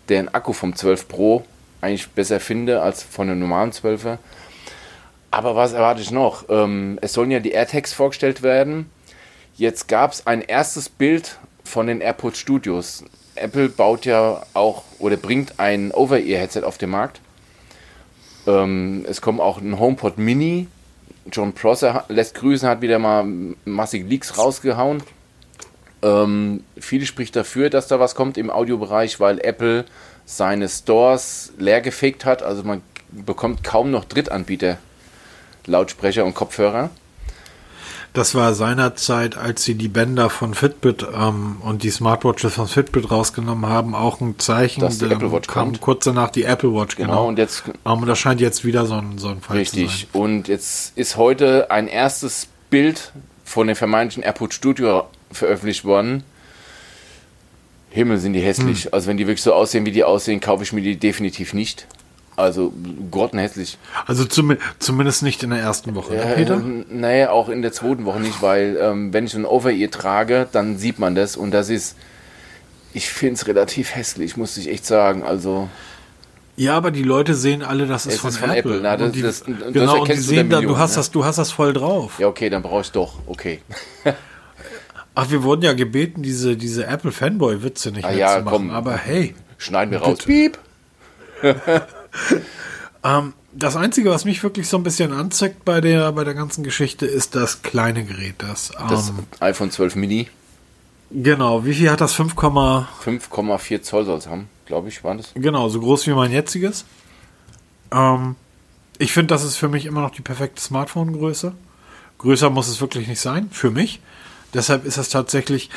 den 0.08 0.34
Akku 0.34 0.54
vom 0.54 0.76
12 0.76 1.10
Pro 1.10 1.44
eigentlich 1.82 2.08
besser 2.10 2.40
finde 2.40 2.82
als 2.82 3.04
von 3.04 3.28
dem 3.28 3.40
normalen 3.40 3.72
12er. 3.72 4.18
Aber 5.30 5.56
was 5.56 5.74
erwarte 5.74 6.02
ich 6.02 6.12
noch? 6.12 6.46
Ähm, 6.50 7.00
es 7.02 7.14
sollen 7.14 7.32
ja 7.32 7.40
die 7.40 7.52
AirTags 7.52 7.94
vorgestellt 7.94 8.44
werden. 8.44 8.90
Jetzt 9.56 9.90
gab 9.90 10.14
es 10.14 10.26
ein 10.26 10.42
erstes 10.42 10.88
Bild 10.88 11.38
von 11.66 11.88
den 11.88 12.00
AirPods 12.00 12.40
Studios. 12.40 13.04
Apple 13.36 13.70
baut 13.70 14.06
ja 14.06 14.44
auch 14.54 14.84
oder 15.00 15.18
bringt 15.18 15.60
ein 15.60 15.92
Over-Ear-Headset 15.92 16.64
auf 16.64 16.78
den 16.78 16.90
Markt. 16.90 17.20
Ähm, 18.52 19.06
es 19.08 19.22
kommt 19.22 19.40
auch 19.40 19.60
ein 19.60 19.80
HomePod 19.80 20.18
Mini. 20.18 20.68
John 21.32 21.54
Prosser 21.54 22.06
lässt 22.10 22.36
grüßen, 22.36 22.68
hat 22.68 22.82
wieder 22.82 23.00
mal 23.00 23.26
massig 23.66 24.10
Leaks 24.10 24.38
rausgehauen. 24.38 25.04
Ähm, 26.02 26.64
viel 26.80 27.06
spricht 27.06 27.36
dafür, 27.36 27.70
dass 27.70 27.88
da 27.88 28.00
was 28.00 28.16
kommt 28.16 28.38
im 28.38 28.50
Audiobereich, 28.50 29.20
weil 29.20 29.40
Apple 29.40 29.86
seine 30.26 30.68
Stores 30.68 31.54
leergefegt 31.58 32.26
hat. 32.26 32.42
Also 32.42 32.64
man 32.64 32.82
bekommt 33.12 33.64
kaum 33.64 33.92
noch 33.92 34.06
Drittanbieter 34.06 34.78
Lautsprecher 35.68 36.26
und 36.26 36.34
Kopfhörer. 36.34 36.90
Das 38.14 38.36
war 38.36 38.54
seinerzeit, 38.54 39.38
als 39.38 39.64
sie 39.64 39.76
die 39.76 39.88
Bänder 39.88 40.30
von 40.30 40.54
Fitbit 40.54 41.06
ähm, 41.16 41.58
und 41.62 41.84
die 41.84 41.92
Smartwatches 41.92 42.56
von 42.56 42.68
Fitbit 42.68 43.10
rausgenommen 43.10 43.70
haben, 43.70 43.96
auch 43.96 44.20
ein 44.20 44.38
Zeichen. 44.38 44.82
Dass 44.82 44.98
die 44.98 45.06
Apple 45.06 45.32
Watch 45.32 45.48
kam 45.48 45.68
kommt. 45.68 45.82
kurz 45.82 46.04
danach 46.04 46.30
die 46.30 46.44
Apple 46.44 46.74
Watch. 46.74 46.98
Genau, 46.98 47.10
genau. 47.10 47.28
und 47.30 47.38
jetzt. 47.38 47.64
Ähm, 47.86 48.06
das 48.06 48.20
scheint 48.20 48.42
jetzt 48.42 48.66
wieder 48.66 48.86
so 48.86 48.96
ein, 48.96 49.18
so 49.18 49.30
ein 49.30 49.40
Fall 49.40 49.58
richtig. 49.58 49.72
zu 49.72 49.88
sein. 49.88 49.96
Richtig. 49.96 50.16
Und 50.16 50.48
jetzt 50.50 50.98
ist 50.98 51.16
heute 51.16 51.72
ein 51.72 51.88
erstes 51.88 52.50
Bild 52.70 53.14
von 53.46 53.68
dem 53.68 53.78
vermeintlichen 53.78 54.24
AirPod 54.24 54.54
Studio 54.54 55.06
veröffentlicht 55.32 55.86
worden. 55.86 56.24
Himmel 57.92 58.18
sind 58.18 58.34
die 58.34 58.42
hässlich. 58.42 58.86
Hm. 58.86 58.94
Also 58.94 59.08
wenn 59.08 59.18
die 59.18 59.28
wirklich 59.28 59.44
so 59.44 59.54
aussehen, 59.54 59.86
wie 59.86 59.92
die 59.92 60.04
aussehen, 60.04 60.42
kaufe 60.42 60.64
ich 60.64 60.74
mir 60.74 60.82
die 60.82 60.98
definitiv 60.98 61.54
nicht. 61.54 61.88
Also 62.42 62.74
grottenhässlich. 63.10 63.78
Also 64.06 64.26
zum, 64.26 64.58
zumindest 64.80 65.24
nicht 65.24 65.44
in 65.44 65.52
der 65.52 65.60
ersten 65.60 65.96
Woche, 65.96 66.14
ne, 66.14 66.22
äh, 66.22 66.36
Peter? 66.36 66.62
Nee, 66.90 67.26
auch 67.26 67.50
in 67.50 67.62
der 67.62 67.72
zweiten 67.72 68.06
Woche 68.06 68.20
nicht, 68.20 68.42
weil 68.42 68.78
ähm, 68.82 69.14
wenn 69.14 69.26
ich 69.26 69.36
ein 69.36 69.46
Over-Ear 69.46 69.92
trage, 69.92 70.48
dann 70.52 70.78
sieht 70.78 71.00
man 71.00 71.16
das 71.16 71.38
und 71.38 71.52
das 71.52 71.70
ist, 71.70 71.96
ich 72.94 73.10
finde 73.10 73.36
es 73.36 73.48
relativ 73.48 73.96
hässlich, 73.96 74.38
muss 74.38 74.58
ich 74.58 74.70
echt 74.70 74.86
sagen. 74.86 75.24
Also 75.24 75.70
ja, 76.58 76.76
aber 76.76 76.92
die 76.92 77.04
Leute 77.04 77.34
sehen 77.34 77.64
alle, 77.64 77.88
das 77.88 78.06
ist, 78.06 78.20
von, 78.20 78.30
ist 78.30 78.38
von, 78.38 78.50
Apple. 78.50 78.78
Apple. 78.78 78.82
Na, 78.82 78.98
das, 78.98 79.08
und 79.08 79.16
die, 79.16 79.22
das, 79.22 79.42
und 79.42 79.74
genau, 79.74 80.02
und 80.02 80.10
die 80.10 80.18
sehen 80.18 80.50
da, 80.50 80.62
du 80.62 80.78
hast 80.78 80.92
ne? 80.92 80.96
das, 80.98 81.12
du 81.12 81.26
hast 81.26 81.38
das 81.38 81.52
voll 81.52 81.74
drauf. 81.74 82.20
Ja, 82.20 82.28
okay, 82.28 82.50
dann 82.50 82.62
brauche 82.62 82.82
ich 82.82 82.92
doch. 82.92 83.20
Okay. 83.26 83.62
Ach, 85.16 85.30
wir 85.30 85.44
wurden 85.44 85.64
ja 85.64 85.74
gebeten, 85.74 86.24
diese, 86.24 86.56
diese 86.56 86.86
Apple 86.86 87.12
Fanboy 87.12 87.64
Witze 87.64 87.92
nicht 87.92 88.06
ah, 88.06 88.10
mehr 88.10 88.18
ja, 88.18 88.38
zu 88.38 88.44
machen. 88.44 88.54
Komm, 88.54 88.70
aber 88.72 88.96
hey, 88.96 89.34
schneiden 89.58 89.92
wir 89.92 90.00
raus. 90.00 90.20
Piep. 90.20 90.58
ähm, 93.04 93.34
das 93.54 93.76
Einzige, 93.76 94.10
was 94.10 94.26
mich 94.26 94.44
wirklich 94.44 94.68
so 94.68 94.78
ein 94.78 94.84
bisschen 94.84 95.12
anzeigt 95.12 95.66
bei 95.66 95.82
der, 95.82 96.12
bei 96.12 96.24
der 96.24 96.34
ganzen 96.34 96.64
Geschichte, 96.64 97.06
ist 97.06 97.36
das 97.36 97.62
kleine 97.62 98.04
Gerät. 98.04 98.36
Das, 98.38 98.72
ähm, 98.80 98.88
das 98.90 99.12
iPhone 99.40 99.72
12 99.72 99.96
Mini. 99.96 100.28
Genau, 101.12 101.66
wie 101.66 101.74
viel 101.74 101.92
hat 101.92 102.00
das? 102.00 102.16
5,4 102.16 103.82
Zoll 103.82 104.06
soll 104.06 104.18
es 104.18 104.28
haben, 104.28 104.48
glaube 104.66 104.88
ich, 104.88 105.04
waren 105.04 105.18
das. 105.18 105.32
Genau, 105.36 105.68
so 105.68 105.80
groß 105.80 106.08
wie 106.08 106.14
mein 106.14 106.32
jetziges. 106.32 106.86
Ähm, 107.92 108.36
ich 108.98 109.12
finde, 109.12 109.28
das 109.28 109.44
ist 109.44 109.58
für 109.58 109.68
mich 109.68 109.86
immer 109.86 110.02
noch 110.02 110.12
die 110.12 110.22
perfekte 110.22 110.62
Smartphone-Größe. 110.62 111.54
Größer 112.20 112.50
muss 112.50 112.70
es 112.70 112.80
wirklich 112.80 113.08
nicht 113.08 113.20
sein, 113.20 113.50
für 113.52 113.72
mich. 113.72 114.00
Deshalb 114.54 114.86
ist 114.86 114.98
es 114.98 115.10
tatsächlich, 115.10 115.70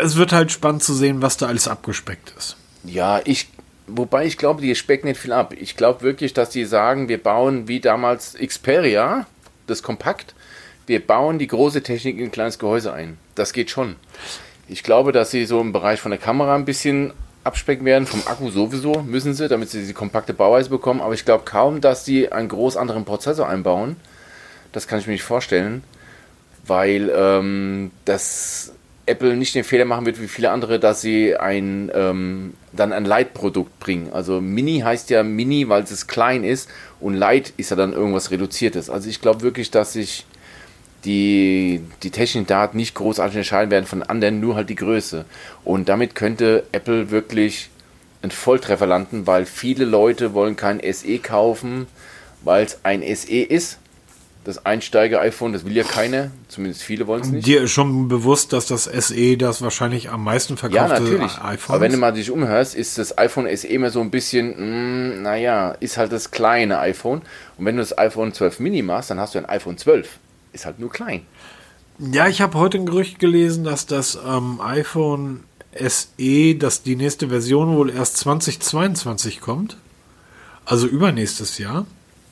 es 0.00 0.16
wird 0.16 0.32
halt 0.32 0.52
spannend 0.52 0.82
zu 0.82 0.94
sehen, 0.94 1.20
was 1.20 1.36
da 1.36 1.46
alles 1.46 1.68
abgespeckt 1.68 2.32
ist. 2.38 2.56
Ja, 2.84 3.20
ich 3.24 3.48
Wobei 3.96 4.26
ich 4.26 4.38
glaube, 4.38 4.62
die 4.62 4.74
specken 4.74 5.08
nicht 5.08 5.20
viel 5.20 5.32
ab. 5.32 5.54
Ich 5.58 5.76
glaube 5.76 6.02
wirklich, 6.02 6.32
dass 6.32 6.50
die 6.50 6.64
sagen, 6.64 7.08
wir 7.08 7.22
bauen 7.22 7.68
wie 7.68 7.80
damals 7.80 8.34
Xperia, 8.34 9.26
das 9.66 9.82
Kompakt, 9.82 10.34
wir 10.86 11.04
bauen 11.06 11.38
die 11.38 11.46
große 11.46 11.82
Technik 11.82 12.18
in 12.18 12.24
ein 12.24 12.32
kleines 12.32 12.58
Gehäuse 12.58 12.92
ein. 12.92 13.18
Das 13.34 13.52
geht 13.52 13.70
schon. 13.70 13.96
Ich 14.68 14.82
glaube, 14.82 15.12
dass 15.12 15.30
sie 15.30 15.46
so 15.46 15.60
im 15.60 15.72
Bereich 15.72 16.00
von 16.00 16.10
der 16.10 16.20
Kamera 16.20 16.54
ein 16.54 16.64
bisschen 16.64 17.12
abspecken 17.44 17.86
werden, 17.86 18.06
vom 18.06 18.22
Akku 18.26 18.50
sowieso 18.50 19.02
müssen 19.02 19.34
sie, 19.34 19.48
damit 19.48 19.70
sie 19.70 19.80
diese 19.80 19.94
kompakte 19.94 20.34
Bauweise 20.34 20.70
bekommen. 20.70 21.00
Aber 21.00 21.14
ich 21.14 21.24
glaube 21.24 21.44
kaum, 21.44 21.80
dass 21.80 22.04
sie 22.04 22.30
einen 22.30 22.48
groß 22.48 22.76
anderen 22.76 23.04
Prozessor 23.04 23.48
einbauen. 23.48 23.96
Das 24.72 24.86
kann 24.86 24.98
ich 24.98 25.06
mir 25.06 25.14
nicht 25.14 25.22
vorstellen, 25.22 25.82
weil 26.66 27.10
ähm, 27.14 27.90
das 28.04 28.72
Apple 29.10 29.36
nicht 29.36 29.54
den 29.54 29.64
Fehler 29.64 29.84
machen 29.84 30.06
wird 30.06 30.20
wie 30.20 30.28
viele 30.28 30.50
andere, 30.50 30.78
dass 30.78 31.00
sie 31.00 31.36
ein 31.36 31.90
ähm, 31.94 32.54
dann 32.72 32.92
ein 32.92 33.04
Light-Produkt 33.04 33.78
bringen. 33.80 34.12
Also 34.12 34.40
Mini 34.40 34.80
heißt 34.80 35.10
ja 35.10 35.22
Mini, 35.22 35.68
weil 35.68 35.82
es 35.82 36.06
klein 36.06 36.44
ist 36.44 36.70
und 37.00 37.14
Light 37.14 37.52
ist 37.56 37.70
ja 37.70 37.76
dann 37.76 37.92
irgendwas 37.92 38.30
Reduziertes. 38.30 38.88
Also 38.88 39.08
ich 39.08 39.20
glaube 39.20 39.42
wirklich, 39.42 39.70
dass 39.70 39.94
sich 39.94 40.24
die, 41.04 41.82
die 42.02 42.10
technischen 42.10 42.46
Daten 42.46 42.76
nicht 42.76 42.94
großartig 42.94 43.36
entscheiden 43.36 43.70
werden 43.70 43.86
von 43.86 44.02
anderen, 44.02 44.40
nur 44.40 44.54
halt 44.54 44.70
die 44.70 44.76
Größe. 44.76 45.24
Und 45.64 45.88
damit 45.88 46.14
könnte 46.14 46.64
Apple 46.72 47.10
wirklich 47.10 47.70
ein 48.22 48.30
Volltreffer 48.30 48.86
landen, 48.86 49.26
weil 49.26 49.46
viele 49.46 49.84
Leute 49.84 50.34
wollen 50.34 50.56
kein 50.56 50.80
SE 50.92 51.18
kaufen, 51.18 51.86
weil 52.44 52.64
es 52.64 52.80
ein 52.84 53.02
SE 53.02 53.40
ist 53.40 53.79
das 54.44 54.64
Einsteiger-iPhone, 54.64 55.52
das 55.52 55.66
will 55.66 55.76
ja 55.76 55.84
keiner, 55.84 56.30
zumindest 56.48 56.82
viele 56.82 57.06
wollen 57.06 57.20
es 57.20 57.28
nicht. 57.28 57.46
Dir 57.46 57.62
ist 57.62 57.72
schon 57.72 58.08
bewusst, 58.08 58.52
dass 58.52 58.66
das 58.66 58.84
SE 58.84 59.36
das 59.36 59.60
wahrscheinlich 59.60 60.10
am 60.10 60.24
meisten 60.24 60.56
verkaufte 60.56 60.94
ja, 60.94 61.00
natürlich. 61.00 61.32
iPhone 61.38 61.54
ist? 61.54 61.70
Aber 61.70 61.80
wenn 61.80 61.92
du 61.92 61.98
mal 61.98 62.12
dich 62.12 62.30
umhörst, 62.30 62.74
ist 62.74 62.96
das 62.96 63.18
iPhone 63.18 63.54
SE 63.54 63.66
immer 63.66 63.90
so 63.90 64.00
ein 64.00 64.10
bisschen, 64.10 64.48
mh, 64.48 65.18
mm, 65.18 65.22
naja, 65.22 65.72
ist 65.80 65.98
halt 65.98 66.12
das 66.12 66.30
kleine 66.30 66.78
iPhone. 66.78 67.20
Und 67.58 67.66
wenn 67.66 67.76
du 67.76 67.82
das 67.82 67.96
iPhone 67.98 68.32
12 68.32 68.60
Mini 68.60 68.82
machst, 68.82 69.10
dann 69.10 69.20
hast 69.20 69.34
du 69.34 69.38
ein 69.38 69.46
iPhone 69.46 69.76
12. 69.76 70.08
Ist 70.52 70.64
halt 70.64 70.78
nur 70.78 70.90
klein. 70.90 71.22
Ja, 71.98 72.28
ich 72.28 72.40
habe 72.40 72.56
heute 72.56 72.78
ein 72.78 72.86
Gerücht 72.86 73.18
gelesen, 73.18 73.64
dass 73.64 73.86
das 73.86 74.18
ähm, 74.26 74.60
iPhone 74.62 75.44
SE, 75.78 76.54
dass 76.54 76.82
die 76.82 76.96
nächste 76.96 77.28
Version 77.28 77.76
wohl 77.76 77.90
erst 77.90 78.16
2022 78.16 79.40
kommt. 79.40 79.76
Also 80.64 80.86
übernächstes 80.86 81.58
Jahr. 81.58 81.86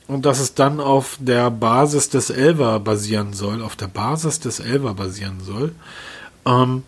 Und 0.08 0.24
dass 0.26 0.40
es 0.40 0.54
dann 0.54 0.80
auf 0.80 1.18
der 1.20 1.50
Basis 1.50 2.08
des 2.08 2.30
Elva 2.30 2.78
basieren 2.78 3.34
soll, 3.34 3.62
auf 3.62 3.76
der 3.76 3.88
Basis 3.88 4.40
des 4.40 4.58
Elva 4.58 4.94
basieren 4.94 5.40
soll. 5.40 5.72
Ähm, 6.46 6.82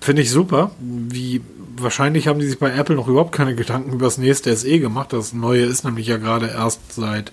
Finde 0.00 0.22
ich 0.22 0.30
super. 0.30 0.72
Wie 0.78 1.40
wahrscheinlich 1.76 2.28
haben 2.28 2.40
die 2.40 2.46
sich 2.46 2.58
bei 2.58 2.70
Apple 2.70 2.96
noch 2.96 3.08
überhaupt 3.08 3.32
keine 3.32 3.54
Gedanken 3.54 3.92
über 3.92 4.06
das 4.06 4.18
nächste 4.18 4.54
SE 4.54 4.78
gemacht. 4.78 5.12
Das 5.12 5.32
neue 5.32 5.64
ist 5.64 5.84
nämlich 5.84 6.06
ja 6.06 6.16
gerade 6.16 6.48
erst 6.48 6.92
seit 6.92 7.32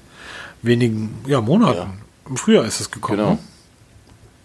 wenigen 0.62 1.15
ja, 1.28 1.41
Monaten. 1.41 1.78
Ja. 1.78 1.93
Im 2.30 2.38
Frühjahr 2.38 2.65
ist 2.65 2.80
es 2.80 2.91
gekommen. 2.91 3.17
Genau. 3.17 3.39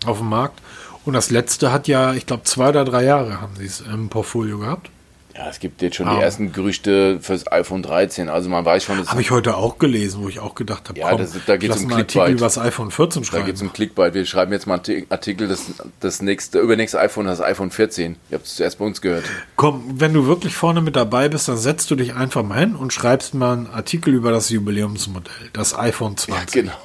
Auf 0.07 0.19
dem 0.19 0.29
Markt. 0.29 0.61
Und 1.05 1.13
das 1.15 1.31
letzte 1.31 1.73
hat 1.73 1.89
ja, 1.89 2.15
ich 2.15 2.27
glaube, 2.27 2.45
zwei 2.45 2.71
oder 2.71 2.85
drei 2.85 3.05
Jahre 3.05 3.41
haben 3.41 3.55
sie 3.57 3.67
es 3.67 3.81
im 3.81 4.09
Portfolio 4.09 4.59
gehabt. 4.59 4.91
Ja, 5.39 5.49
es 5.49 5.61
gibt 5.61 5.83
jetzt 5.83 5.95
schon 5.95 6.09
ah. 6.09 6.17
die 6.17 6.21
ersten 6.21 6.53
Gerüchte 6.53 7.21
fürs 7.21 7.51
iPhone 7.53 7.81
13. 7.85 8.29
Also 8.29 8.51
man 8.51 8.65
weiß 8.65 8.83
schon, 8.83 9.07
Habe 9.07 9.21
ich 9.21 9.31
heute 9.31 9.57
auch 9.57 9.79
gelesen, 9.79 10.25
wo 10.25 10.29
ich 10.29 10.41
auch 10.41 10.57
gedacht 10.57 10.89
habe, 10.89 10.99
ja, 10.99 11.11
komm, 11.11 11.19
das, 11.19 11.33
da 11.47 11.57
geht 11.57 11.71
es 11.71 11.77
um 11.77 11.87
Clickbait. 11.87 12.17
Artikel 12.17 12.33
über 12.33 12.47
das 12.47 12.59
iPhone 12.59 12.91
14 12.91 13.23
schreiben. 13.23 13.43
Da 13.43 13.47
geht 13.47 13.55
es 13.55 13.63
um 13.63 13.73
Clickbait. 13.73 14.15
Wir 14.15 14.27
schreiben 14.27 14.51
jetzt 14.51 14.67
mal 14.67 14.81
einen 14.85 15.07
Artikel, 15.11 15.47
das, 15.47 15.67
das 16.01 16.23
nächste, 16.23 16.59
übernächste 16.59 16.99
iPhone, 16.99 17.27
das 17.27 17.41
iPhone 17.41 17.71
14. 17.71 18.17
Ihr 18.31 18.35
habt 18.35 18.47
es 18.47 18.57
zuerst 18.57 18.81
bei 18.81 18.85
uns 18.85 19.01
gehört. 19.01 19.27
Komm, 19.55 20.01
wenn 20.01 20.13
du 20.13 20.27
wirklich 20.27 20.57
vorne 20.57 20.81
mit 20.81 20.97
dabei 20.97 21.29
bist, 21.29 21.47
dann 21.47 21.57
setzt 21.57 21.89
du 21.93 21.95
dich 21.95 22.15
einfach 22.15 22.43
mal 22.43 22.59
hin 22.59 22.75
und 22.75 22.93
schreibst 22.93 23.35
mal 23.35 23.53
einen 23.53 23.67
Artikel 23.69 24.15
über 24.15 24.33
das 24.33 24.51
Jubiläumsmodell, 24.51 25.51
das 25.53 25.79
iPhone 25.79 26.17
20. 26.17 26.55
Ja, 26.57 26.63
genau. 26.63 26.79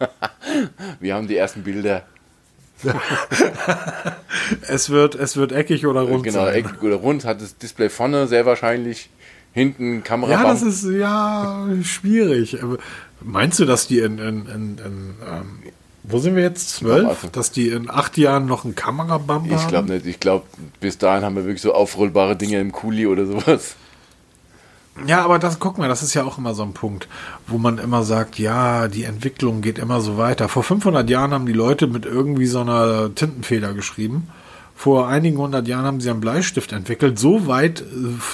Wir 1.00 1.14
haben 1.14 1.28
die 1.28 1.36
ersten 1.36 1.62
Bilder. 1.62 2.04
es, 4.68 4.90
wird, 4.90 5.14
es 5.14 5.36
wird 5.36 5.52
eckig 5.52 5.86
oder 5.86 6.02
rund 6.02 6.24
genau, 6.24 6.44
sein. 6.44 6.54
eckig 6.54 6.82
oder 6.82 6.96
rund, 6.96 7.24
hat 7.24 7.40
das 7.40 7.56
Display 7.56 7.88
vorne 7.88 8.26
sehr 8.26 8.46
wahrscheinlich, 8.46 9.10
hinten 9.52 10.02
Kamera. 10.02 10.32
Ja, 10.32 10.42
das 10.44 10.62
ist 10.62 10.84
ja 10.84 11.68
schwierig. 11.82 12.58
Meinst 13.20 13.58
du, 13.58 13.64
dass 13.64 13.86
die 13.86 13.98
in, 14.00 14.18
in, 14.18 14.46
in, 14.46 14.78
in 14.78 15.14
ähm, 15.28 15.62
wo 16.04 16.18
sind 16.18 16.34
wir 16.34 16.42
jetzt? 16.42 16.70
Zwölf? 16.70 17.28
Dass 17.30 17.52
die 17.52 17.68
in 17.68 17.88
acht 17.88 18.18
Jahren 18.18 18.46
noch 18.46 18.64
einen 18.64 18.74
Kamerabump 18.74 19.48
haben? 19.48 19.54
Ich 19.54 19.68
glaube 19.68 19.92
nicht. 19.92 20.06
Ich 20.06 20.18
glaube, 20.18 20.46
bis 20.80 20.98
dahin 20.98 21.24
haben 21.24 21.36
wir 21.36 21.44
wirklich 21.44 21.62
so 21.62 21.74
aufrollbare 21.74 22.34
Dinge 22.36 22.60
im 22.60 22.72
Kuli 22.72 23.06
oder 23.06 23.24
sowas. 23.24 23.76
Ja, 25.06 25.24
aber 25.24 25.38
das, 25.38 25.58
guck 25.58 25.78
mal, 25.78 25.88
das 25.88 26.02
ist 26.02 26.12
ja 26.14 26.24
auch 26.24 26.36
immer 26.38 26.54
so 26.54 26.62
ein 26.62 26.74
Punkt, 26.74 27.08
wo 27.46 27.56
man 27.58 27.78
immer 27.78 28.02
sagt, 28.02 28.38
ja, 28.38 28.88
die 28.88 29.04
Entwicklung 29.04 29.62
geht 29.62 29.78
immer 29.78 30.00
so 30.00 30.18
weiter. 30.18 30.48
Vor 30.48 30.62
500 30.62 31.08
Jahren 31.08 31.32
haben 31.32 31.46
die 31.46 31.52
Leute 31.54 31.86
mit 31.86 32.04
irgendwie 32.04 32.46
so 32.46 32.60
einer 32.60 33.14
Tintenfeder 33.14 33.72
geschrieben. 33.72 34.28
Vor 34.74 35.08
einigen 35.08 35.38
hundert 35.38 35.68
Jahren 35.68 35.84
haben 35.84 36.00
sie 36.00 36.10
einen 36.10 36.20
Bleistift 36.20 36.72
entwickelt. 36.72 37.18
So 37.18 37.46
weit 37.46 37.80
äh, 37.82 37.84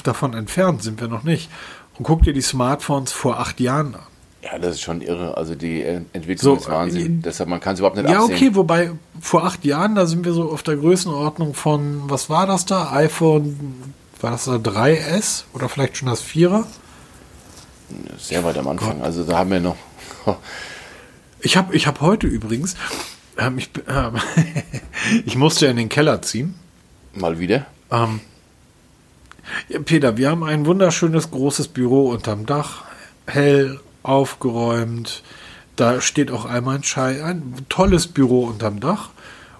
davon 0.03 0.35
entfernt 0.35 0.83
sind 0.83 1.01
wir 1.01 1.09
noch 1.09 1.23
nicht. 1.23 1.51
Und 1.99 2.05
guck 2.05 2.23
dir 2.23 2.33
die 2.33 2.40
Smartphones 2.40 3.12
vor 3.12 3.38
acht 3.38 3.61
Jahren 3.61 3.94
an. 3.94 4.01
Ja, 4.42 4.59
das 4.59 4.77
ist 4.77 4.81
schon 4.83 5.01
irre. 5.01 5.37
Also 5.37 5.55
die 5.55 5.83
Entwicklung 5.83 6.55
so, 6.57 6.61
ist 6.62 6.71
Wahnsinn. 6.71 7.18
Äh, 7.18 7.23
Deshalb, 7.23 7.49
man 7.51 7.61
kann 7.61 7.75
es 7.75 7.81
überhaupt 7.81 7.97
nicht 7.97 8.09
Ja, 8.09 8.21
absehen. 8.21 8.35
okay, 8.37 8.51
wobei 8.55 8.92
vor 9.21 9.44
acht 9.44 9.64
Jahren, 9.64 9.94
da 9.94 10.07
sind 10.07 10.25
wir 10.25 10.33
so 10.33 10.51
auf 10.51 10.62
der 10.62 10.77
Größenordnung 10.77 11.55
von, 11.55 12.03
was 12.07 12.31
war 12.31 12.47
das 12.47 12.64
da? 12.66 12.92
iPhone 12.92 13.92
war 14.20 14.33
das 14.33 14.44
der 14.44 14.54
3S 14.54 15.44
oder 15.52 15.68
vielleicht 15.68 15.96
schon 15.96 16.09
das 16.09 16.24
4er? 16.24 16.64
Sehr 18.18 18.44
weit 18.44 18.59
am 18.59 18.68
Anfang. 18.68 18.98
Gott. 18.98 19.04
Also 19.04 19.24
da 19.24 19.38
haben 19.38 19.50
wir 19.50 19.61
noch. 19.61 19.76
ich 21.40 21.57
habe 21.57 21.74
ich 21.74 21.87
hab 21.87 22.00
heute 22.00 22.26
übrigens, 22.26 22.74
ähm, 23.38 23.59
ich, 23.59 23.70
äh, 23.87 24.11
ich 25.24 25.37
musste 25.37 25.66
in 25.66 25.76
den 25.76 25.88
Keller 25.88 26.20
ziehen. 26.22 26.54
Mal 27.14 27.38
wieder? 27.38 27.66
Ähm, 27.90 28.20
ja, 29.68 29.81
Peter, 29.81 30.16
wir 30.16 30.31
haben 30.31 30.44
ein 30.44 30.66
wunderschönes 30.66 31.31
großes 31.31 31.68
Büro 31.68 32.11
unterm 32.11 32.44
Dach, 32.46 32.85
hell 33.26 33.81
aufgeräumt. 34.02 35.22
Da 35.76 36.00
steht 36.00 36.31
auch 36.31 36.44
einmal 36.44 36.76
ein 36.76 36.83
Schei, 36.83 37.24
ein 37.24 37.54
tolles 37.68 38.09
Büro 38.09 38.44
unterm 38.44 38.81
Dach. 38.81 39.11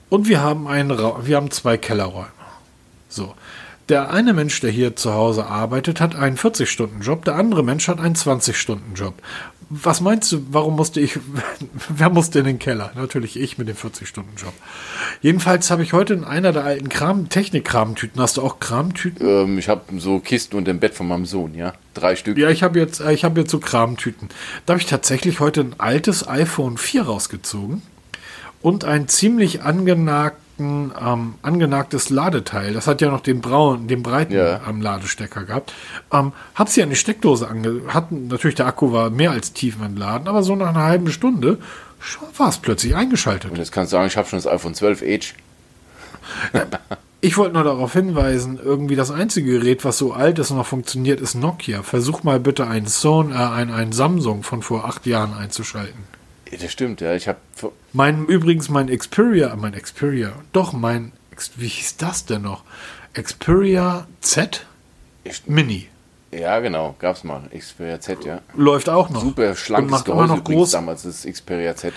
Und 0.09 0.27
wir 0.27 0.40
haben 0.40 0.66
einen 0.66 0.90
Ra 0.90 1.27
wir 1.27 1.37
haben 1.37 1.51
zwei 1.51 1.77
Kellerräume. 1.77 2.29
So. 3.09 3.35
Der 3.88 4.11
eine 4.11 4.35
Mensch, 4.35 4.61
der 4.61 4.70
hier 4.70 4.96
zu 4.96 5.14
Hause 5.14 5.46
arbeitet, 5.46 6.01
hat 6.01 6.14
einen 6.14 6.37
40-Stunden-Job, 6.37 7.24
der 7.24 7.37
andere 7.37 7.62
Mensch 7.62 7.88
hat 7.88 8.01
einen 8.01 8.14
20-Stunden-Job. 8.14 9.14
Was 9.70 10.03
meinst 10.03 10.31
du, 10.33 10.42
warum 10.51 10.77
musste 10.77 11.01
ich, 11.01 11.18
wer 11.88 12.11
musste 12.11 12.40
in 12.40 12.44
den 12.44 12.59
Keller? 12.59 12.92
Natürlich 12.96 13.38
ich 13.38 13.57
mit 13.57 13.66
dem 13.66 13.77
40-Stunden-Job. 13.77 14.53
Jedenfalls 15.22 15.70
habe 15.70 15.83
ich 15.83 15.94
heute 15.94 16.12
in 16.12 16.24
einer 16.24 16.53
der 16.53 16.64
alten 16.64 16.90
Kram, 16.90 17.31
Technik-Kramtüten, 17.31 18.20
hast 18.20 18.37
du 18.37 18.42
auch 18.42 18.61
Kramtüten? 18.61 19.27
Ähm, 19.27 19.59
ich 19.59 19.70
habe 19.70 19.98
so 19.98 20.20
Kisten 20.20 20.57
unter 20.57 20.72
dem 20.72 20.81
Bett 20.81 20.94
von 20.94 21.09
meinem 21.09 21.24
Sohn, 21.24 21.55
ja. 21.55 21.72
Drei 21.94 22.14
Stück. 22.14 22.37
Ja, 22.37 22.51
ich 22.51 22.62
habe 22.62 22.79
jetzt, 22.79 23.01
äh, 23.01 23.12
ich 23.12 23.24
habe 23.24 23.40
jetzt 23.40 23.51
so 23.51 23.59
Kramtüten. 23.59 24.29
Da 24.66 24.74
habe 24.74 24.83
ich 24.83 24.88
tatsächlich 24.88 25.40
heute 25.40 25.62
ein 25.62 25.74
altes 25.79 26.29
iPhone 26.29 26.77
4 26.77 27.05
rausgezogen 27.05 27.81
und 28.61 28.85
ein 28.85 29.09
ziemlich 29.09 29.62
angenagten 29.62 30.48
ähm, 30.59 31.35
angenagtes 31.42 32.11
Ladeteil. 32.11 32.73
Das 32.73 32.87
hat 32.87 33.01
ja 33.01 33.11
noch 33.11 33.21
den 33.21 33.40
braunen, 33.40 33.88
den 33.88 34.03
breiten 34.03 34.35
ja. 34.35 34.61
ähm, 34.68 34.81
Ladestecker 34.81 35.44
gehabt. 35.44 35.73
Ähm, 36.12 36.33
hab 36.55 36.68
sie 36.68 36.83
an 36.83 36.90
die 36.90 36.97
Steckdose 36.97 37.49
ange... 37.49 37.83
Hat, 37.88 38.11
natürlich, 38.12 38.57
der 38.57 38.66
Akku 38.66 38.92
war 38.92 39.11
mehr 39.11 39.31
als 39.31 39.53
tiefentladen, 39.53 40.29
aber 40.29 40.42
so 40.42 40.57
nach 40.57 40.71
einer 40.71 40.85
halben 40.85 41.11
Stunde 41.11 41.59
war 42.37 42.49
es 42.49 42.59
plötzlich 42.59 42.94
eingeschaltet. 42.94 43.51
Und 43.51 43.59
jetzt 43.59 43.73
kannst 43.73 43.92
du 43.92 43.97
sagen, 43.97 44.07
ich 44.07 44.16
habe 44.16 44.29
schon 44.29 44.38
das 44.38 44.47
iPhone 44.47 44.75
12 44.75 45.03
Edge. 45.03 45.33
Ich 47.21 47.37
wollte 47.37 47.55
nur 47.55 47.64
darauf 47.64 47.92
hinweisen, 47.94 48.61
irgendwie 48.62 48.94
das 48.94 49.11
einzige 49.11 49.59
Gerät, 49.59 49.85
was 49.85 49.99
so 49.99 50.12
alt 50.12 50.38
ist 50.38 50.53
und 50.53 50.57
noch 50.57 50.66
funktioniert, 50.66 51.21
ist 51.21 51.35
Nokia. 51.35 51.83
Versuch 51.83 52.23
mal 52.23 52.38
bitte 52.38 52.68
ein, 52.68 52.87
Son, 52.87 53.33
äh, 53.33 53.35
ein, 53.35 53.73
ein 53.73 53.92
Samsung 53.92 54.44
von 54.44 54.62
vor 54.62 54.85
acht 54.85 55.05
Jahren 55.05 55.35
einzuschalten. 55.35 56.05
Das 56.61 56.71
stimmt, 56.71 57.01
ja. 57.01 57.14
Ich 57.14 57.27
habe 57.27 57.38
mein 57.92 58.27
übrigens 58.27 58.68
mein 58.68 58.88
Xperia, 58.88 59.55
mein 59.57 59.72
Xperia, 59.72 60.33
doch 60.53 60.72
mein 60.72 61.12
wie 61.57 61.68
hieß 61.68 61.98
das 61.98 62.24
denn 62.24 62.42
noch? 62.42 62.64
Xperia 63.14 64.07
Z 64.20 64.66
ich, 65.24 65.46
Mini. 65.46 65.88
Ja, 66.31 66.61
genau, 66.61 66.94
gab's 66.98 67.24
mal. 67.24 67.42
Xperia 67.57 68.01
Z, 68.01 68.24
ja. 68.24 68.40
Läuft 68.55 68.88
auch 68.88 69.09
noch. 69.09 69.22
Super 69.22 69.55
schlankes 69.55 70.05
Gehäuse 70.05 70.37
noch 70.37 70.44
groß. 70.44 70.72
damals 70.72 71.03
das 71.03 71.22
Xperia 71.22 71.74
Z. 71.74 71.94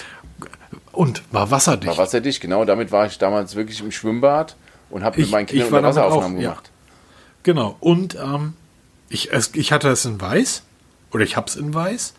Und 0.91 1.23
war 1.31 1.51
wasserdicht. 1.51 1.89
War 1.89 1.97
wasserdicht, 1.97 2.41
genau. 2.41 2.65
Damit 2.65 2.91
war 2.91 3.05
ich 3.05 3.17
damals 3.17 3.55
wirklich 3.55 3.81
im 3.81 3.91
Schwimmbad 3.91 4.55
und 4.89 5.03
habe 5.03 5.19
mit 5.19 5.31
meinen 5.31 5.45
Kindern 5.45 5.83
Wasseraufnahmen 5.83 6.37
auch, 6.37 6.41
gemacht. 6.41 6.65
Ja. 6.67 6.93
Genau. 7.43 7.77
Und 7.79 8.15
ähm, 8.15 8.53
ich, 9.09 9.31
ich 9.31 9.71
hatte 9.71 9.89
es 9.89 10.05
in 10.05 10.19
weiß 10.21 10.63
oder 11.11 11.23
ich 11.23 11.35
hab's 11.35 11.55
in 11.55 11.73
weiß. 11.73 12.13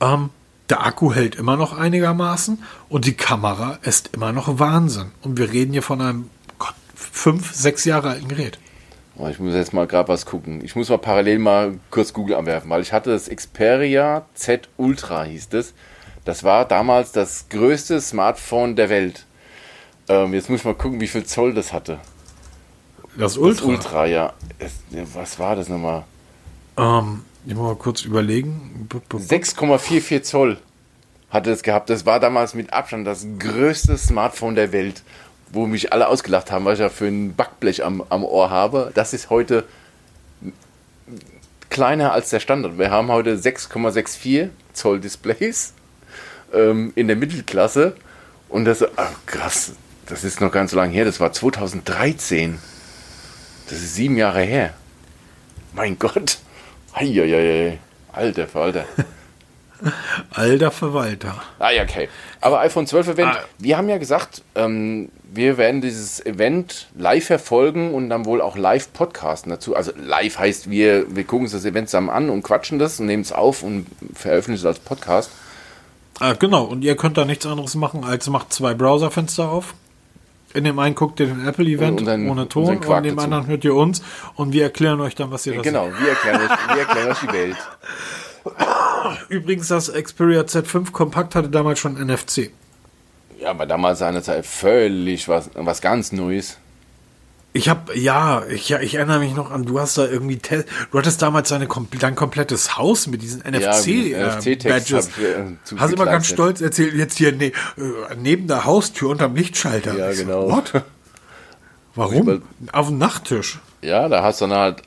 Ähm, 0.00 0.30
der 0.70 0.86
Akku 0.86 1.12
hält 1.12 1.34
immer 1.34 1.56
noch 1.56 1.76
einigermaßen 1.76 2.62
und 2.88 3.04
die 3.04 3.14
Kamera 3.14 3.78
ist 3.82 4.10
immer 4.14 4.32
noch 4.32 4.58
Wahnsinn. 4.58 5.12
Und 5.22 5.38
wir 5.38 5.52
reden 5.52 5.72
hier 5.72 5.82
von 5.82 6.00
einem 6.00 6.30
Gott, 6.58 6.74
fünf, 6.94 7.54
sechs 7.54 7.84
Jahre 7.84 8.10
alten 8.10 8.28
Gerät. 8.28 8.58
Oh, 9.16 9.28
ich 9.28 9.38
muss 9.38 9.54
jetzt 9.54 9.72
mal 9.72 9.86
gerade 9.86 10.08
was 10.08 10.26
gucken. 10.26 10.64
Ich 10.64 10.74
muss 10.74 10.88
mal 10.88 10.98
parallel 10.98 11.38
mal 11.38 11.78
kurz 11.90 12.12
Google 12.12 12.36
anwerfen, 12.36 12.70
weil 12.70 12.82
ich 12.82 12.92
hatte 12.92 13.10
das 13.10 13.28
Xperia 13.28 14.24
Z 14.34 14.68
Ultra, 14.76 15.24
hieß 15.24 15.50
das. 15.50 15.74
Das 16.24 16.42
war 16.42 16.64
damals 16.64 17.12
das 17.12 17.48
größte 17.50 18.00
Smartphone 18.00 18.74
der 18.74 18.88
Welt. 18.88 19.26
Ähm, 20.08 20.34
jetzt 20.34 20.50
muss 20.50 20.60
ich 20.60 20.64
mal 20.64 20.74
gucken, 20.74 21.00
wie 21.00 21.06
viel 21.06 21.24
Zoll 21.24 21.54
das 21.54 21.72
hatte. 21.72 21.98
Das 23.16 23.36
Ultra? 23.36 23.66
Das 23.66 23.68
Ultra, 23.68 24.06
ja. 24.06 24.32
Was 25.12 25.38
war 25.38 25.54
das 25.54 25.68
nochmal? 25.68 26.04
Ähm, 26.76 27.24
ich 27.46 27.54
muss 27.54 27.66
mal 27.66 27.76
kurz 27.76 28.02
überlegen. 28.02 28.88
6,44 29.10 30.22
Zoll 30.22 30.58
hatte 31.30 31.50
es 31.50 31.62
gehabt. 31.62 31.90
Das 31.90 32.06
war 32.06 32.20
damals 32.20 32.54
mit 32.54 32.72
Abstand 32.72 33.06
das 33.06 33.26
größte 33.38 33.98
Smartphone 33.98 34.54
der 34.54 34.72
Welt, 34.72 35.02
wo 35.52 35.66
mich 35.66 35.92
alle 35.92 36.08
ausgelacht 36.08 36.50
haben, 36.50 36.64
was 36.64 36.74
ich 36.74 36.80
ja 36.80 36.88
für 36.88 37.06
ein 37.06 37.34
Backblech 37.34 37.84
am, 37.84 38.02
am 38.08 38.24
Ohr 38.24 38.50
habe. 38.50 38.92
Das 38.94 39.12
ist 39.12 39.30
heute 39.30 39.64
kleiner 41.70 42.12
als 42.12 42.30
der 42.30 42.40
Standard. 42.40 42.78
Wir 42.78 42.90
haben 42.90 43.08
heute 43.08 43.36
6,64 43.36 44.48
Zoll 44.72 45.00
Displays 45.00 45.74
ähm, 46.52 46.92
in 46.94 47.08
der 47.08 47.16
Mittelklasse. 47.16 47.96
Und 48.48 48.64
das, 48.64 48.84
ach, 48.96 49.12
krass, 49.26 49.72
das 50.06 50.22
ist 50.22 50.40
noch 50.40 50.52
ganz 50.52 50.70
so 50.70 50.76
lange 50.76 50.92
her. 50.92 51.04
Das 51.04 51.20
war 51.20 51.32
2013. 51.32 52.58
Das 53.68 53.78
ist 53.78 53.96
sieben 53.96 54.16
Jahre 54.16 54.42
her. 54.42 54.74
Mein 55.72 55.98
Gott. 55.98 56.38
Eieiei. 56.94 57.78
Alter 58.12 58.46
Verwalter. 58.46 58.84
Alter 60.30 60.70
Verwalter. 60.70 61.34
Ah 61.58 61.70
ja, 61.70 61.82
okay. 61.82 62.08
Aber 62.40 62.60
iPhone 62.60 62.86
12 62.86 63.08
Event, 63.08 63.34
ah. 63.34 63.44
wir 63.58 63.76
haben 63.76 63.88
ja 63.88 63.98
gesagt, 63.98 64.42
ähm, 64.54 65.10
wir 65.24 65.58
werden 65.58 65.80
dieses 65.80 66.24
Event 66.24 66.86
live 66.96 67.26
verfolgen 67.26 67.92
und 67.92 68.08
dann 68.08 68.24
wohl 68.24 68.40
auch 68.40 68.56
live 68.56 68.92
podcasten 68.92 69.50
dazu. 69.50 69.74
Also 69.74 69.92
live 69.96 70.38
heißt, 70.38 70.70
wir, 70.70 71.14
wir 71.14 71.24
gucken 71.24 71.46
uns 71.46 71.52
das 71.52 71.64
Event 71.64 71.88
zusammen 71.88 72.10
an 72.10 72.30
und 72.30 72.42
quatschen 72.42 72.78
das 72.78 73.00
und 73.00 73.06
nehmen 73.06 73.22
es 73.22 73.32
auf 73.32 73.64
und 73.64 73.86
veröffentlichen 74.14 74.62
es 74.62 74.66
als 74.66 74.78
Podcast. 74.78 75.30
Ah, 76.20 76.34
genau, 76.34 76.64
und 76.64 76.82
ihr 76.82 76.96
könnt 76.96 77.16
da 77.16 77.24
nichts 77.24 77.44
anderes 77.44 77.74
machen, 77.74 78.04
als 78.04 78.28
macht 78.28 78.52
zwei 78.52 78.74
Browserfenster 78.74 79.48
auf, 79.48 79.74
in 80.54 80.64
dem 80.64 80.78
einen 80.78 80.94
guckt 80.94 81.20
ihr 81.20 81.26
den 81.26 81.46
Apple-Event 81.46 82.02
ohne 82.02 82.48
Ton 82.48 82.78
und 82.78 82.84
in 82.84 83.02
dem 83.02 83.16
dazu. 83.16 83.24
anderen 83.24 83.46
hört 83.46 83.64
ihr 83.64 83.74
uns 83.74 84.02
und 84.36 84.52
wir 84.52 84.62
erklären 84.62 85.00
euch 85.00 85.14
dann, 85.14 85.30
was 85.30 85.44
ihr 85.46 85.54
da 85.56 85.62
Genau, 85.62 85.90
wir 85.98 86.08
erklären, 86.08 86.40
euch, 86.40 86.74
wir 86.74 86.80
erklären 86.80 87.10
euch 87.10 87.18
die 87.18 87.32
Welt. 87.32 87.56
Übrigens, 89.28 89.68
das 89.68 89.92
Xperia 89.92 90.42
Z5 90.42 90.92
Kompakt 90.92 91.34
hatte 91.34 91.48
damals 91.48 91.78
schon 91.78 91.94
NFC. 91.94 92.50
Ja, 93.40 93.50
aber 93.50 93.66
damals 93.66 93.98
seinerzeit 93.98 94.46
völlig 94.46 95.28
was, 95.28 95.50
was 95.54 95.80
ganz 95.80 96.12
Neues. 96.12 96.58
Ich 97.56 97.68
habe 97.68 97.96
ja, 97.96 98.44
ich, 98.48 98.68
ja, 98.68 98.80
ich 98.80 98.96
erinnere 98.96 99.20
mich 99.20 99.32
noch 99.36 99.52
an, 99.52 99.64
du 99.64 99.78
hast 99.78 99.96
da 99.96 100.08
irgendwie, 100.08 100.40
du 100.90 100.98
hattest 100.98 101.22
damals 101.22 101.50
deine, 101.50 101.68
dein 102.00 102.16
komplettes 102.16 102.76
Haus 102.76 103.06
mit 103.06 103.22
diesen 103.22 103.42
NFC-Badges. 103.42 105.10
Ja, 105.16 105.38
äh, 105.38 105.76
hast 105.76 105.92
immer 105.92 106.06
ganz 106.06 106.26
stolz 106.26 106.60
erzählt, 106.60 106.94
jetzt 106.94 107.16
hier 107.16 107.30
ne, 107.30 107.52
neben 108.18 108.48
der 108.48 108.64
Haustür 108.64 109.10
unterm 109.10 109.36
Lichtschalter. 109.36 109.96
Ja, 109.96 110.12
genau. 110.12 110.50
What? 110.50 110.72
Warum? 111.94 112.42
Auf 112.72 112.88
dem 112.88 112.98
Nachttisch. 112.98 113.60
Ja, 113.82 114.08
da 114.08 114.24
hast 114.24 114.40
du 114.40 114.48
dann 114.48 114.58
halt 114.58 114.82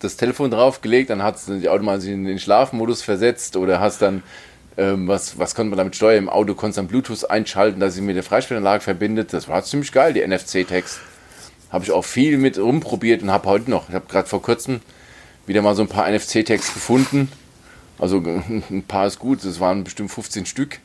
das 0.00 0.18
Telefon 0.18 0.50
draufgelegt, 0.50 1.08
dann 1.08 1.22
hat 1.22 1.36
es 1.36 1.46
die 1.46 1.70
automatisch 1.70 2.08
in 2.08 2.26
den 2.26 2.38
Schlafmodus 2.38 3.00
versetzt 3.00 3.56
oder 3.56 3.80
hast 3.80 4.02
dann, 4.02 4.22
ähm, 4.76 5.08
was, 5.08 5.38
was 5.38 5.54
konnte 5.54 5.70
man 5.70 5.78
damit 5.78 5.96
steuern? 5.96 6.24
Im 6.24 6.28
Auto 6.28 6.52
konntest 6.52 6.76
du 6.76 6.82
dann 6.82 6.88
Bluetooth 6.88 7.30
einschalten, 7.30 7.80
dass 7.80 7.94
sich 7.94 8.02
mit 8.02 8.14
der 8.14 8.24
Freisprechanlage 8.24 8.82
verbindet. 8.82 9.32
Das 9.32 9.48
war 9.48 9.64
ziemlich 9.64 9.90
geil, 9.90 10.12
die 10.12 10.20
NFC-Text. 10.20 11.00
Habe 11.74 11.82
ich 11.82 11.90
auch 11.90 12.04
viel 12.04 12.38
mit 12.38 12.56
rumprobiert 12.56 13.22
und 13.24 13.32
habe 13.32 13.48
heute 13.48 13.68
noch, 13.68 13.88
ich 13.88 13.96
habe 13.96 14.06
gerade 14.08 14.28
vor 14.28 14.40
kurzem 14.40 14.78
wieder 15.44 15.60
mal 15.60 15.74
so 15.74 15.82
ein 15.82 15.88
paar 15.88 16.08
NFC-Tags 16.08 16.72
gefunden. 16.72 17.28
Also 17.98 18.18
ein 18.70 18.84
paar 18.86 19.08
ist 19.08 19.18
gut, 19.18 19.44
das 19.44 19.58
waren 19.58 19.82
bestimmt 19.82 20.12
15 20.12 20.46
Stück. 20.46 20.78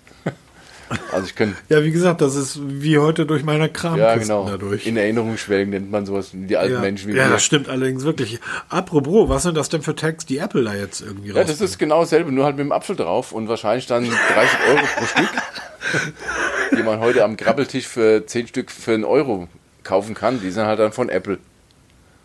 Also 1.11 1.27
ich 1.27 1.35
könnte. 1.35 1.55
Ja, 1.69 1.83
wie 1.83 1.91
gesagt, 1.91 2.21
das 2.21 2.33
ist 2.33 2.59
wie 2.63 2.97
heute 2.97 3.27
durch 3.27 3.43
meine 3.43 3.69
Kramkisten 3.69 4.07
ja, 4.07 4.15
genau. 4.15 4.49
dadurch. 4.49 4.87
In 4.87 4.97
Erinnerung 4.97 5.37
schwelgen 5.37 5.69
nennt 5.69 5.91
man 5.91 6.07
sowas, 6.07 6.31
die 6.33 6.57
alten 6.57 6.73
ja. 6.73 6.79
Menschen 6.79 7.13
wie 7.13 7.15
Ja, 7.15 7.25
wir. 7.25 7.33
das 7.33 7.43
stimmt 7.43 7.69
allerdings 7.69 8.03
wirklich. 8.03 8.39
Apropos, 8.69 9.29
was 9.29 9.43
sind 9.43 9.55
das 9.55 9.69
denn 9.69 9.83
für 9.83 9.93
Tags, 9.93 10.25
die 10.25 10.39
Apple 10.39 10.63
da 10.63 10.73
jetzt 10.73 11.01
irgendwie 11.01 11.29
Ja, 11.29 11.43
das 11.43 11.61
ist 11.61 11.77
genau 11.77 11.99
dasselbe, 11.99 12.31
nur 12.31 12.45
halt 12.45 12.57
mit 12.57 12.65
dem 12.65 12.71
Apfel 12.71 12.95
drauf 12.95 13.31
und 13.31 13.47
wahrscheinlich 13.47 13.85
dann 13.85 14.05
30 14.05 14.59
Euro 14.69 14.85
pro 14.97 15.05
Stück, 15.05 15.29
die 16.75 16.81
man 16.81 16.99
heute 16.99 17.23
am 17.23 17.37
Grabbeltisch 17.37 17.85
für 17.87 18.25
10 18.25 18.47
Stück 18.47 18.71
für 18.71 18.95
einen 18.95 19.05
Euro 19.05 19.47
kaufen 19.89 20.13
kann. 20.13 20.39
Die 20.41 20.51
sind 20.51 20.65
halt 20.65 20.79
dann 20.79 20.91
von 20.91 21.09
Apple. 21.09 21.39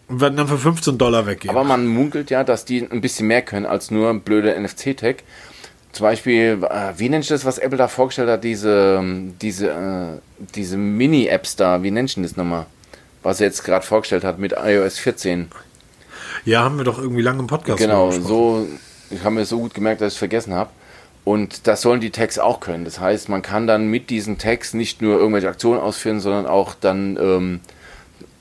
Und 0.09 0.21
werden 0.21 0.37
dann 0.37 0.49
für 0.49 0.59
15 0.59 0.99
Dollar 0.99 1.27
weggehen. 1.27 1.51
Aber 1.51 1.65
man 1.65 1.87
munkelt 1.87 2.31
ja, 2.31 2.45
dass 2.45 2.65
die 2.67 2.83
ein 2.83 3.01
bisschen 3.01 3.27
mehr 3.27 3.43
können 3.43 3.65
als 3.65 3.91
nur 3.91 4.11
ein 4.11 4.21
blöder 4.21 4.59
NFC-Tag. 4.59 5.23
Zum 5.93 6.05
Beispiel, 6.05 6.59
äh, 6.62 6.93
wie 6.99 7.09
nennt 7.09 7.25
sich 7.25 7.31
das, 7.31 7.45
was 7.45 7.59
Apple 7.59 7.79
da 7.79 7.89
vorgestellt 7.89 8.29
hat, 8.29 8.45
diese, 8.45 9.03
diese, 9.41 9.71
äh, 9.71 10.45
diese 10.55 10.77
Mini-Apps 10.77 11.57
da, 11.57 11.83
wie 11.83 11.91
nennt 11.91 12.11
sich 12.11 12.23
das 12.23 12.37
nochmal? 12.37 12.67
Was 13.23 13.41
er 13.41 13.47
jetzt 13.47 13.65
gerade 13.65 13.87
vorgestellt 13.87 14.25
hat 14.25 14.39
mit 14.39 14.53
iOS 14.53 14.99
14. 14.99 15.49
Ja, 16.45 16.62
haben 16.62 16.77
wir 16.77 16.85
doch 16.85 16.99
irgendwie 16.99 17.23
lange 17.23 17.39
im 17.39 17.47
Podcast 17.47 17.79
Genau, 17.79 18.11
so, 18.11 18.67
ich 19.11 19.23
habe 19.25 19.37
mir 19.37 19.47
so 19.47 19.59
gut 19.61 19.73
gemerkt, 19.73 20.03
dass 20.03 20.09
ich 20.09 20.17
es 20.17 20.19
vergessen 20.19 20.53
habe. 20.53 20.71
Und 21.25 21.66
das 21.66 21.81
sollen 21.81 22.01
die 22.01 22.11
Tags 22.11 22.39
auch 22.39 22.61
können. 22.61 22.85
Das 22.85 23.01
heißt, 23.01 23.31
man 23.31 23.41
kann 23.41 23.66
dann 23.66 23.87
mit 23.87 24.11
diesen 24.11 24.37
Tags 24.37 24.75
nicht 24.75 25.01
nur 25.01 25.18
irgendwelche 25.18 25.49
Aktionen 25.49 25.81
ausführen, 25.81 26.20
sondern 26.20 26.47
auch 26.47 26.75
dann, 26.75 27.16
ähm, 27.16 27.61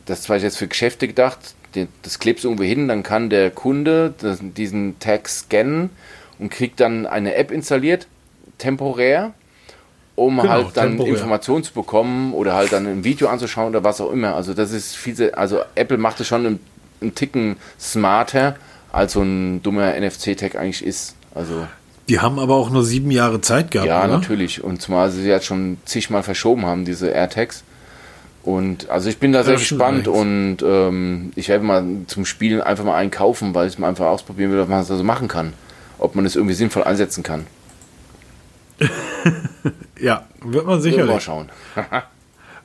das 0.06 0.20
ist 0.20 0.26
zwar 0.26 0.38
jetzt 0.38 0.58
für 0.58 0.68
Geschäfte 0.68 1.08
gedacht, 1.08 1.56
das 2.04 2.20
klebst 2.20 2.44
irgendwo 2.44 2.64
hin, 2.64 2.88
dann 2.88 3.02
kann 3.02 3.30
der 3.30 3.50
Kunde 3.50 4.14
diesen 4.42 5.00
Tag 5.00 5.28
scannen 5.28 5.90
und 6.40 6.52
kriegt 6.52 6.80
dann 6.80 7.08
eine 7.08 7.36
App 7.36 7.52
installiert, 7.52 8.08
temporär, 8.58 9.34
um 10.16 10.38
genau, 10.38 10.50
halt 10.50 10.68
dann 10.78 10.90
temporär. 10.90 11.14
Informationen 11.14 11.64
zu 11.64 11.74
bekommen 11.74 12.34
oder 12.34 12.54
halt 12.54 12.74
dann 12.74 12.86
ein 12.86 13.04
Video 13.04 13.30
anzuschauen 13.30 13.70
oder 13.70 13.84
was 13.84 14.02
auch 14.02 14.12
immer. 14.12 14.36
Also 14.36 14.54
das 14.54 14.72
ist 14.72 14.96
viel, 14.96 15.32
also 15.32 15.62
Apple 15.76 15.98
macht 15.98 16.20
es 16.20 16.28
schon 16.28 16.46
einen, 16.46 16.60
einen 17.02 17.16
Ticken 17.16 17.56
smarter, 17.80 18.56
als 18.92 19.14
so 19.14 19.22
ein 19.22 19.64
dummer 19.64 20.00
NFC-Tag 20.00 20.56
eigentlich 20.56 20.86
ist. 20.86 21.16
Also 21.34 21.66
die 22.10 22.20
haben 22.20 22.40
aber 22.40 22.56
auch 22.56 22.70
nur 22.70 22.84
sieben 22.84 23.12
Jahre 23.12 23.42
Zeit 23.42 23.72
gehabt. 23.72 23.88
Ja, 23.88 24.04
oder? 24.04 24.16
natürlich. 24.16 24.64
Und 24.64 24.82
zumal 24.82 25.10
sie 25.10 25.28
jetzt 25.28 25.46
schon 25.46 25.78
zigmal 25.86 26.24
verschoben 26.24 26.66
haben, 26.66 26.86
diese 26.86 27.10
AirTags. 27.10 27.64
Und 28.44 28.90
also 28.90 29.10
ich 29.10 29.20
bin 29.20 29.32
da 29.32 29.44
sehr 29.44 29.56
gespannt 29.56 30.10
und 30.10 30.58
ähm, 30.64 31.32
ich 31.36 31.48
werde 31.48 31.64
mal 31.64 31.86
zum 32.08 32.26
Spielen 32.26 32.60
einfach 32.60 32.84
mal 32.84 32.96
einen 32.96 33.10
kaufen, 33.10 33.56
weil 33.56 33.70
ich 33.70 33.80
mal 33.80 33.88
einfach 33.88 34.08
ausprobieren 34.08 34.52
will, 34.52 34.60
was 34.60 34.68
man 34.68 34.84
so 34.84 35.02
machen 35.02 35.30
kann. 35.30 35.54
Ob 35.98 36.16
man 36.16 36.26
es 36.26 36.36
irgendwie 36.36 36.56
sinnvoll 36.56 36.84
einsetzen 36.84 37.24
kann. 37.24 37.48
ja, 40.00 40.26
wird 40.44 40.66
man 40.66 40.82
sicherlich. 40.82 41.08
Wird 41.08 41.16
mal 41.16 41.22
schauen. 41.22 41.50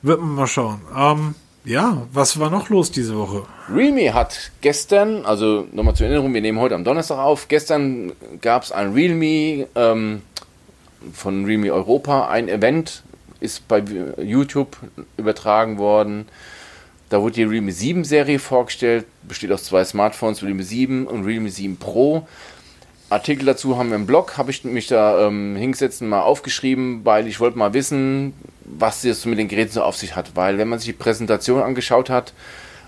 wird 0.03 0.20
man 0.20 0.34
mal 0.34 0.47
schauen. 0.49 0.80
Ähm, 0.97 1.34
ja, 1.68 2.06
was 2.14 2.40
war 2.40 2.48
noch 2.48 2.70
los 2.70 2.90
diese 2.90 3.14
Woche? 3.16 3.44
Realme 3.68 4.14
hat 4.14 4.52
gestern, 4.62 5.26
also 5.26 5.66
nochmal 5.70 5.94
zur 5.94 6.06
Erinnerung, 6.06 6.32
wir 6.32 6.40
nehmen 6.40 6.58
heute 6.58 6.74
am 6.74 6.82
Donnerstag 6.82 7.18
auf, 7.18 7.48
gestern 7.48 8.12
gab 8.40 8.62
es 8.62 8.72
ein 8.72 8.94
Realme 8.94 9.66
ähm, 9.74 10.22
von 11.12 11.44
Realme 11.44 11.70
Europa, 11.70 12.28
ein 12.28 12.48
Event, 12.48 13.02
ist 13.40 13.68
bei 13.68 13.84
YouTube 14.16 14.78
übertragen 15.18 15.76
worden. 15.76 16.26
Da 17.10 17.20
wurde 17.20 17.34
die 17.34 17.44
Realme 17.44 17.72
7 17.72 18.02
Serie 18.02 18.38
vorgestellt, 18.38 19.04
besteht 19.22 19.52
aus 19.52 19.64
zwei 19.64 19.84
Smartphones, 19.84 20.42
Realme 20.42 20.62
7 20.62 21.06
und 21.06 21.24
Realme 21.24 21.50
7 21.50 21.76
Pro. 21.76 22.26
Artikel 23.11 23.46
dazu 23.46 23.78
haben 23.78 23.88
wir 23.88 23.96
im 23.96 24.06
Blog, 24.06 24.36
habe 24.36 24.50
ich 24.50 24.64
mich 24.64 24.86
da 24.86 25.26
ähm, 25.26 25.56
hingesetzt 25.56 26.02
und 26.02 26.09
mal 26.09 26.20
aufgeschrieben, 26.22 27.00
weil 27.04 27.26
ich 27.26 27.40
wollte 27.40 27.56
mal 27.56 27.72
wissen, 27.72 28.34
was 28.64 29.02
das 29.02 29.24
mit 29.24 29.38
den 29.38 29.48
Geräten 29.48 29.72
so 29.72 29.82
auf 29.82 29.96
sich 29.96 30.14
hat. 30.14 30.32
Weil 30.34 30.59
wenn 30.59 30.68
man 30.68 30.78
sich 30.78 30.88
die 30.88 30.92
Präsentation 30.92 31.62
angeschaut 31.62 32.11
hat, 32.11 32.34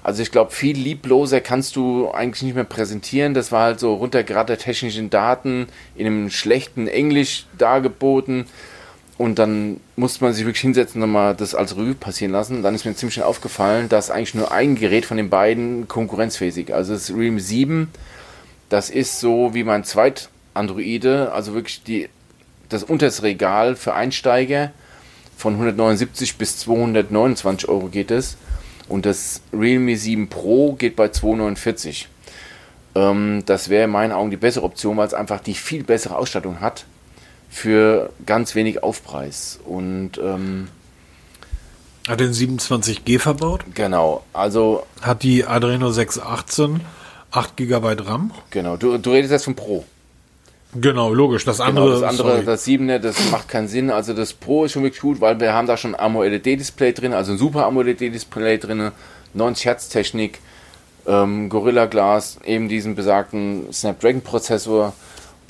also 0.03 0.23
ich 0.23 0.31
glaube, 0.31 0.51
viel 0.51 0.77
liebloser 0.77 1.41
kannst 1.41 1.77
du 1.77 2.11
eigentlich 2.11 2.43
nicht 2.43 2.55
mehr 2.55 2.65
präsentieren. 2.65 3.35
Das 3.35 3.53
war 3.53 3.65
halt 3.65 3.81
so 3.81 3.95
runter 3.95 4.23
gerade 4.23 4.49
der 4.49 4.59
technischen 4.59 5.11
Daten 5.11 5.67
in 5.95 6.07
einem 6.07 6.31
schlechten 6.31 6.87
Englisch 6.87 7.47
dargeboten. 7.59 8.47
Und 9.19 9.39
dann 9.39 9.81
musste 9.97 10.25
man 10.25 10.33
sich 10.33 10.47
wirklich 10.47 10.63
hinsetzen 10.63 11.03
und 11.03 11.13
mal 11.13 11.35
das 11.35 11.55
als 11.55 11.77
Revue 11.77 11.95
passieren 11.95 12.33
lassen. 12.33 12.63
Dann 12.63 12.75
ist 12.75 12.87
mir 12.87 12.95
ziemlich 12.95 13.15
schnell 13.15 13.27
aufgefallen, 13.27 13.91
dass 13.91 14.11
eigentlich 14.11 14.35
nur 14.35 14.51
ein 14.51 14.77
Gerät 14.77 15.05
von 15.05 15.19
den 15.19 15.29
beiden 15.29 15.89
konkurrenzfähig. 15.89 16.73
Also 16.73 16.95
das 16.95 17.11
Realme 17.11 17.41
7, 17.41 17.91
das 18.71 18.89
ist 18.89 19.21
so 19.21 19.53
wie 19.53 19.65
mein 19.65 19.85
zweit 19.85 20.31
Androide, 20.55 21.33
also 21.33 21.53
wirklich 21.55 21.83
die, 21.83 22.09
das 22.69 22.85
unterste 22.85 23.25
Regal 23.25 23.77
für 23.77 23.95
Einsteiger. 23.95 24.73
Von 25.37 25.55
179 25.55 26.37
bis 26.37 26.59
229 26.59 27.69
Euro 27.69 27.89
geht 27.89 28.11
es. 28.11 28.37
Und 28.89 29.07
das 29.07 29.43
Realme 29.53 29.97
7 29.97 30.29
Pro 30.29 30.75
geht 30.75 30.97
bei 30.97 31.09
249. 31.09 32.09
Ähm, 32.95 33.43
das 33.47 33.69
wäre 33.69 33.85
in 33.85 33.91
meinen 33.91 34.13
Augen 34.13 34.31
die 34.31 34.37
bessere 34.37 34.65
Option, 34.65 34.97
weil 34.97 35.07
es 35.07 35.15
einfach 35.15 35.41
die 35.41 35.55
viel 35.55 35.85
bessere 35.85 36.17
Ausstattung 36.17 36.61
hat 36.61 36.87
für 37.49 38.13
ganz 38.27 38.55
wenig 38.55 38.83
Aufpreis. 38.83 39.59
Und 39.65 40.19
ähm, 40.19 40.69
hat 42.07 42.21
den 42.21 42.33
27G 42.33 43.19
verbaut? 43.19 43.65
Genau, 43.75 44.25
also 44.33 44.87
hat 45.03 45.23
die 45.23 45.45
Adreno 45.45 45.91
618 45.91 46.81
8 47.31 47.57
GB 47.57 47.97
RAM? 48.05 48.33
Genau, 48.51 48.77
du, 48.77 48.99
du 48.99 49.11
redest 49.11 49.33
jetzt 49.33 49.45
vom 49.45 49.55
Pro. 49.55 49.85
Genau, 50.75 51.13
logisch. 51.13 51.45
Das 51.45 51.61
andere, 51.61 51.87
genau, 51.87 52.01
das, 52.01 52.11
andere 52.11 52.33
sorry. 52.33 52.45
das 52.45 52.65
7 52.65 52.89
das 53.03 53.31
macht 53.31 53.49
keinen 53.49 53.69
Sinn. 53.69 53.91
Also 53.91 54.15
das 54.15 54.33
Pro 54.33 54.65
ist 54.65 54.73
schon 54.73 54.85
wirklich 54.85 55.01
gut, 55.01 55.21
weil 55.21 55.41
wir 55.41 55.53
haben 55.53 55.67
da 55.67 55.77
schon 55.77 55.95
AMOLED-Display 55.95 56.93
drin, 56.93 57.13
also 57.13 57.33
ein 57.33 57.39
super 57.39 57.67
AMOLED-Display 57.67 58.59
drin, 58.59 58.93
90 59.35 59.67
Hertz 59.67 59.89
Technik, 59.89 60.39
ähm, 61.07 61.49
Gorilla 61.49 61.87
Glass, 61.87 62.39
eben 62.45 62.69
diesen 62.69 62.95
besagten 62.95 63.73
Snapdragon-Prozessor 63.73 64.93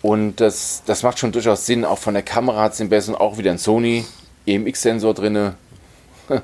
und 0.03 0.41
das, 0.41 0.83
das 0.87 1.03
macht 1.03 1.19
schon 1.19 1.33
durchaus 1.33 1.67
Sinn. 1.67 1.85
Auch 1.85 1.99
von 1.99 2.15
der 2.15 2.23
Kamera 2.23 2.63
hat 2.63 2.73
es 2.73 2.79
den 2.79 2.89
besseren, 2.89 3.15
auch 3.15 3.37
wieder 3.37 3.51
ein 3.51 3.59
Sony 3.59 4.07
EMX-Sensor 4.47 5.15
drin. 5.15 5.53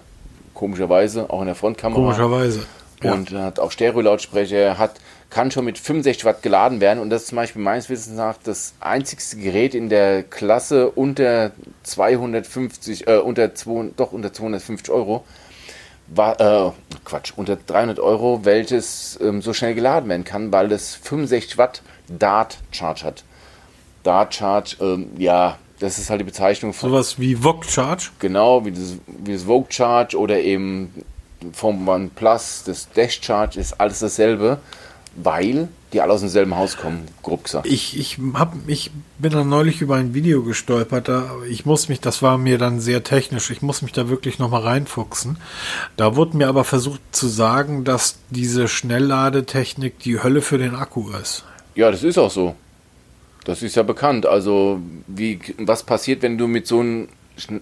Komischerweise, 0.54 1.30
auch 1.30 1.40
in 1.40 1.46
der 1.46 1.54
Frontkamera. 1.54 2.00
Komischerweise. 2.00 2.66
Ja. 3.02 3.12
Und 3.12 3.30
hat 3.32 3.58
auch 3.58 3.70
Stereo-Lautsprecher, 3.70 4.78
hat, 4.78 4.96
kann 5.36 5.50
schon 5.50 5.66
mit 5.66 5.76
65 5.76 6.24
Watt 6.24 6.42
geladen 6.42 6.80
werden. 6.80 6.98
Und 6.98 7.10
das 7.10 7.22
ist 7.22 7.28
zum 7.28 7.36
Beispiel 7.36 7.60
meines 7.60 7.90
Wissens 7.90 8.16
nach 8.16 8.38
das 8.42 8.72
einzigste 8.80 9.36
Gerät 9.36 9.74
in 9.74 9.90
der 9.90 10.22
Klasse 10.22 10.90
unter 10.90 11.50
250, 11.82 13.06
äh, 13.06 13.18
unter 13.18 13.54
2, 13.54 13.90
doch 13.98 14.12
unter 14.12 14.32
250 14.32 14.90
Euro. 14.90 15.26
War, 16.06 16.40
äh, 16.40 16.72
Quatsch, 17.04 17.34
unter 17.36 17.56
300 17.56 18.00
Euro, 18.00 18.46
welches 18.46 19.18
ähm, 19.20 19.42
so 19.42 19.52
schnell 19.52 19.74
geladen 19.74 20.08
werden 20.08 20.24
kann, 20.24 20.52
weil 20.52 20.68
das 20.68 20.94
65 20.94 21.58
Watt 21.58 21.82
Dart 22.08 22.56
Charge 22.70 23.04
hat. 23.04 23.22
Dart 24.04 24.34
Charge, 24.34 24.76
ähm, 24.80 25.10
ja, 25.18 25.58
das 25.80 25.98
ist 25.98 26.08
halt 26.08 26.22
die 26.22 26.24
Bezeichnung 26.24 26.72
von. 26.72 26.88
Sowas 26.88 27.20
wie 27.20 27.34
Vogue 27.34 27.68
Charge? 27.68 28.08
Genau, 28.20 28.64
wie 28.64 28.72
das, 28.72 28.94
wie 29.06 29.34
das 29.34 29.42
Vogue 29.42 29.70
Charge 29.70 30.18
oder 30.18 30.40
eben 30.40 30.94
vom 31.52 31.86
OnePlus, 31.86 32.62
das 32.64 32.88
Dash 32.92 33.20
Charge 33.20 33.60
ist 33.60 33.78
alles 33.78 33.98
dasselbe, 33.98 34.60
weil 35.16 35.68
die 35.92 36.00
alle 36.00 36.12
aus 36.12 36.20
demselben 36.20 36.56
Haus 36.56 36.76
kommen, 36.76 37.06
grob 37.22 37.44
gesagt. 37.44 37.66
Ich, 37.66 37.98
ich, 37.98 38.18
hab, 38.34 38.54
ich 38.66 38.90
bin 39.18 39.32
dann 39.32 39.48
neulich 39.48 39.80
über 39.80 39.96
ein 39.96 40.14
Video 40.14 40.42
gestolpert, 40.42 41.08
da, 41.08 41.30
ich 41.48 41.64
muss 41.64 41.88
mich, 41.88 42.00
das 42.00 42.22
war 42.22 42.38
mir 42.38 42.58
dann 42.58 42.80
sehr 42.80 43.02
technisch, 43.02 43.50
ich 43.50 43.62
muss 43.62 43.82
mich 43.82 43.92
da 43.92 44.08
wirklich 44.08 44.38
nochmal 44.38 44.62
reinfuchsen. 44.62 45.38
Da 45.96 46.16
wurde 46.16 46.36
mir 46.36 46.48
aber 46.48 46.64
versucht 46.64 47.00
zu 47.12 47.28
sagen, 47.28 47.84
dass 47.84 48.18
diese 48.30 48.68
Schnellladetechnik 48.68 49.98
die 50.00 50.22
Hölle 50.22 50.42
für 50.42 50.58
den 50.58 50.74
Akku 50.74 51.10
ist. 51.12 51.44
Ja, 51.74 51.90
das 51.90 52.02
ist 52.02 52.18
auch 52.18 52.30
so. 52.30 52.54
Das 53.44 53.62
ist 53.62 53.76
ja 53.76 53.84
bekannt. 53.84 54.26
Also, 54.26 54.80
wie, 55.06 55.38
was 55.58 55.84
passiert, 55.84 56.22
wenn 56.22 56.36
du 56.36 56.48
mit 56.48 56.66
so, 56.66 56.82
ein, 56.82 57.08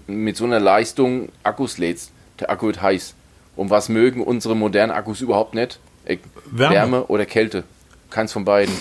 mit 0.07 0.37
so 0.37 0.45
einer 0.45 0.61
Leistung 0.61 1.29
Akkus 1.43 1.79
lädst? 1.79 2.11
Der 2.41 2.51
Akku 2.51 2.67
wird 2.67 2.81
heiß. 2.81 3.15
Und 3.55 3.71
was 3.71 3.89
mögen 3.89 4.25
unsere 4.25 4.57
modernen 4.57 4.93
Akkus 4.93 5.21
überhaupt 5.21 5.55
nicht? 5.55 5.79
Äh, 6.05 6.19
Wärme. 6.47 6.75
Wärme 6.75 7.05
oder 7.07 7.27
Kälte. 7.27 7.65
Keins 8.11 8.33
von 8.33 8.45
beiden. 8.45 8.75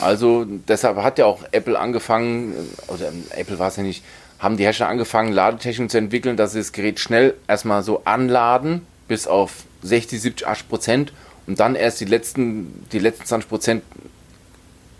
Also, 0.00 0.44
deshalb 0.46 0.96
hat 0.98 1.18
ja 1.18 1.26
auch 1.26 1.42
Apple 1.52 1.78
angefangen, 1.78 2.54
oder 2.88 3.12
Apple 3.30 3.58
war 3.58 3.68
es 3.68 3.76
ja 3.76 3.82
nicht, 3.82 4.04
haben 4.38 4.56
die 4.56 4.64
Hersteller 4.64 4.90
angefangen, 4.90 5.32
Ladetechnik 5.32 5.90
zu 5.90 5.98
entwickeln, 5.98 6.36
dass 6.36 6.52
sie 6.52 6.58
das 6.58 6.72
Gerät 6.72 7.00
schnell 7.00 7.34
erstmal 7.48 7.82
so 7.82 8.02
anladen, 8.04 8.86
bis 9.08 9.26
auf 9.26 9.64
60, 9.82 10.20
70, 10.20 10.46
80 10.46 10.68
Prozent 10.68 11.12
und 11.46 11.58
dann 11.60 11.74
erst 11.74 12.00
die 12.00 12.04
letzten, 12.04 12.86
die 12.92 12.98
letzten 12.98 13.24
20 13.24 13.48
Prozent 13.48 13.82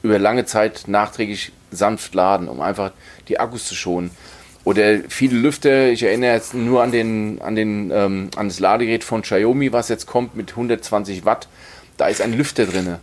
über 0.03 0.19
lange 0.19 0.47
Zeit 0.47 0.85
nachträglich 0.87 1.53
sanft 1.71 2.15
laden, 2.15 2.49
um 2.49 2.61
einfach 2.61 2.93
die 3.29 3.39
Akkus 3.39 3.67
zu 3.69 3.75
schonen. 3.75 4.11
Oder 4.69 4.99
viele 5.09 5.39
Lüfter, 5.39 5.89
ich 5.89 6.03
erinnere 6.03 6.35
jetzt 6.35 6.53
nur 6.53 6.83
an, 6.83 6.93
den, 6.93 7.41
an, 7.41 7.55
den, 7.55 7.91
ähm, 7.91 8.29
an 8.37 8.49
das 8.49 8.61
Ladegerät 8.61 9.03
von 9.03 9.23
Xiaomi, 9.23 9.73
was 9.73 9.89
jetzt 9.89 10.05
kommt 10.05 10.37
mit 10.37 10.51
120 10.51 11.25
Watt. 11.25 11.49
Da 11.97 12.09
ist 12.09 12.21
ein 12.21 12.35
Lüfter 12.35 12.67
drin. 12.67 12.97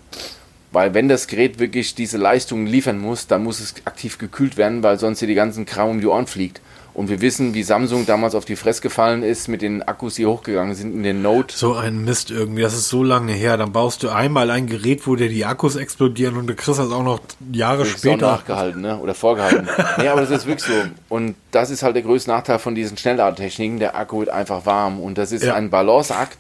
Weil 0.71 0.93
wenn 0.93 1.09
das 1.09 1.25
Gerät 1.25 1.57
wirklich 1.57 1.95
diese 1.95 2.19
Leistung 2.19 2.67
liefern 2.67 2.99
muss, 2.99 3.25
dann 3.25 3.43
muss 3.43 3.59
es 3.59 3.73
aktiv 3.85 4.19
gekühlt 4.19 4.57
werden, 4.57 4.83
weil 4.83 4.99
sonst 4.99 5.17
hier 5.17 5.27
die 5.27 5.33
ganzen 5.33 5.65
Kram 5.65 5.89
um 5.89 6.01
die 6.01 6.05
Ohren 6.05 6.27
fliegt. 6.27 6.61
Und 6.95 7.09
wir 7.09 7.19
wissen, 7.19 7.53
wie 7.53 7.63
Samsung 7.63 8.05
damals 8.05 8.35
auf 8.35 8.45
die 8.45 8.55
Fresse 8.55 8.81
gefallen 8.81 9.21
ist 9.21 9.49
mit 9.49 9.61
den 9.61 9.83
Akkus, 9.83 10.15
die 10.15 10.25
hochgegangen 10.25 10.75
sind 10.75 10.93
in 10.93 11.03
den 11.03 11.21
Note. 11.21 11.53
So 11.53 11.73
ein 11.73 12.05
Mist 12.05 12.31
irgendwie, 12.31 12.61
das 12.61 12.73
ist 12.73 12.87
so 12.87 13.03
lange 13.03 13.33
her. 13.33 13.57
Dann 13.57 13.73
baust 13.73 14.01
du 14.01 14.09
einmal 14.09 14.49
ein 14.49 14.65
Gerät, 14.65 15.05
wo 15.05 15.17
dir 15.17 15.27
die 15.27 15.43
Akkus 15.43 15.75
explodieren 15.75 16.37
und 16.37 16.47
du 16.47 16.55
kriegst 16.55 16.79
das 16.79 16.91
auch 16.91 17.03
noch 17.03 17.19
Jahre 17.51 17.79
das 17.79 17.89
später. 17.89 18.15
Ist 18.15 18.23
auch 18.23 18.37
nachgehalten, 18.37 18.81
ne? 18.81 18.97
Oder 18.97 19.13
vorgehalten. 19.13 19.67
nee, 19.97 20.07
aber 20.07 20.21
das 20.21 20.29
ist 20.29 20.47
wirklich 20.47 20.69
so. 20.69 20.89
Und 21.09 21.35
das 21.51 21.69
ist 21.69 21.83
halt 21.83 21.97
der 21.97 22.03
größte 22.03 22.29
Nachteil 22.29 22.59
von 22.59 22.75
diesen 22.75 22.95
Schnellladetechniken. 22.95 23.79
Der 23.79 23.97
Akku 23.97 24.19
wird 24.19 24.29
einfach 24.29 24.65
warm 24.65 25.01
und 25.01 25.17
das 25.17 25.33
ist 25.33 25.43
ja. 25.43 25.53
ein 25.53 25.69
Balanceakt. 25.69 26.37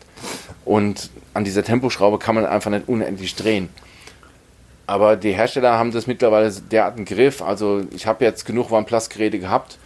Und 0.63 1.09
an 1.33 1.43
dieser 1.43 1.65
Temposchraube 1.65 2.17
kann 2.17 2.33
man 2.33 2.45
einfach 2.45 2.71
nicht 2.71 2.87
unendlich 2.87 3.35
drehen. 3.35 3.67
Aber 4.87 5.17
die 5.17 5.33
Hersteller 5.33 5.77
haben 5.77 5.91
das 5.91 6.07
mittlerweile 6.07 6.49
derart 6.49 6.97
im 6.97 7.03
Griff. 7.03 7.41
Also 7.41 7.81
ich 7.93 8.07
habe 8.07 8.23
jetzt 8.23 8.45
genug 8.45 8.71
OnePlus-Geräte 8.71 9.39
gehabt 9.39 9.79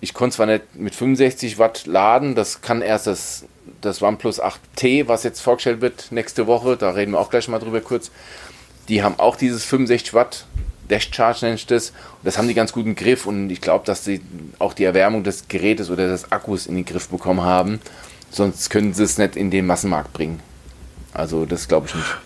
ich 0.00 0.14
konnte 0.14 0.36
zwar 0.36 0.46
nicht 0.46 0.74
mit 0.74 0.94
65 0.94 1.58
Watt 1.58 1.86
laden, 1.86 2.34
das 2.34 2.60
kann 2.60 2.82
erst 2.82 3.06
das, 3.06 3.44
das 3.80 4.02
OnePlus 4.02 4.40
8T, 4.42 5.08
was 5.08 5.22
jetzt 5.22 5.40
vorgestellt 5.40 5.80
wird 5.80 6.08
nächste 6.10 6.46
Woche, 6.46 6.76
da 6.76 6.90
reden 6.90 7.12
wir 7.12 7.20
auch 7.20 7.30
gleich 7.30 7.48
mal 7.48 7.58
drüber 7.58 7.80
kurz. 7.80 8.10
Die 8.88 9.02
haben 9.02 9.18
auch 9.18 9.36
dieses 9.36 9.64
65 9.64 10.14
Watt 10.14 10.46
Dash 10.88 11.10
Charge 11.12 11.40
nenne 11.42 11.56
ich 11.56 11.66
das. 11.66 11.90
Und 11.90 12.24
das 12.24 12.38
haben 12.38 12.48
die 12.48 12.54
ganz 12.54 12.72
gut 12.72 12.86
im 12.86 12.94
Griff 12.94 13.26
und 13.26 13.50
ich 13.50 13.60
glaube, 13.60 13.84
dass 13.84 14.04
sie 14.04 14.20
auch 14.58 14.72
die 14.72 14.84
Erwärmung 14.84 15.24
des 15.24 15.48
Gerätes 15.48 15.90
oder 15.90 16.08
des 16.08 16.32
Akkus 16.32 16.66
in 16.66 16.76
den 16.76 16.84
Griff 16.84 17.08
bekommen 17.08 17.42
haben. 17.42 17.80
Sonst 18.30 18.70
können 18.70 18.92
sie 18.92 19.04
es 19.04 19.18
nicht 19.18 19.36
in 19.36 19.50
den 19.50 19.66
Massenmarkt 19.66 20.12
bringen. 20.12 20.40
Also 21.12 21.46
das 21.46 21.68
glaube 21.68 21.86
ich 21.88 21.94
nicht. 21.94 22.16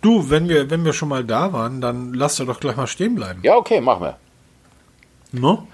Du, 0.00 0.28
wenn 0.28 0.48
wir, 0.48 0.70
wenn 0.70 0.84
wir 0.84 0.92
schon 0.92 1.08
mal 1.08 1.24
da 1.24 1.52
waren, 1.52 1.80
dann 1.80 2.12
lass 2.12 2.36
doch 2.36 2.60
gleich 2.60 2.76
mal 2.76 2.86
stehen 2.86 3.14
bleiben. 3.14 3.40
Ja, 3.42 3.56
okay, 3.56 3.80
machen 3.80 4.02
wir. 4.02 4.16
No? 5.32 5.66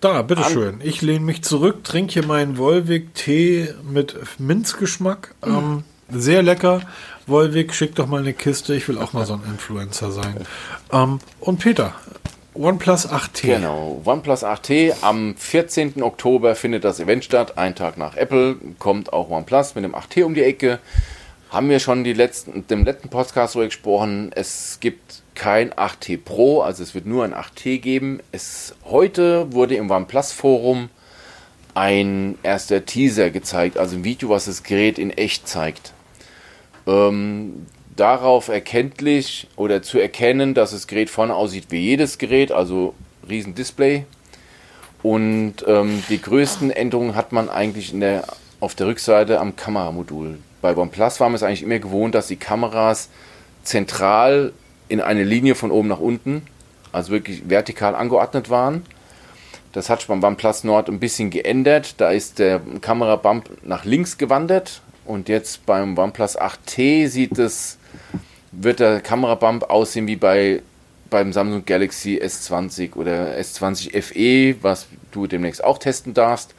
Da, 0.00 0.22
bitteschön. 0.22 0.80
Ich 0.82 1.02
lehne 1.02 1.24
mich 1.24 1.42
zurück, 1.42 1.82
trinke 1.82 2.12
hier 2.12 2.26
meinen 2.26 2.56
Wolwig-Tee 2.56 3.74
mit 3.90 4.16
Minzgeschmack. 4.38 5.34
Mhm. 5.44 5.54
Ähm, 5.54 5.84
sehr 6.10 6.42
lecker. 6.42 6.82
Wolwig, 7.26 7.74
schick 7.74 7.96
doch 7.96 8.06
mal 8.06 8.20
eine 8.20 8.32
Kiste. 8.32 8.74
Ich 8.74 8.88
will 8.88 8.98
auch 8.98 9.12
mal 9.12 9.26
so 9.26 9.34
ein 9.34 9.42
Influencer 9.44 10.12
sein. 10.12 10.46
Ähm, 10.92 11.18
und 11.40 11.58
Peter, 11.58 11.94
OnePlus 12.54 13.08
8T. 13.08 13.46
Genau, 13.56 14.00
OnePlus 14.04 14.44
8T. 14.44 14.94
Am 15.02 15.34
14. 15.36 16.02
Oktober 16.02 16.54
findet 16.54 16.84
das 16.84 17.00
Event 17.00 17.24
statt. 17.24 17.58
Ein 17.58 17.74
Tag 17.74 17.98
nach 17.98 18.16
Apple 18.16 18.56
kommt 18.78 19.12
auch 19.12 19.30
OnePlus 19.30 19.74
mit 19.74 19.84
dem 19.84 19.94
8T 19.94 20.24
um 20.24 20.34
die 20.34 20.42
Ecke. 20.42 20.78
Haben 21.50 21.70
wir 21.70 21.80
schon 21.80 22.04
die 22.04 22.12
letzten, 22.12 22.66
dem 22.68 22.84
letzten 22.84 23.08
Podcast 23.08 23.54
so 23.54 23.60
gesprochen. 23.60 24.30
Es 24.34 24.78
gibt 24.80 25.22
kein 25.38 25.72
8T 25.72 26.18
Pro, 26.22 26.62
also 26.62 26.82
es 26.82 26.94
wird 26.94 27.06
nur 27.06 27.24
ein 27.24 27.32
8T 27.32 27.78
geben. 27.78 28.18
Es, 28.32 28.74
heute 28.84 29.52
wurde 29.52 29.76
im 29.76 29.88
OnePlus 29.90 30.32
Forum 30.32 30.90
ein 31.74 32.36
erster 32.42 32.84
Teaser 32.84 33.30
gezeigt, 33.30 33.78
also 33.78 33.96
ein 33.96 34.04
Video, 34.04 34.30
was 34.30 34.46
das 34.46 34.64
Gerät 34.64 34.98
in 34.98 35.10
echt 35.10 35.46
zeigt. 35.46 35.92
Ähm, 36.88 37.66
darauf 37.94 38.48
erkenntlich 38.48 39.46
oder 39.54 39.80
zu 39.80 40.00
erkennen, 40.00 40.54
dass 40.54 40.72
das 40.72 40.88
Gerät 40.88 41.08
vorne 41.08 41.36
aussieht 41.36 41.66
wie 41.70 41.78
jedes 41.78 42.18
Gerät, 42.18 42.50
also 42.50 42.94
riesen 43.28 43.54
Display. 43.54 44.06
Und 45.04 45.64
ähm, 45.68 46.02
die 46.08 46.20
größten 46.20 46.72
Änderungen 46.72 47.14
hat 47.14 47.30
man 47.30 47.48
eigentlich 47.48 47.92
der, 47.96 48.24
auf 48.58 48.74
der 48.74 48.88
Rückseite 48.88 49.38
am 49.38 49.54
Kameramodul. 49.54 50.38
Bei 50.60 50.76
OnePlus 50.76 51.20
waren 51.20 51.30
wir 51.30 51.36
es 51.36 51.44
eigentlich 51.44 51.62
immer 51.62 51.78
gewohnt, 51.78 52.16
dass 52.16 52.26
die 52.26 52.36
Kameras 52.36 53.08
zentral 53.62 54.52
in 54.88 55.00
eine 55.00 55.24
Linie 55.24 55.54
von 55.54 55.70
oben 55.70 55.88
nach 55.88 56.00
unten, 56.00 56.42
also 56.92 57.12
wirklich 57.12 57.48
vertikal 57.48 57.94
angeordnet 57.94 58.50
waren. 58.50 58.84
Das 59.72 59.90
hat 59.90 60.00
sich 60.00 60.08
beim 60.08 60.22
OnePlus 60.22 60.64
Nord 60.64 60.88
ein 60.88 60.98
bisschen 60.98 61.30
geändert. 61.30 62.00
Da 62.00 62.10
ist 62.10 62.38
der 62.38 62.60
Kamerabump 62.80 63.50
nach 63.62 63.84
links 63.84 64.18
gewandert 64.18 64.80
und 65.04 65.28
jetzt 65.28 65.66
beim 65.66 65.96
OnePlus 65.96 66.38
8T 66.38 67.08
sieht 67.08 67.38
es, 67.38 67.78
wird 68.50 68.80
der 68.80 69.00
Kamerabump 69.00 69.70
aussehen 69.70 70.06
wie 70.06 70.16
bei 70.16 70.62
beim 71.10 71.32
Samsung 71.32 71.64
Galaxy 71.64 72.20
S20 72.22 72.94
oder 72.94 73.38
S20 73.38 74.02
FE, 74.02 74.62
was 74.62 74.86
du 75.10 75.26
demnächst 75.26 75.64
auch 75.64 75.78
testen 75.78 76.14
darfst. 76.14 76.54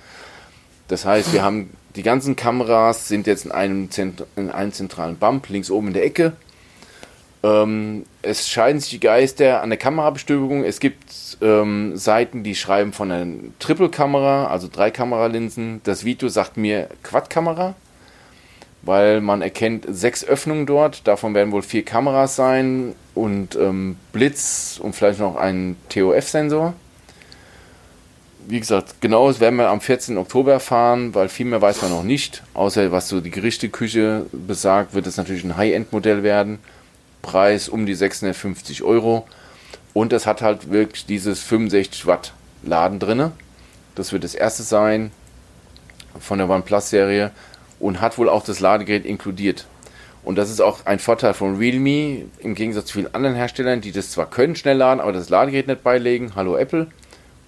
Das 0.88 1.06
heißt, 1.06 1.34
wir 1.34 1.44
haben 1.44 1.70
die 1.96 2.04
ganzen 2.04 2.36
Kameras 2.36 3.08
sind 3.08 3.28
jetzt 3.28 3.46
in 3.46 3.52
einem, 3.52 3.92
Zent 3.92 4.24
in 4.36 4.50
einem 4.50 4.72
zentralen 4.72 5.18
Bump 5.18 5.50
links 5.50 5.70
oben 5.70 5.88
in 5.88 5.94
der 5.94 6.06
Ecke 6.06 6.34
ähm, 7.42 8.06
es 8.22 8.50
scheiden 8.50 8.82
sich 8.82 8.90
die 8.90 9.00
Geister 9.00 9.62
an 9.62 9.70
der 9.70 9.80
Kamerabestückung. 9.80 10.64
Es 10.64 10.80
gibt 10.80 11.38
ähm, 11.42 11.96
Seiten, 11.96 12.44
die 12.44 12.56
schreiben 12.56 12.92
von 12.92 13.12
einer 13.12 13.34
Triple-Kamera, 13.60 14.48
also 14.48 14.68
drei 14.72 14.92
Kameralinsen. 14.92 15.82
Das 15.86 16.04
Video 16.04 16.28
sagt 16.28 16.58
mir 16.58 16.90
Quad-Kamera, 17.04 17.76
weil 18.82 19.22
man 19.22 19.42
erkennt 19.42 19.86
sechs 19.88 20.26
Öffnungen 20.26 20.66
dort. 20.66 21.08
Davon 21.08 21.34
werden 21.34 21.54
wohl 21.54 21.62
vier 21.62 21.86
Kameras 21.86 22.36
sein 22.36 22.94
und 23.16 23.56
ähm, 23.56 23.96
Blitz 24.12 24.80
und 24.82 24.94
vielleicht 24.94 25.20
noch 25.20 25.38
ein 25.38 25.78
TOF-Sensor. 25.88 26.74
Wie 28.48 28.60
gesagt, 28.60 28.96
genau 29.00 29.28
das 29.28 29.40
werden 29.40 29.58
wir 29.58 29.70
am 29.70 29.80
14. 29.80 30.18
Oktober 30.18 30.54
erfahren, 30.54 31.14
weil 31.14 31.30
viel 31.30 31.46
mehr 31.46 31.62
weiß 31.62 31.84
man 31.84 31.92
noch 31.92 32.04
nicht. 32.04 32.44
Außer 32.54 32.92
was 32.92 33.08
so 33.08 33.22
die 33.22 33.30
Gerichteküche 33.30 34.26
besagt, 34.32 34.94
wird 34.94 35.08
es 35.08 35.18
natürlich 35.18 35.44
ein 35.44 35.56
High-End-Modell 35.56 36.24
werden. 36.24 36.60
Preis 37.22 37.70
um 37.70 37.86
die 37.86 37.96
650 37.96 38.84
Euro. 38.84 39.28
Und 39.94 40.14
es 40.14 40.26
hat 40.26 40.42
halt 40.42 40.72
wirklich 40.72 41.06
dieses 41.06 41.42
65 41.42 42.06
Watt 42.06 42.34
Laden 42.64 43.00
drin. 43.00 43.32
Das 43.96 44.14
wird 44.14 44.24
das 44.24 44.36
erste 44.36 44.64
sein 44.64 45.12
von 46.20 46.38
der 46.38 46.50
OnePlus-Serie 46.50 47.32
und 47.80 48.02
hat 48.02 48.18
wohl 48.18 48.30
auch 48.30 48.44
das 48.44 48.60
Ladegerät 48.60 49.06
inkludiert. 49.06 49.66
Und 50.24 50.38
das 50.38 50.50
ist 50.50 50.62
auch 50.62 50.86
ein 50.86 51.00
Vorteil 51.00 51.34
von 51.34 51.58
Realme 51.58 52.26
im 52.40 52.54
Gegensatz 52.54 52.88
zu 52.88 52.94
vielen 52.94 53.14
anderen 53.14 53.36
Herstellern, 53.36 53.82
die 53.82 53.92
das 53.92 54.12
zwar 54.12 54.30
können 54.30 54.56
schnell 54.56 54.78
laden, 54.78 55.00
aber 55.00 55.14
das 55.14 55.30
Ladegerät 55.30 55.68
nicht 55.68 55.84
beilegen. 55.84 56.34
Hallo 56.36 56.58
Apple 56.58 56.88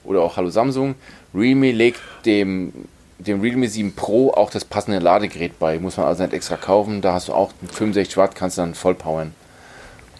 oder 0.03 0.21
auch 0.21 0.37
Hallo 0.37 0.49
Samsung. 0.49 0.95
Realme 1.33 1.71
legt 1.71 1.99
dem, 2.25 2.71
dem 3.19 3.41
Realme 3.41 3.67
7 3.67 3.93
Pro 3.93 4.31
auch 4.31 4.49
das 4.49 4.65
passende 4.65 4.99
Ladegerät 4.99 5.59
bei. 5.59 5.79
Muss 5.79 5.97
man 5.97 6.07
also 6.07 6.23
nicht 6.23 6.33
extra 6.33 6.55
kaufen. 6.55 7.01
Da 7.01 7.13
hast 7.13 7.27
du 7.27 7.33
auch 7.33 7.51
65 7.73 8.17
Watt, 8.17 8.35
kannst 8.35 8.57
du 8.57 8.61
dann 8.61 8.73
voll 8.73 8.95
powern. 8.95 9.35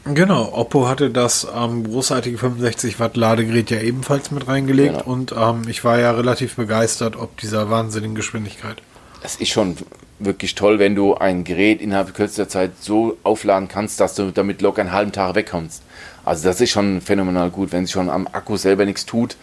Genau, 0.06 0.52
Oppo 0.54 0.88
hatte 0.88 1.12
das 1.12 1.48
ähm, 1.56 1.84
großartige 1.84 2.38
65 2.38 3.00
Watt 3.00 3.18
Ladegerät 3.18 3.70
ja 3.70 3.80
ebenfalls 3.82 4.32
mit 4.32 4.48
reingelegt 4.48 5.00
genau. 5.00 5.06
und 5.06 5.36
ähm, 5.38 5.64
ich 5.68 5.84
war 5.84 6.00
ja 6.00 6.12
relativ 6.12 6.56
begeistert 6.56 7.16
ob 7.16 7.38
dieser 7.38 7.70
wahnsinnigen 7.70 8.16
Geschwindigkeit. 8.16 8.82
Es 9.22 9.36
ist 9.36 9.50
schon 9.50 9.78
wirklich 10.18 10.56
toll, 10.56 10.80
wenn 10.80 10.96
du 10.96 11.14
ein 11.16 11.44
Gerät 11.44 11.82
innerhalb 11.82 12.16
kürzester 12.16 12.50
Zeit 12.50 12.72
so 12.80 13.18
aufladen 13.22 13.68
kannst, 13.68 14.00
dass 14.00 14.16
du 14.16 14.32
damit 14.32 14.64
locker 14.64 14.82
einen 14.82 14.92
halben 14.92 15.12
Tag 15.12 15.36
wegkommst. 15.36 15.84
Also 16.26 16.48
das 16.48 16.62
ist 16.62 16.72
schon 16.72 17.02
phänomenal 17.02 17.52
gut. 17.52 17.72
Wenn 17.72 17.86
sich 17.86 17.94
schon 17.94 18.10
am 18.10 18.28
Akku 18.32 18.58
selber 18.58 18.86
nichts 18.86 19.06
tut, 19.06 19.36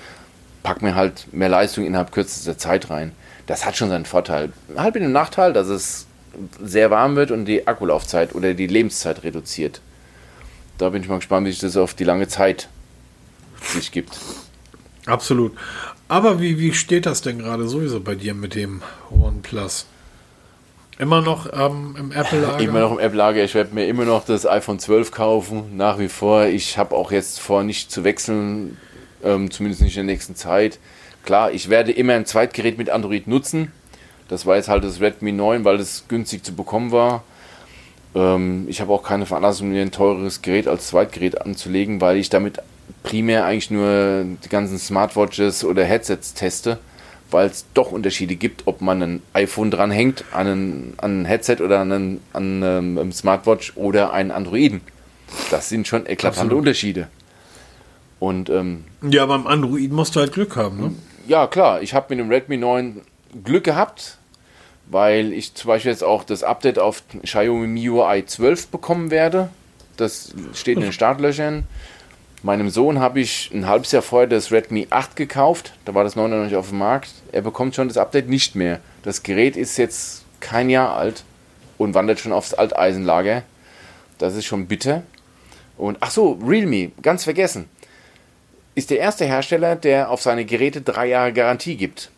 pack 0.65 0.83
mir 0.83 0.97
halt 0.97 1.33
mehr 1.33 1.49
Leistung 1.49 1.85
innerhalb 1.85 2.11
kürzester 2.11 2.59
Zeit 2.59 2.91
rein. 2.91 3.13
Das 3.47 3.65
hat 3.65 3.77
schon 3.77 3.91
seinen 3.91 4.07
Vorteil. 4.07 4.53
Halt 4.77 4.95
mit 4.95 5.05
dem 5.05 5.13
Nachteil, 5.13 5.53
dass 5.53 5.69
es 5.69 6.07
sehr 6.63 6.91
warm 6.91 7.15
wird 7.15 7.31
und 7.31 7.45
die 7.45 7.67
Akkulaufzeit 7.67 8.35
oder 8.35 8.55
die 8.55 8.67
Lebenszeit 8.67 9.23
reduziert 9.23 9.81
da 10.79 10.89
bin 10.91 11.03
ich 11.03 11.09
mal 11.09 11.17
gespannt, 11.17 11.47
wie 11.47 11.51
sich 11.51 11.61
das 11.61 11.77
auf 11.77 11.95
die 11.95 12.05
lange 12.05 12.29
Zeit 12.29 12.69
sich 13.63 13.93
gibt. 13.93 14.19
Absolut. 15.07 15.53
Aber 16.09 16.41
wie, 16.41 16.59
wie 16.59 16.73
steht 16.73 17.07
das 17.07 17.21
denn 17.21 17.39
gerade 17.39 17.69
sowieso 17.69 18.01
bei 18.01 18.15
dir 18.15 18.35
mit 18.35 18.55
dem 18.55 18.83
OnePlus? 19.11 19.87
Immer 20.99 21.21
noch 21.21 21.49
ähm, 21.53 21.95
im 21.99 22.13
Apple-Lager? 22.13 22.61
Immer 22.61 22.81
noch 22.81 22.93
im 22.93 22.99
Apple-Lager. 22.99 23.45
Ich 23.45 23.55
werde 23.55 23.75
mir 23.75 23.87
immer 23.87 24.05
noch 24.05 24.25
das 24.25 24.47
iPhone 24.47 24.79
12 24.79 25.13
kaufen, 25.13 25.77
nach 25.77 25.99
wie 25.99 26.09
vor. 26.09 26.47
Ich 26.47 26.77
habe 26.77 26.95
auch 26.97 27.13
jetzt 27.13 27.41
vor, 27.41 27.63
nicht 27.63 27.93
zu 27.93 28.05
wechseln, 28.05 28.77
ähm, 29.23 29.51
zumindest 29.51 29.83
nicht 29.83 29.97
in 29.97 30.07
der 30.07 30.15
nächsten 30.15 30.35
Zeit. 30.35 30.79
Klar, 31.25 31.53
ich 31.53 31.69
werde 31.69 31.93
immer 31.93 32.15
ein 32.15 32.27
Zweitgerät 32.27 32.79
mit 32.79 32.91
Android 32.91 33.27
nutzen. 33.27 33.71
Das 34.29 34.45
war 34.45 34.57
jetzt 34.57 34.69
halt 34.69 34.83
das 34.83 35.01
Redmi 35.01 35.33
9, 35.33 35.65
weil 35.65 35.79
es 35.79 36.05
günstig 36.09 36.45
zu 36.45 36.55
bekommen 36.55 36.91
war. 36.91 37.23
Ähm, 38.15 38.67
ich 38.69 38.81
habe 38.81 38.93
auch 38.93 39.03
keine 39.03 39.27
Veranlassung, 39.27 39.71
mir 39.71 39.83
ein 39.83 39.91
teures 39.91 40.43
Gerät 40.43 40.69
als 40.69 40.89
Zweitgerät 40.89 41.41
anzulegen, 41.41 42.01
weil 42.01 42.17
ich 42.17 42.31
damit 42.31 42.59
primär 43.03 43.45
eigentlich 43.45 43.71
nur 43.71 44.25
die 44.45 44.49
ganzen 44.49 44.79
Smartwatches 44.79 45.65
oder 45.65 45.85
Headsets 45.85 46.35
teste, 46.35 46.79
weil 47.31 47.47
es 47.47 47.67
doch 47.75 47.93
Unterschiede 47.93 48.37
gibt, 48.37 48.67
ob 48.67 48.81
man 48.81 49.03
ein 49.03 49.23
iPhone 49.33 49.71
dranhängt 49.71 50.25
an 50.33 50.47
ein, 50.47 50.95
an 50.99 51.23
ein 51.23 51.25
Headset 51.25 51.57
oder 51.63 51.81
an, 51.81 51.93
ein, 51.93 52.21
an 52.33 52.63
einem 52.63 52.99
ähm, 52.99 53.13
Smartwatch 53.13 53.73
oder 53.77 54.13
einen 54.13 54.31
Androiden. 54.31 54.81
Das 55.51 55.69
sind 55.69 55.87
schon 55.87 56.07
eklatante 56.07 56.41
Absolut. 56.41 56.59
Unterschiede. 56.59 57.09
Und, 58.19 58.51
ähm, 58.51 58.85
ja, 59.03 59.27
beim 59.27 59.47
Android 59.47 59.93
musst 59.93 60.17
du 60.17 60.21
halt 60.21 60.33
Glück 60.33 60.57
haben, 60.57 60.81
ne? 60.81 60.93
Ja, 61.29 61.47
klar. 61.47 61.83
Ich 61.83 61.95
habe 61.95 62.07
mit 62.09 62.19
dem 62.19 62.31
Redmi 62.31 62.57
9 62.57 63.03
Glück 63.45 63.65
gehabt, 63.65 64.18
weil 64.91 65.33
ich 65.33 65.55
zum 65.55 65.69
Beispiel 65.69 65.91
jetzt 65.91 66.05
auch 66.05 66.25
das 66.25 66.43
Update 66.43 66.79
auf 66.79 67.03
Xiaomi 67.23 67.67
MIUI 67.67 68.25
12 68.27 68.69
bekommen 68.69 69.11
werde. 69.11 69.51
Das 69.97 70.33
steht 70.55 70.77
in 70.77 70.85
den 70.85 70.93
Startlöchern. 70.93 71.67
Meinem 72.43 72.71
Sohn 72.71 73.01
habe 73.01 73.21
ich 73.21 73.51
ein 73.53 73.67
halbes 73.67 73.91
Jahr 73.91 74.03
vorher 74.03 74.29
das 74.29 74.53
Redmi 74.53 74.87
8 74.91 75.17
gekauft. 75.17 75.73
Da 75.85 75.95
war 75.95 76.05
das 76.05 76.15
99 76.15 76.57
auf 76.57 76.69
dem 76.69 76.79
Markt. 76.79 77.11
Er 77.33 77.43
bekommt 77.43 77.75
schon 77.75 77.89
das 77.89 77.97
Update 77.97 78.29
nicht 78.29 78.55
mehr. 78.55 78.81
Das 79.03 79.25
Gerät 79.25 79.57
ist 79.57 79.77
jetzt 79.77 80.25
kein 80.41 80.71
Jahr 80.71 80.97
alt 80.97 81.25
und 81.79 81.95
wandert 81.95 82.21
schon 82.21 82.33
aufs 82.33 82.55
Alteisenlager. 82.55 83.43
Das 84.19 84.37
ist 84.37 84.45
schon 84.45 84.67
bitter. 84.67 85.03
Und 85.77 85.99
ach 86.01 86.11
so, 86.11 86.39
Realme, 86.47 86.93
ganz 87.03 87.25
vergessen. 87.25 87.69
Ist 88.77 88.91
der 88.91 89.01
erste 89.01 89.25
Hersteller, 89.25 89.75
der 89.75 90.11
auf 90.11 90.23
seine 90.23 90.45
Geräte 90.45 90.81
drei 90.81 91.07
Jahre 91.07 91.33
Garantie 91.33 91.77
gibt. 91.77 92.11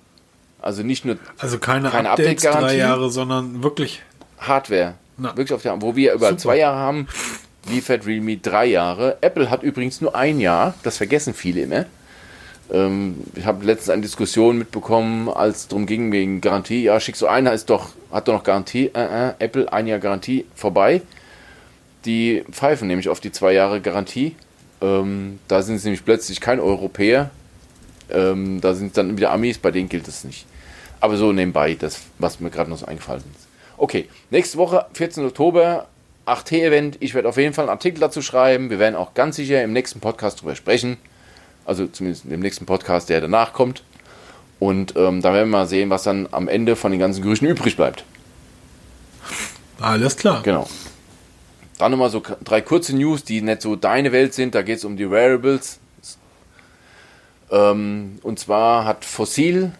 Also 0.63 0.83
nicht 0.83 1.05
nur 1.05 1.17
also 1.39 1.59
keine, 1.59 1.91
keine 1.91 2.11
Updates 2.11 2.45
Update 2.45 2.63
drei 2.63 2.77
Jahre, 2.77 3.11
sondern 3.11 3.63
wirklich 3.63 4.03
Hardware. 4.39 4.95
Na. 5.17 5.31
Wirklich 5.37 5.53
auf 5.53 5.63
der, 5.63 5.81
wo 5.81 5.97
wir 5.97 6.13
über 6.15 6.29
Super. 6.29 6.39
zwei 6.39 6.59
Jahre 6.59 6.77
haben, 6.77 7.09
liefert 7.69 8.07
Realme 8.07 8.37
drei 8.39 8.67
Jahre. 8.67 9.19
Apple 9.21 9.51
hat 9.51 9.63
übrigens 9.63 10.01
nur 10.01 10.15
ein 10.15 10.41
Jahr, 10.41 10.75
das 10.83 10.97
vergessen 10.97 11.35
viele 11.35 11.63
immer. 11.63 11.87
Ähm, 12.73 13.17
ich 13.35 13.45
habe 13.45 13.65
letztens 13.65 13.91
eine 13.91 14.03
Diskussion 14.03 14.59
mitbekommen, 14.59 15.29
als 15.29 15.59
es 15.59 15.69
darum 15.69 15.87
ging, 15.87 16.13
wegen 16.13 16.41
Garantie. 16.41 16.83
Ja, 16.83 17.01
schick 17.01 17.17
so 17.17 17.27
einer 17.27 17.53
ist 17.53 17.69
doch, 17.71 17.91
hat 18.13 18.29
doch 18.29 18.35
noch 18.35 18.45
Garantie. 18.45 18.91
Äh, 18.95 19.29
äh, 19.29 19.35
Apple, 19.39 19.73
ein 19.73 19.87
Jahr 19.87 19.99
Garantie, 19.99 20.47
vorbei. 20.55 21.03
Die 22.05 22.45
pfeifen 22.51 22.89
nämlich 22.89 23.09
auf 23.09 23.21
die 23.21 23.33
zwei 23.33 23.53
Jahre 23.53 23.81
Garantie. 23.81 24.37
Ähm, 24.81 25.39
da 25.49 25.63
sind 25.63 25.79
sie 25.79 25.89
nämlich 25.89 26.05
plötzlich 26.05 26.41
kein 26.41 26.61
Europäer. 26.61 27.31
Ähm, 28.13 28.61
da 28.61 28.75
sind 28.75 28.97
dann 28.97 29.17
wieder 29.17 29.33
Amis, 29.33 29.59
bei 29.59 29.71
denen 29.71 29.89
gilt 29.89 30.09
es 30.09 30.25
nicht. 30.25 30.47
Aber 31.01 31.17
so 31.17 31.33
nebenbei, 31.33 31.75
das, 31.75 32.01
was 32.19 32.41
mir 32.41 32.51
gerade 32.51 32.71
noch 32.71 32.79
so 32.79 32.87
eingefallen 32.87 33.25
ist. 33.37 33.49
Okay, 33.77 34.09
nächste 34.31 34.59
Woche, 34.59 34.87
14. 34.93 35.25
Oktober, 35.25 35.87
8T-Event. 36.27 36.99
Ich 37.01 37.15
werde 37.15 37.29
auf 37.29 37.37
jeden 37.37 37.55
Fall 37.55 37.65
einen 37.65 37.71
Artikel 37.71 38.01
dazu 38.01 38.23
schreiben. 38.23 38.71
Wir 38.71 38.79
werden 38.79 38.95
auch 38.95 39.15
ganz 39.15 39.37
sicher 39.37 39.63
im 39.63 39.73
nächsten 39.73 40.01
Podcast 40.01 40.39
darüber 40.39 40.55
sprechen. 40.55 40.99
Also 41.65 41.87
zumindest 41.87 42.27
im 42.27 42.41
nächsten 42.41 42.67
Podcast, 42.67 43.09
der 43.09 43.21
danach 43.21 43.53
kommt. 43.53 43.83
Und 44.59 44.95
ähm, 44.97 45.23
da 45.23 45.33
werden 45.33 45.51
wir 45.51 45.59
mal 45.59 45.67
sehen, 45.67 45.89
was 45.89 46.03
dann 46.03 46.29
am 46.31 46.47
Ende 46.47 46.77
von 46.77 46.91
den 46.91 47.01
ganzen 47.01 47.23
Gerüchten 47.23 47.49
übrig 47.49 47.77
bleibt. 47.77 48.05
Alles 49.81 50.17
klar. 50.17 50.43
Genau. 50.43 50.69
Dann 51.79 51.93
nochmal 51.93 52.11
so 52.11 52.23
drei 52.45 52.61
kurze 52.61 52.95
News, 52.95 53.25
die 53.25 53.41
nicht 53.41 53.63
so 53.63 53.75
deine 53.75 54.13
Welt 54.13 54.35
sind. 54.35 54.55
Da 54.55 54.61
geht 54.61 54.77
es 54.77 54.85
um 54.85 54.99
die 54.99 55.11
Wearables. 55.11 55.81
Ähm, 57.51 58.19
und 58.23 58.39
zwar 58.39 58.85
hat 58.85 59.05
Fossil 59.05 59.73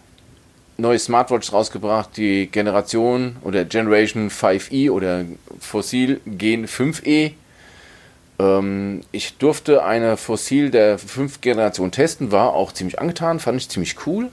neue 0.81 0.99
Smartwatch 0.99 1.53
rausgebracht, 1.53 2.17
die 2.17 2.47
Generation 2.47 3.37
oder 3.43 3.65
Generation 3.65 4.31
5e 4.31 4.91
oder 4.91 5.25
Fossil 5.61 6.21
Gen 6.27 6.67
5e. 6.67 7.33
Ähm, 8.39 9.03
ich 9.13 9.37
durfte 9.37 9.85
eine 9.85 10.17
Fossil 10.17 10.71
der 10.71 10.99
5 10.99 11.41
Generation 11.41 11.91
testen, 11.91 12.33
war 12.33 12.55
auch 12.55 12.73
ziemlich 12.73 12.99
angetan, 12.99 13.39
fand 13.41 13.61
ich 13.61 13.69
ziemlich 13.69 14.07
cool. 14.07 14.29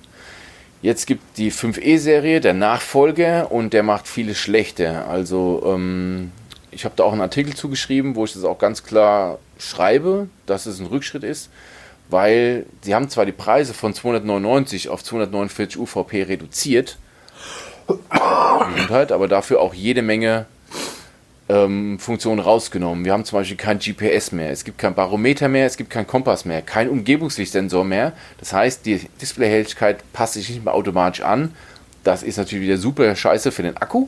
Jetzt 0.81 1.07
gibt 1.07 1.37
die 1.37 1.51
5e-Serie, 1.51 2.39
der 2.39 2.53
Nachfolger, 2.53 3.51
und 3.51 3.73
der 3.73 3.83
macht 3.83 4.07
viele 4.07 4.35
schlechte. 4.35 5.05
Also, 5.05 5.63
ähm, 5.65 6.31
ich 6.71 6.85
habe 6.85 6.93
da 6.95 7.03
auch 7.03 7.11
einen 7.11 7.21
Artikel 7.21 7.55
zugeschrieben, 7.55 8.15
wo 8.15 8.25
ich 8.25 8.33
das 8.33 8.43
auch 8.43 8.59
ganz 8.59 8.83
klar 8.83 9.39
schreibe, 9.57 10.29
dass 10.45 10.67
es 10.67 10.79
ein 10.79 10.85
Rückschritt 10.85 11.23
ist 11.23 11.49
weil 12.09 12.65
sie 12.81 12.95
haben 12.95 13.09
zwar 13.09 13.25
die 13.25 13.31
Preise 13.31 13.73
von 13.73 13.93
299 13.93 14.89
auf 14.89 15.03
249 15.03 15.79
UVP 15.79 16.23
reduziert, 16.23 16.97
halt, 18.89 19.11
aber 19.11 19.27
dafür 19.27 19.61
auch 19.61 19.73
jede 19.73 20.01
Menge 20.01 20.45
ähm, 21.49 21.99
Funktionen 21.99 22.39
rausgenommen. 22.39 23.05
Wir 23.05 23.13
haben 23.13 23.25
zum 23.25 23.39
Beispiel 23.39 23.57
kein 23.57 23.79
GPS 23.79 24.31
mehr, 24.31 24.51
es 24.51 24.63
gibt 24.63 24.77
kein 24.77 24.95
Barometer 24.95 25.47
mehr, 25.47 25.65
es 25.65 25.77
gibt 25.77 25.89
kein 25.89 26.07
Kompass 26.07 26.45
mehr, 26.45 26.61
kein 26.61 26.89
Umgebungslichtsensor 26.89 27.85
mehr. 27.85 28.13
Das 28.39 28.53
heißt, 28.53 28.85
die 28.85 28.99
Displayhelligkeit 29.21 30.03
passt 30.13 30.33
sich 30.33 30.49
nicht 30.49 30.65
mehr 30.65 30.73
automatisch 30.73 31.21
an. 31.21 31.53
Das 32.03 32.23
ist 32.23 32.37
natürlich 32.37 32.65
wieder 32.65 32.77
super 32.77 33.15
scheiße 33.15 33.51
für 33.51 33.63
den 33.63 33.77
Akku. 33.77 34.07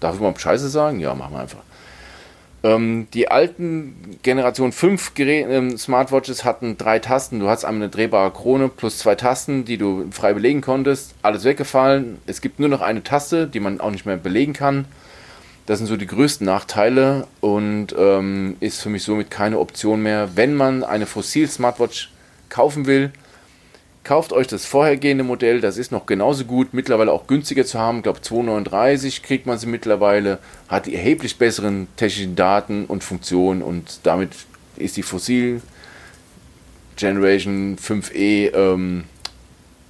Darf 0.00 0.14
ich 0.14 0.20
mal 0.20 0.34
Scheiße 0.36 0.68
sagen? 0.68 1.00
Ja, 1.00 1.14
machen 1.14 1.34
wir 1.34 1.40
einfach. 1.40 1.62
Ähm, 2.64 3.08
die 3.12 3.30
alten 3.30 4.18
Generation 4.22 4.72
5 4.72 5.12
Gerät, 5.12 5.46
ähm, 5.50 5.76
Smartwatches 5.76 6.44
hatten 6.44 6.78
drei 6.78 6.98
Tasten. 6.98 7.38
Du 7.38 7.48
hast 7.48 7.66
einmal 7.66 7.82
eine 7.82 7.90
drehbare 7.90 8.30
Krone 8.30 8.70
plus 8.70 8.98
zwei 8.98 9.14
Tasten, 9.14 9.66
die 9.66 9.76
du 9.76 10.06
frei 10.10 10.32
belegen 10.32 10.62
konntest. 10.62 11.14
Alles 11.20 11.44
weggefallen. 11.44 12.18
Es 12.26 12.40
gibt 12.40 12.58
nur 12.58 12.70
noch 12.70 12.80
eine 12.80 13.02
Taste, 13.02 13.46
die 13.46 13.60
man 13.60 13.80
auch 13.80 13.90
nicht 13.90 14.06
mehr 14.06 14.16
belegen 14.16 14.54
kann. 14.54 14.86
Das 15.66 15.78
sind 15.78 15.88
so 15.88 15.98
die 15.98 16.06
größten 16.06 16.46
Nachteile 16.46 17.26
und 17.40 17.94
ähm, 17.98 18.56
ist 18.60 18.80
für 18.82 18.88
mich 18.88 19.02
somit 19.02 19.30
keine 19.30 19.58
Option 19.58 20.02
mehr. 20.02 20.30
Wenn 20.34 20.54
man 20.54 20.84
eine 20.84 21.04
Fossil-Smartwatch 21.04 22.12
kaufen 22.48 22.86
will, 22.86 23.12
Kauft 24.04 24.34
euch 24.34 24.46
das 24.46 24.66
vorhergehende 24.66 25.24
Modell, 25.24 25.62
das 25.62 25.78
ist 25.78 25.90
noch 25.90 26.04
genauso 26.04 26.44
gut, 26.44 26.74
mittlerweile 26.74 27.10
auch 27.10 27.26
günstiger 27.26 27.64
zu 27.64 27.78
haben. 27.78 27.98
Ich 27.98 28.02
glaube 28.02 28.20
2,39 28.20 29.22
kriegt 29.22 29.46
man 29.46 29.58
sie 29.58 29.66
mittlerweile, 29.66 30.40
hat 30.68 30.84
die 30.84 30.94
erheblich 30.94 31.38
besseren 31.38 31.88
technischen 31.96 32.36
Daten 32.36 32.84
und 32.84 33.02
Funktionen 33.02 33.62
und 33.62 34.00
damit 34.02 34.32
ist 34.76 34.98
die 34.98 35.02
Fossil 35.02 35.62
Generation 36.96 37.78
5e, 37.78 38.54
ähm, 38.54 39.04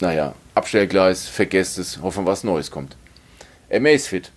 naja, 0.01 0.37
Abstellgleis, 0.55 1.27
vergesst 1.27 1.79
es, 1.79 2.01
hoffen 2.01 2.25
was 2.25 2.45
Neues 2.45 2.71
kommt. 2.71 2.97
Amazfit 3.69 4.31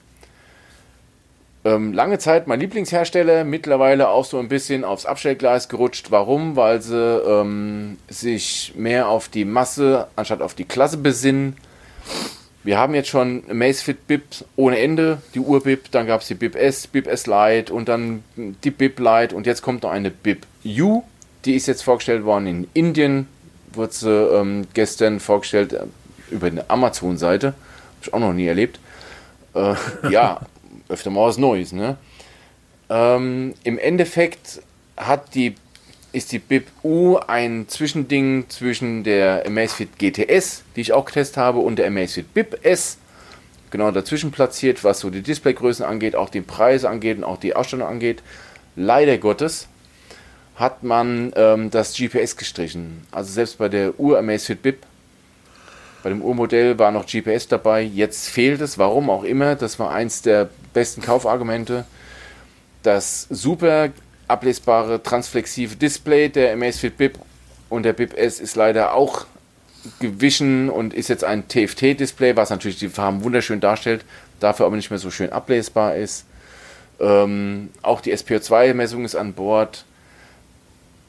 ähm, 1.67 1.91
lange 1.91 2.17
Zeit 2.17 2.47
mein 2.47 2.59
Lieblingshersteller, 2.59 3.43
mittlerweile 3.43 4.09
auch 4.09 4.23
so 4.23 4.39
ein 4.39 4.47
bisschen 4.47 4.85
aufs 4.85 5.05
Abstellgleis 5.05 5.67
gerutscht. 5.67 6.11
Warum? 6.11 6.55
Weil 6.55 6.81
sie 6.81 6.95
ähm, 6.95 7.97
sich 8.07 8.73
mehr 8.75 9.09
auf 9.09 9.27
die 9.27 9.43
Masse 9.43 10.07
anstatt 10.15 10.41
auf 10.41 10.53
die 10.53 10.63
Klasse 10.63 10.97
besinnen. 10.97 11.57
Wir 12.63 12.77
haben 12.77 12.93
jetzt 12.95 13.09
schon 13.09 13.43
Macefit 13.51 14.07
BIP 14.07 14.23
ohne 14.55 14.79
Ende, 14.79 15.21
die 15.33 15.39
Ur-BIP, 15.39 15.91
dann 15.91 16.07
gab 16.07 16.21
es 16.21 16.27
die 16.27 16.35
BIP 16.35 16.55
S, 16.55 16.87
BIP 16.87 17.07
S 17.07 17.27
Lite 17.27 17.73
und 17.73 17.87
dann 17.87 18.23
die 18.35 18.71
BIP 18.71 18.99
Lite 18.99 19.35
und 19.35 19.45
jetzt 19.45 19.61
kommt 19.61 19.83
noch 19.83 19.91
eine 19.91 20.11
BIP 20.11 20.45
U, 20.65 21.03
die 21.45 21.55
ist 21.55 21.67
jetzt 21.67 21.83
vorgestellt 21.83 22.25
worden 22.25 22.47
in 22.47 22.67
Indien, 22.73 23.27
wurde 23.73 23.93
sie 23.93 24.09
ähm, 24.09 24.67
gestern 24.73 25.19
vorgestellt 25.19 25.73
äh, 25.73 25.85
über 26.29 26.47
eine 26.47 26.69
Amazon-Seite, 26.69 27.47
habe 27.47 27.55
ich 28.01 28.13
auch 28.13 28.19
noch 28.19 28.33
nie 28.33 28.47
erlebt. 28.47 28.79
Äh, 29.53 29.75
ja, 30.09 30.41
öfter 30.89 31.09
mal 31.09 31.27
was 31.27 31.37
Neues. 31.37 31.71
Ne? 31.71 31.97
Ähm, 32.89 33.53
Im 33.63 33.77
Endeffekt 33.77 34.61
hat 34.95 35.35
die, 35.35 35.55
ist 36.11 36.31
die 36.31 36.39
BIP 36.39 36.67
U 36.83 37.17
ein 37.17 37.67
Zwischending 37.67 38.45
zwischen 38.49 39.03
der 39.03 39.45
Amazfit 39.45 39.99
GTS, 39.99 40.63
die 40.75 40.81
ich 40.81 40.93
auch 40.93 41.05
getestet 41.05 41.37
habe, 41.37 41.59
und 41.59 41.77
der 41.77 41.87
Amazfit 41.87 42.33
BIP 42.33 42.65
S. 42.65 42.97
Genau 43.69 43.91
dazwischen 43.91 44.31
platziert, 44.31 44.83
was 44.83 45.01
so 45.01 45.09
die 45.09 45.21
Displaygrößen 45.21 45.85
angeht, 45.85 46.15
auch 46.15 46.29
die 46.29 46.41
Preise 46.41 46.89
angeht 46.89 47.17
und 47.17 47.25
auch 47.25 47.37
die 47.37 47.53
Ausstattung 47.53 47.87
angeht. 47.87 48.23
Leider 48.77 49.17
Gottes 49.17 49.67
hat 50.55 50.83
man 50.83 51.33
ähm, 51.35 51.69
das 51.69 51.95
GPS 51.95 52.37
gestrichen. 52.37 53.05
Also 53.11 53.31
selbst 53.31 53.57
bei 53.57 53.69
der 53.69 53.99
Ur 53.99 54.17
Amazfit 54.17 54.61
BIP 54.61 54.86
bei 56.03 56.09
dem 56.09 56.21
Urmodell 56.21 56.77
war 56.79 56.91
noch 56.91 57.05
GPS 57.05 57.47
dabei, 57.47 57.81
jetzt 57.81 58.29
fehlt 58.29 58.61
es, 58.61 58.77
warum 58.77 59.09
auch 59.09 59.23
immer. 59.23 59.55
Das 59.55 59.79
war 59.79 59.91
eins 59.91 60.21
der 60.21 60.49
besten 60.73 61.01
Kaufargumente. 61.01 61.85
Das 62.83 63.27
super 63.29 63.89
ablesbare 64.27 65.01
transflexive 65.01 65.75
Display 65.75 66.29
der 66.29 66.53
Amazfit 66.53 66.97
Bip 66.97 67.17
und 67.69 67.83
der 67.83 67.93
Bip 67.93 68.17
S 68.17 68.39
ist 68.39 68.55
leider 68.55 68.93
auch 68.93 69.25
gewichen 69.99 70.69
und 70.69 70.93
ist 70.93 71.07
jetzt 71.07 71.23
ein 71.23 71.47
TFT-Display, 71.47 72.35
was 72.35 72.49
natürlich 72.49 72.79
die 72.79 72.89
Farben 72.89 73.23
wunderschön 73.23 73.59
darstellt, 73.59 74.03
dafür 74.39 74.65
aber 74.65 74.75
nicht 74.75 74.89
mehr 74.89 74.99
so 74.99 75.11
schön 75.11 75.31
ablesbar 75.31 75.95
ist. 75.95 76.25
Ähm, 76.99 77.69
auch 77.81 78.01
die 78.01 78.13
SPO2-Messung 78.13 79.05
ist 79.05 79.15
an 79.15 79.33
Bord 79.33 79.85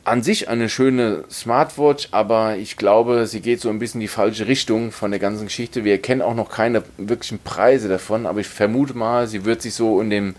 an 0.09 0.23
sich 0.23 0.49
eine 0.49 0.69
schöne 0.69 1.25
Smartwatch, 1.31 2.09
aber 2.13 2.57
ich 2.57 2.77
glaube, 2.77 3.27
sie 3.27 3.41
geht 3.41 3.61
so 3.61 3.69
ein 3.69 3.79
bisschen 3.79 4.01
in 4.01 4.07
die 4.07 4.09
falsche 4.09 4.47
Richtung 4.47 4.91
von 4.91 5.11
der 5.11 5.21
ganzen 5.21 5.45
Geschichte. 5.45 5.85
Wir 5.85 6.01
kennen 6.01 6.23
auch 6.23 6.35
noch 6.35 6.51
keine 6.51 6.83
wirklichen 6.97 7.39
Preise 7.39 7.89
davon, 7.89 8.27
aber 8.27 8.41
ich 8.41 8.49
vermute 8.49 8.95
mal, 8.95 9.27
sie 9.27 9.45
wird 9.45 9.61
sich 9.61 9.75
so 9.75 10.01
in, 10.01 10.09
dem, 10.09 10.35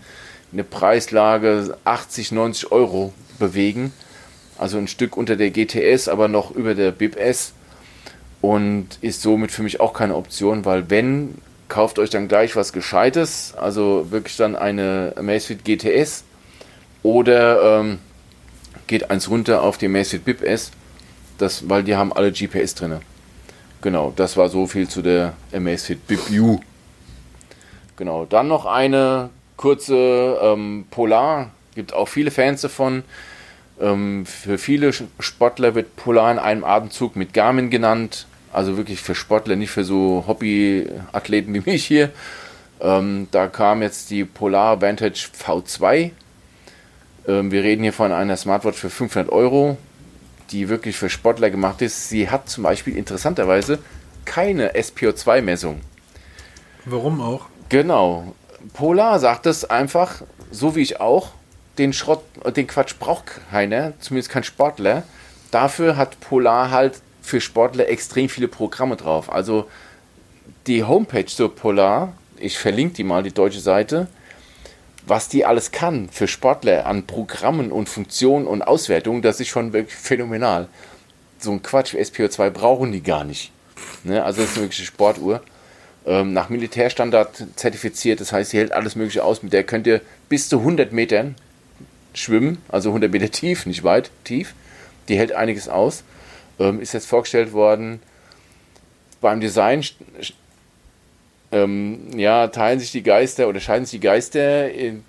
in 0.50 0.56
der 0.56 0.64
Preislage 0.64 1.76
80, 1.84 2.32
90 2.32 2.72
Euro 2.72 3.12
bewegen. 3.38 3.92
Also 4.58 4.76
ein 4.76 4.88
Stück 4.88 5.16
unter 5.16 5.36
der 5.36 5.50
GTS, 5.50 6.08
aber 6.08 6.26
noch 6.26 6.50
über 6.50 6.74
der 6.74 6.90
BIP 6.90 7.16
S. 7.16 7.52
und 8.40 8.88
ist 9.00 9.22
somit 9.22 9.52
für 9.52 9.62
mich 9.62 9.80
auch 9.80 9.92
keine 9.92 10.16
Option, 10.16 10.64
weil 10.64 10.90
wenn, 10.90 11.36
kauft 11.68 12.00
euch 12.00 12.10
dann 12.10 12.26
gleich 12.26 12.56
was 12.56 12.72
Gescheites, 12.72 13.54
also 13.56 14.08
wirklich 14.10 14.36
dann 14.36 14.56
eine 14.56 15.12
Amazfit 15.16 15.64
GTS 15.64 16.24
oder 17.02 17.80
ähm, 17.80 18.00
geht 18.90 19.08
eins 19.08 19.30
runter 19.30 19.62
auf 19.62 19.78
die 19.78 19.86
Amazfit 19.86 20.24
Bip 20.24 20.42
S, 20.42 20.72
das, 21.38 21.68
weil 21.68 21.84
die 21.84 21.94
haben 21.94 22.12
alle 22.12 22.32
GPS 22.32 22.74
drin. 22.74 22.96
Genau, 23.82 24.12
das 24.16 24.36
war 24.36 24.48
so 24.48 24.66
viel 24.66 24.88
zu 24.88 25.00
der 25.00 25.34
Amazfit 25.54 26.08
Bip 26.08 26.18
U. 26.32 26.58
Genau, 27.96 28.24
dann 28.24 28.48
noch 28.48 28.66
eine 28.66 29.30
kurze 29.56 30.38
ähm, 30.42 30.86
Polar, 30.90 31.50
gibt 31.76 31.94
auch 31.94 32.08
viele 32.08 32.32
Fans 32.32 32.62
davon. 32.62 33.04
Ähm, 33.80 34.26
für 34.26 34.58
viele 34.58 34.92
Sportler 35.20 35.76
wird 35.76 35.94
Polar 35.94 36.32
in 36.32 36.40
einem 36.40 36.64
Atemzug 36.64 37.14
mit 37.14 37.32
Garmin 37.32 37.70
genannt. 37.70 38.26
Also 38.52 38.76
wirklich 38.76 39.00
für 39.00 39.14
Sportler, 39.14 39.54
nicht 39.54 39.70
für 39.70 39.84
so 39.84 40.24
Hobbyathleten 40.26 41.54
wie 41.54 41.62
mich 41.64 41.86
hier. 41.86 42.10
Ähm, 42.80 43.28
da 43.30 43.46
kam 43.46 43.82
jetzt 43.82 44.10
die 44.10 44.24
Polar 44.24 44.82
Vantage 44.82 45.28
V2. 45.40 46.10
Ähm, 47.30 47.52
wir 47.52 47.62
reden 47.62 47.82
hier 47.82 47.92
von 47.92 48.12
einer 48.12 48.36
Smartwatch 48.36 48.78
für 48.78 48.90
500 48.90 49.30
Euro, 49.30 49.76
die 50.50 50.68
wirklich 50.68 50.96
für 50.96 51.08
Sportler 51.08 51.50
gemacht 51.50 51.80
ist. 51.82 52.08
Sie 52.08 52.28
hat 52.28 52.48
zum 52.48 52.64
Beispiel 52.64 52.96
interessanterweise 52.96 53.78
keine 54.24 54.72
SPO2-Messung. 54.74 55.80
Warum 56.84 57.20
auch? 57.20 57.46
Genau. 57.68 58.34
Polar 58.74 59.18
sagt 59.20 59.46
es 59.46 59.64
einfach, 59.64 60.22
so 60.50 60.74
wie 60.74 60.80
ich 60.80 61.00
auch, 61.00 61.30
den 61.78 61.92
Schrott, 61.92 62.22
den 62.56 62.66
Quatsch 62.66 62.94
braucht 62.98 63.24
keiner, 63.50 63.92
zumindest 64.00 64.30
kein 64.30 64.44
Sportler. 64.44 65.04
Dafür 65.50 65.96
hat 65.96 66.20
Polar 66.20 66.70
halt 66.70 67.00
für 67.22 67.40
Sportler 67.40 67.88
extrem 67.88 68.28
viele 68.28 68.48
Programme 68.48 68.96
drauf. 68.96 69.32
Also 69.32 69.66
die 70.66 70.84
Homepage 70.84 71.26
zur 71.26 71.54
Polar, 71.54 72.12
ich 72.36 72.58
verlinke 72.58 72.94
die 72.94 73.04
mal, 73.04 73.22
die 73.22 73.32
deutsche 73.32 73.60
Seite, 73.60 74.08
was 75.10 75.28
die 75.28 75.44
alles 75.44 75.72
kann 75.72 76.08
für 76.08 76.28
Sportler 76.28 76.86
an 76.86 77.06
Programmen 77.06 77.72
und 77.72 77.88
Funktionen 77.88 78.46
und 78.46 78.62
Auswertungen, 78.62 79.22
das 79.22 79.40
ist 79.40 79.48
schon 79.48 79.72
wirklich 79.72 79.96
phänomenal. 79.96 80.68
So 81.40 81.50
ein 81.50 81.62
Quatsch 81.62 81.94
wie 81.94 81.98
SPO2 81.98 82.50
brauchen 82.50 82.92
die 82.92 83.02
gar 83.02 83.24
nicht. 83.24 83.50
Ne? 84.04 84.22
Also 84.24 84.40
das 84.40 84.50
ist 84.50 84.56
eine 84.56 84.66
wirkliche 84.66 84.86
Sportuhr. 84.86 85.42
Ähm, 86.06 86.32
nach 86.32 86.48
Militärstandard 86.48 87.44
zertifiziert, 87.56 88.20
das 88.20 88.32
heißt, 88.32 88.52
sie 88.52 88.58
hält 88.58 88.72
alles 88.72 88.94
Mögliche 88.94 89.24
aus. 89.24 89.42
Mit 89.42 89.52
der 89.52 89.64
könnt 89.64 89.86
ihr 89.88 90.00
bis 90.28 90.48
zu 90.48 90.60
100 90.60 90.92
Metern 90.92 91.34
schwimmen, 92.14 92.58
also 92.68 92.90
100 92.90 93.10
Meter 93.10 93.30
tief, 93.30 93.66
nicht 93.66 93.82
weit, 93.82 94.10
tief. 94.22 94.54
Die 95.08 95.18
hält 95.18 95.32
einiges 95.32 95.68
aus. 95.68 96.04
Ähm, 96.60 96.80
ist 96.80 96.94
jetzt 96.94 97.06
vorgestellt 97.06 97.52
worden. 97.52 98.00
Beim 99.20 99.40
Design 99.40 99.82
ähm, 101.52 102.16
ja, 102.16 102.46
teilen 102.48 102.78
sich 102.78 102.92
die 102.92 103.02
Geister 103.02 103.48
oder 103.48 103.60
scheiden 103.60 103.84
sich 103.84 104.00
die 104.00 104.06
Geister. 104.06 104.68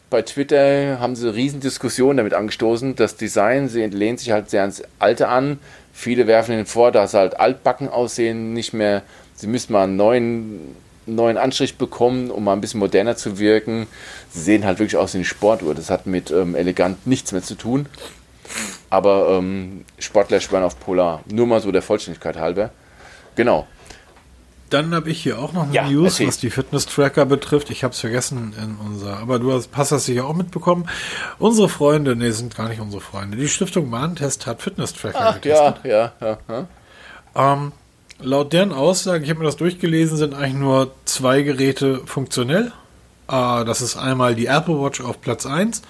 Bei 0.09 0.23
Twitter 0.23 0.99
haben 0.99 1.15
sie 1.15 1.33
Riesendiskussionen 1.33 2.17
damit 2.17 2.33
angestoßen. 2.33 2.95
Das 2.95 3.15
Design 3.15 3.69
sie 3.69 3.85
lehnt 3.85 4.19
sich 4.19 4.31
halt 4.31 4.49
sehr 4.49 4.61
ans 4.61 4.81
Alte 4.99 5.27
an. 5.27 5.59
Viele 5.93 6.25
werfen 6.25 6.53
ihnen 6.53 6.65
vor, 6.65 6.91
dass 6.91 7.11
sie 7.11 7.17
halt 7.17 7.39
altbacken 7.39 7.89
aussehen, 7.89 8.53
nicht 8.53 8.73
mehr. 8.73 9.03
Sie 9.35 9.47
müssen 9.47 9.73
mal 9.73 9.83
einen 9.83 9.97
neuen, 9.97 10.75
neuen 11.05 11.37
Anstrich 11.37 11.77
bekommen, 11.77 12.31
um 12.31 12.43
mal 12.43 12.53
ein 12.53 12.61
bisschen 12.61 12.79
moderner 12.79 13.15
zu 13.15 13.37
wirken. 13.37 13.87
Sie 14.31 14.41
sehen 14.41 14.65
halt 14.65 14.79
wirklich 14.79 14.97
aus 14.97 15.13
wie 15.13 15.19
eine 15.19 15.25
Sportuhr. 15.25 15.75
Das 15.75 15.89
hat 15.89 16.07
mit 16.07 16.31
ähm, 16.31 16.55
elegant 16.55 17.05
nichts 17.05 17.31
mehr 17.33 17.43
zu 17.43 17.55
tun. 17.55 17.85
Aber 18.89 19.37
ähm, 19.37 19.85
Sportler 19.99 20.39
schwören 20.39 20.63
auf 20.63 20.79
Polar. 20.79 21.23
Nur 21.31 21.45
mal 21.45 21.61
so 21.61 21.71
der 21.71 21.81
Vollständigkeit 21.81 22.37
halber. 22.37 22.71
Genau. 23.35 23.67
Dann 24.71 24.95
habe 24.95 25.09
ich 25.11 25.21
hier 25.21 25.37
auch 25.37 25.53
noch 25.53 25.63
eine 25.63 25.73
Ja, 25.73 25.87
News, 25.89 26.13
erzähl. 26.13 26.27
was 26.27 26.37
die 26.39 26.49
Fitness-Tracker 26.49 27.25
betrifft. 27.25 27.69
Ich 27.69 27.83
habe 27.83 27.93
es 27.93 27.99
vergessen 27.99 28.53
in 28.61 28.77
unser, 28.83 29.17
aber 29.17 29.37
du 29.37 29.53
hast, 29.53 29.69
hast 29.73 29.91
das 29.91 30.05
sicher 30.05 30.25
auch 30.25 30.33
mitbekommen. 30.35 30.87
Unsere 31.37 31.69
Freunde, 31.69 32.15
nee, 32.15 32.31
sind 32.31 32.55
gar 32.55 32.69
nicht 32.69 32.79
unsere 32.81 33.01
Freunde. 33.01 33.37
Die 33.37 33.47
Stiftung 33.47 33.91
Warentest 33.91 34.47
hat 34.47 34.61
Fitness-Tracker 34.61 35.19
Ach 35.19 35.35
getestet. 35.35 35.75
ja, 35.83 36.13
ja, 36.21 36.37
ja. 36.49 36.67
ja. 37.35 37.53
Ähm, 37.53 37.71
laut 38.19 38.53
deren 38.53 38.71
Aussage, 38.71 39.23
ich 39.23 39.29
habe 39.29 39.39
mir 39.39 39.45
das 39.45 39.57
durchgelesen, 39.57 40.17
sind 40.17 40.33
eigentlich 40.33 40.53
nur 40.55 40.91
zwei 41.05 41.41
Geräte 41.43 42.01
funktionell. 42.05 42.71
Äh, 43.29 43.65
das 43.65 43.81
ist 43.81 43.97
einmal 43.97 44.35
die 44.35 44.47
Apple 44.47 44.81
Watch 44.81 45.01
auf 45.01 45.21
Platz 45.21 45.45
1 45.45 45.81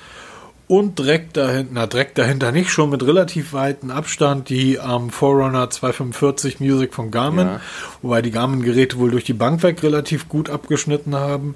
und 0.71 0.99
direkt 0.99 1.35
dahinter, 1.35 1.69
na 1.73 1.85
direkt 1.85 2.17
dahinter 2.17 2.53
nicht, 2.53 2.69
schon 2.69 2.91
mit 2.91 3.03
relativ 3.05 3.51
weitem 3.51 3.91
Abstand 3.91 4.47
die 4.47 4.75
ähm, 4.75 5.09
Forerunner 5.09 5.69
245 5.69 6.61
Music 6.61 6.93
von 6.93 7.11
Garmin, 7.11 7.47
Ja. 7.47 7.59
wobei 8.01 8.21
die 8.21 8.31
Garmin-Geräte 8.31 8.97
wohl 8.97 9.11
durch 9.11 9.25
die 9.25 9.33
Bank 9.33 9.63
weg 9.63 9.83
relativ 9.83 10.29
gut 10.29 10.49
abgeschnitten 10.49 11.13
haben. 11.13 11.55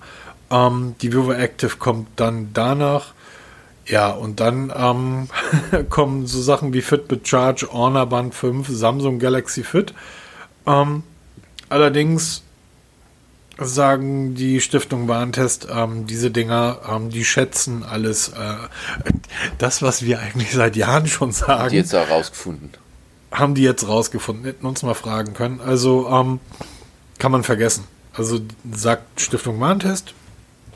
Ähm, 0.51 0.95
die 1.01 1.13
Vivo 1.13 1.31
Active 1.31 1.77
kommt 1.77 2.09
dann 2.17 2.49
danach. 2.53 3.13
Ja, 3.85 4.09
und 4.11 4.41
dann 4.41 4.73
ähm, 4.75 5.29
kommen 5.89 6.27
so 6.27 6.41
Sachen 6.41 6.73
wie 6.73 6.81
Fitbit 6.81 7.25
Charge, 7.25 7.69
Honor 7.71 8.07
Band 8.07 8.35
5, 8.35 8.67
Samsung 8.69 9.19
Galaxy 9.19 9.63
Fit. 9.63 9.93
Ähm, 10.67 11.03
allerdings 11.69 12.43
sagen 13.59 14.35
die 14.35 14.59
Stiftung 14.61 15.07
Warentest, 15.07 15.67
ähm, 15.73 16.07
diese 16.07 16.31
Dinger, 16.31 16.79
ähm, 16.89 17.09
die 17.09 17.23
schätzen 17.23 17.83
alles, 17.83 18.29
äh, 18.29 18.33
das, 19.57 19.81
was 19.81 20.03
wir 20.03 20.19
eigentlich 20.19 20.51
seit 20.51 20.75
Jahren 20.75 21.07
schon 21.07 21.31
sagen, 21.31 21.69
Die 21.69 21.77
jetzt 21.77 21.95
auch 21.95 22.09
rausgefunden. 22.09 22.71
haben 23.31 23.55
die 23.55 23.63
jetzt 23.63 23.87
rausgefunden, 23.87 24.45
hätten 24.45 24.65
uns 24.65 24.83
mal 24.83 24.93
fragen 24.93 25.33
können. 25.33 25.61
Also 25.61 26.07
ähm, 26.09 26.39
kann 27.17 27.31
man 27.31 27.43
vergessen. 27.43 27.85
Also 28.13 28.39
sagt 28.71 29.19
Stiftung 29.21 29.59
Warentest, 29.59 30.13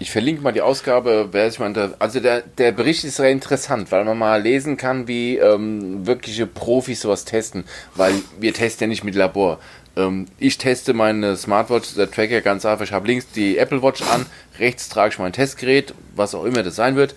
Ich 0.01 0.11
verlinke 0.11 0.41
mal 0.41 0.53
die 0.53 0.61
Ausgabe, 0.61 1.27
wer 1.31 1.49
sich 1.49 1.59
mal 1.59 1.67
inter- 1.67 1.95
also 1.99 2.19
der, 2.21 2.41
der 2.41 2.71
Bericht 2.71 3.03
ist 3.03 3.17
sehr 3.17 3.29
interessant, 3.31 3.91
weil 3.91 4.05
man 4.05 4.17
mal 4.17 4.41
lesen 4.41 4.77
kann, 4.77 5.07
wie 5.09 5.35
ähm, 5.37 6.07
wirkliche 6.07 6.47
Profis 6.47 7.01
sowas 7.01 7.25
testen, 7.25 7.65
weil 7.95 8.13
wir 8.39 8.53
testen 8.53 8.85
ja 8.85 8.87
nicht 8.87 9.03
mit 9.03 9.15
Labor. 9.15 9.59
Ähm, 9.99 10.27
ich 10.37 10.57
teste 10.57 10.93
meine 10.93 11.35
Smartwatch, 11.35 11.95
der 11.95 12.09
Tracker 12.09 12.41
ganz 12.41 12.65
einfach, 12.65 12.85
ich 12.85 12.93
habe 12.93 13.07
links 13.07 13.27
die 13.31 13.57
Apple 13.57 13.83
Watch 13.83 14.01
an, 14.03 14.25
rechts 14.59 14.89
trage 14.89 15.13
ich 15.13 15.19
mein 15.19 15.33
Testgerät, 15.33 15.93
was 16.15 16.33
auch 16.35 16.45
immer 16.45 16.63
das 16.63 16.75
sein 16.75 16.95
wird 16.95 17.15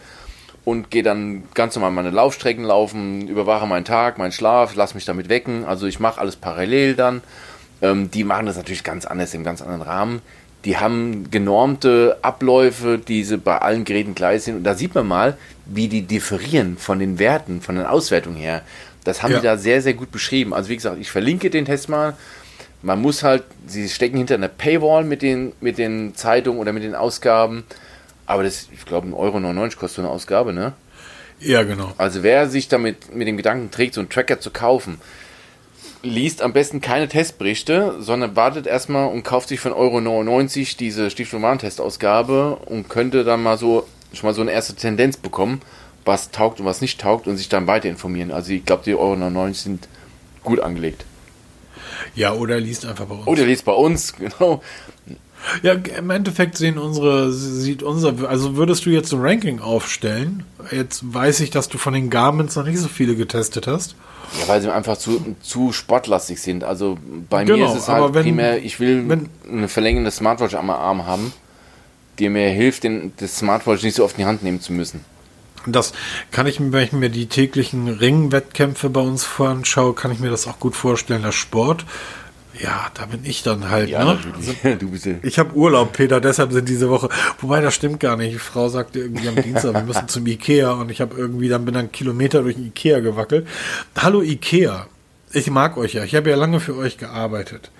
und 0.64 0.91
gehe 0.91 1.03
dann 1.03 1.45
ganz 1.55 1.74
normal 1.74 1.91
meine 1.93 2.11
Laufstrecken 2.11 2.64
laufen, 2.64 3.28
überwache 3.28 3.66
meinen 3.66 3.85
Tag, 3.85 4.18
meinen 4.18 4.33
Schlaf, 4.33 4.74
lass 4.74 4.95
mich 4.95 5.05
damit 5.05 5.28
wecken, 5.28 5.64
also 5.64 5.87
ich 5.87 6.01
mache 6.01 6.20
alles 6.20 6.37
parallel 6.37 6.95
dann. 6.95 7.22
Ähm, 7.80 8.11
die 8.11 8.24
machen 8.24 8.47
das 8.47 8.57
natürlich 8.57 8.85
ganz 8.85 9.05
anders, 9.05 9.35
im 9.35 9.43
ganz 9.43 9.61
anderen 9.61 9.83
Rahmen. 9.83 10.22
Die 10.64 10.78
haben 10.78 11.28
genormte 11.33 12.18
Abläufe, 12.22 12.97
die 12.97 13.24
bei 13.45 13.59
allen 13.59 13.85
Geräten 13.85 14.14
gleich 14.14 14.45
sind. 14.45 14.55
Und 14.59 14.62
da 14.62 14.74
sieht 14.74 14.95
man 14.95 15.09
mal, 15.09 15.37
wie 15.66 15.89
die 15.89 16.03
differieren 16.03 16.76
von 16.76 17.01
den 17.01 17.18
Werten, 17.18 17.61
von 17.61 17.74
den 17.74 17.85
Auswertungen 17.85 18.37
her. 18.37 18.62
Das 19.03 19.24
haben 19.24 19.33
Ja. 19.33 19.39
die 19.39 19.45
da 19.45 19.57
sehr, 19.57 19.83
sehr 19.83 19.95
gut 19.95 20.12
beschrieben. 20.12 20.55
Also 20.55 20.68
wie 20.68 20.76
gesagt, 20.76 20.99
ich 21.01 21.11
verlinke 21.11 21.51
den 21.51 21.64
Test 21.64 21.89
mal. 21.89 22.16
Man 22.83 23.01
muss 23.01 23.22
halt, 23.22 23.45
sie 23.66 23.89
stecken 23.89 24.16
hinter 24.16 24.35
einer 24.35 24.49
Paywall 24.49 25.05
mit 25.05 25.22
den, 25.22 25.53
mit 25.61 25.78
den 25.78 26.14
Zeitungen 26.14 26.61
oder 26.61 26.72
mit 26.72 26.83
den 26.83 26.95
Ausgaben. 26.95 27.64
Aber 28.26 28.43
das, 28.43 28.68
ich 28.72 28.85
glaube, 28.85 29.09
1,99 29.09 29.16
Euro 29.16 29.64
kostet 29.64 29.91
so 29.91 30.03
eine 30.03 30.11
Ausgabe, 30.11 30.53
ne? 30.53 30.72
ja 31.41 31.62
genau. 31.64 31.93
Also 31.99 32.22
wer 32.22 32.49
sich 32.49 32.68
damit 32.68 33.14
mit 33.14 33.26
dem 33.28 33.37
Gedanken 33.37 33.70
trägt, 33.70 33.95
so 33.95 34.01
einen 34.01 34.09
Tracker 34.09 34.41
zu 34.41 34.51
kaufen, 34.51 35.01
liest 36.03 36.43
am 36.43 36.53
besten 36.53 36.80
keine 36.80 37.09
Testberichte, 37.09 37.97
sondern 38.01 38.37
wartet 38.37 38.66
erstmal 38.66 39.09
und 39.09 39.22
kauft 39.22 39.49
sich 39.49 39.61
für 39.61 39.70
1,99 39.70 39.76
Euro 39.76 40.76
diese 40.78 41.11
Stiftung 41.11 41.43
Warentest-Ausgabe 41.43 42.57
und 42.66 42.89
könnte 42.89 43.24
dann 43.24 43.43
mal 43.43 43.59
so 43.59 43.87
schon 44.12 44.28
mal 44.28 44.35
so 44.35 44.43
eine 44.43 44.53
erste 44.53 44.74
Tendenz 44.74 45.16
bekommen, 45.16 45.62
was 46.05 46.30
taugt 46.30 46.61
und 46.61 46.66
was 46.66 46.80
nicht 46.80 47.01
taugt 47.01 47.26
und 47.26 47.37
sich 47.37 47.49
dann 47.49 47.66
weiter 47.66 47.89
informieren. 47.89 48.30
Also 48.30 48.53
ich 48.53 48.64
glaube, 48.64 48.83
die 48.85 48.95
Euro 48.95 49.16
99 49.16 49.62
sind 49.62 49.89
gut 50.43 50.61
angelegt. 50.61 51.05
Ja, 52.14 52.32
oder 52.34 52.59
liest 52.61 52.84
einfach 52.86 53.07
bei 53.07 53.14
uns. 53.14 53.26
Oder 53.26 53.44
liest 53.46 53.64
bei 53.64 53.72
uns, 53.72 54.14
genau. 54.18 54.62
Ja, 55.64 55.72
im 55.72 56.11
Endeffekt 56.11 56.57
sehen 56.57 56.78
unsere, 56.78 57.32
sieht 57.32 57.82
unser, 57.82 58.28
also 58.28 58.55
würdest 58.57 58.86
du 58.86 58.90
jetzt 58.90 59.12
ein 59.12 59.20
Ranking 59.20 59.59
aufstellen? 59.59 60.44
Jetzt 60.70 61.03
weiß 61.12 61.40
ich, 61.40 61.50
dass 61.50 61.68
du 61.68 61.78
von 61.78 61.94
den 61.94 62.11
Garments 62.11 62.55
noch 62.55 62.64
nicht 62.64 62.78
so 62.78 62.86
viele 62.88 63.16
getestet 63.16 63.66
hast. 63.66 63.96
Ja, 64.40 64.46
weil 64.48 64.62
sie 64.62 64.72
einfach 64.72 64.96
zu, 64.98 65.34
zu 65.42 65.72
sportlastig 65.72 66.40
sind. 66.40 66.62
Also 66.62 66.96
bei 67.28 67.44
Genau, 67.44 67.59
mir 67.59 67.72
ist 67.74 67.82
es 67.82 67.88
halt 67.88 68.14
wenn- 68.14 68.22
primär, 68.22 68.62
ich 68.62 68.78
will 68.78 69.09
wenn- 69.09 69.28
eine 69.50 69.66
verlängerte 69.68 70.12
Smartwatch 70.12 70.55
am 70.55 70.70
Arm 70.70 71.07
haben, 71.07 71.32
die 72.20 72.28
mir 72.28 72.48
hilft, 72.50 72.84
den, 72.84 73.12
das 73.16 73.36
Smartwatch 73.38 73.82
nicht 73.82 73.96
so 73.96 74.05
oft 74.05 74.14
in 74.16 74.22
die 74.22 74.26
Hand 74.26 74.44
nehmen 74.44 74.61
zu 74.61 74.72
müssen. 74.72 75.05
Das 75.67 75.93
kann 76.31 76.47
ich 76.47 76.61
mir, 76.61 76.73
wenn 76.73 76.85
ich 76.85 76.93
mir 76.93 77.11
die 77.11 77.27
täglichen 77.27 77.89
Ringwettkämpfe 77.89 78.91
bei 78.91 79.01
uns 79.01 79.29
anschaue, 79.39 79.95
kann 79.95 80.13
ich 80.13 80.19
mir 80.19 80.31
das 80.31 80.47
auch 80.47 80.59
gut 80.59 80.75
vorstellen, 80.75 81.23
der 81.23 81.33
Sport. 81.33 81.85
Ja, 82.59 82.89
da 82.95 83.07
bin 83.07 83.21
ich 83.25 83.43
dann 83.43 83.71
halt, 83.71 83.91
ne? 83.91 84.05
natürlich. 84.05 84.79
du 84.79 84.91
bist 84.91 85.07
ja- 85.07 85.15
Ich 85.23 85.39
habe 85.39 85.55
Urlaub, 85.55 85.95
Peter, 85.95 86.21
deshalb 86.21 86.53
sind 86.53 86.69
diese 86.69 86.91
Woche. 86.91 87.09
Wobei 87.41 87.61
das 87.61 87.75
stimmt 87.75 87.99
gar 88.01 88.17
nicht. 88.17 88.35
Die 88.35 88.39
Frau 88.39 88.69
sagte 88.69 88.99
irgendwie 89.01 89.27
am 89.29 89.37
Dienstag, 89.37 89.73
wir 89.73 89.83
müssen 89.83 90.07
zum 90.09 90.27
Ikea 90.27 90.73
und 90.73 90.91
ich 90.91 91.01
habe 91.01 91.17
irgendwie 91.17 91.49
dann 91.49 91.65
bin 91.65 91.75
dann 91.75 91.91
Kilometer 91.91 92.43
durch 92.43 92.57
den 92.57 92.67
Ikea 92.67 93.01
gewackelt. 93.01 93.47
Hallo 93.97 94.21
Ikea. 94.23 94.87
ich 95.33 95.51
mag 95.51 95.77
euch 95.79 95.95
ja. 95.95 96.05
Ich 96.05 96.15
habe 96.15 96.29
ja 96.29 96.37
lange 96.37 96.61
für 96.61 96.77
euch 96.77 96.99
gearbeitet. 96.99 97.71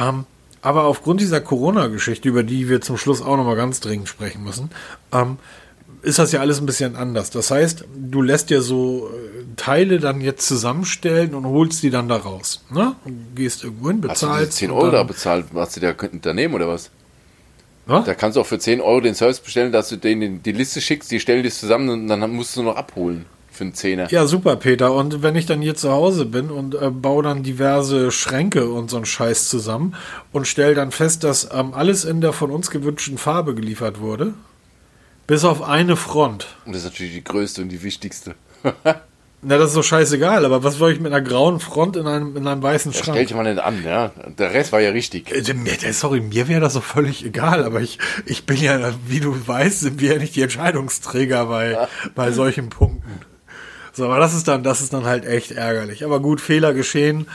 Ähm, 0.00 0.26
aber 0.62 0.84
aufgrund 0.84 1.20
dieser 1.20 1.40
Corona-Geschichte, 1.40 2.28
über 2.28 2.42
die 2.44 2.68
wir 2.68 2.80
zum 2.80 2.96
Schluss 2.96 3.20
auch 3.20 3.36
nochmal 3.36 3.56
ganz 3.56 3.80
dringend 3.80 4.08
sprechen 4.08 4.44
müssen, 4.44 4.70
ähm, 5.12 5.38
ist 6.04 6.18
das 6.18 6.32
ja 6.32 6.40
alles 6.40 6.60
ein 6.60 6.66
bisschen 6.66 6.96
anders. 6.96 7.30
Das 7.30 7.50
heißt, 7.50 7.84
du 7.96 8.22
lässt 8.22 8.50
ja 8.50 8.60
so 8.60 9.08
äh, 9.08 9.44
Teile 9.56 9.98
dann 9.98 10.20
jetzt 10.20 10.46
zusammenstellen 10.46 11.34
und 11.34 11.46
holst 11.46 11.82
die 11.82 11.90
dann 11.90 12.08
da 12.08 12.16
raus. 12.16 12.62
Ne? 12.70 12.94
Gehst 13.34 13.64
irgendwo 13.64 13.88
hin, 13.88 14.00
bezahlst. 14.00 14.22
Hast 14.24 14.62
du 14.62 14.66
10 14.66 14.70
Euro 14.70 14.90
da 14.90 15.02
bezahlt, 15.02 15.46
was 15.52 15.74
du 15.74 15.80
da 15.80 15.94
Unternehmen 16.12 16.54
oder 16.54 16.68
was? 16.68 16.90
was? 17.86 18.04
Da 18.04 18.14
kannst 18.14 18.36
du 18.36 18.42
auch 18.42 18.46
für 18.46 18.58
10 18.58 18.80
Euro 18.80 19.00
den 19.00 19.14
Service 19.14 19.40
bestellen, 19.40 19.72
dass 19.72 19.88
du 19.88 19.96
denen 19.96 20.42
die 20.42 20.52
Liste 20.52 20.80
schickst, 20.80 21.10
die 21.10 21.20
stellen 21.20 21.42
das 21.42 21.58
zusammen 21.58 21.88
und 21.88 22.08
dann 22.08 22.30
musst 22.30 22.56
du 22.56 22.62
noch 22.62 22.76
abholen 22.76 23.26
für 23.50 23.64
einen 23.64 23.74
Zehner. 23.74 24.10
Ja, 24.10 24.26
super, 24.26 24.56
Peter. 24.56 24.92
Und 24.92 25.22
wenn 25.22 25.36
ich 25.36 25.46
dann 25.46 25.62
hier 25.62 25.76
zu 25.76 25.90
Hause 25.90 26.26
bin 26.26 26.50
und 26.50 26.74
äh, 26.74 26.90
baue 26.90 27.22
dann 27.22 27.42
diverse 27.42 28.10
Schränke 28.10 28.68
und 28.68 28.90
so 28.90 28.96
einen 28.96 29.06
Scheiß 29.06 29.48
zusammen 29.48 29.94
und 30.32 30.46
stelle 30.46 30.74
dann 30.74 30.90
fest, 30.90 31.24
dass 31.24 31.48
ähm, 31.52 31.72
alles 31.72 32.04
in 32.04 32.20
der 32.20 32.32
von 32.32 32.50
uns 32.50 32.70
gewünschten 32.70 33.16
Farbe 33.16 33.54
geliefert 33.54 34.00
wurde, 34.00 34.34
bis 35.26 35.44
auf 35.44 35.62
eine 35.62 35.96
Front. 35.96 36.46
Und 36.66 36.74
das 36.74 36.84
ist 36.84 36.92
natürlich 36.92 37.14
die 37.14 37.24
größte 37.24 37.62
und 37.62 37.68
die 37.68 37.82
wichtigste. 37.82 38.34
Na, 39.46 39.58
das 39.58 39.70
ist 39.70 39.76
doch 39.76 39.84
scheißegal, 39.84 40.46
aber 40.46 40.64
was 40.64 40.76
soll 40.76 40.92
ich 40.92 41.00
mit 41.00 41.12
einer 41.12 41.22
grauen 41.22 41.60
Front 41.60 41.96
in 41.96 42.06
einem, 42.06 42.34
in 42.34 42.46
einem 42.46 42.62
weißen 42.62 42.92
ja, 42.92 42.98
Schrank? 42.98 43.18
Stellt 43.18 43.36
man 43.36 43.44
nicht 43.44 43.62
an, 43.62 43.84
ja. 43.84 44.10
Der 44.38 44.54
Rest 44.54 44.72
war 44.72 44.80
ja 44.80 44.90
richtig. 44.90 45.30
Äh, 45.30 45.92
sorry, 45.92 46.20
mir 46.20 46.48
wäre 46.48 46.62
das 46.62 46.72
so 46.72 46.80
völlig 46.80 47.26
egal, 47.26 47.62
aber 47.62 47.82
ich, 47.82 47.98
ich 48.24 48.46
bin 48.46 48.56
ja, 48.56 48.94
wie 49.06 49.20
du 49.20 49.46
weißt, 49.46 49.80
sind 49.80 50.00
wir 50.00 50.14
ja 50.14 50.18
nicht 50.18 50.34
die 50.34 50.40
Entscheidungsträger 50.40 51.44
bei, 51.44 51.88
bei 52.14 52.32
solchen 52.32 52.70
Punkten. 52.70 53.20
So, 53.92 54.06
aber 54.06 54.18
das 54.18 54.34
ist 54.34 54.48
dann, 54.48 54.62
das 54.62 54.80
ist 54.80 54.94
dann 54.94 55.04
halt 55.04 55.26
echt 55.26 55.52
ärgerlich. 55.52 56.04
Aber 56.06 56.20
gut, 56.20 56.40
Fehler 56.40 56.72
geschehen. 56.72 57.28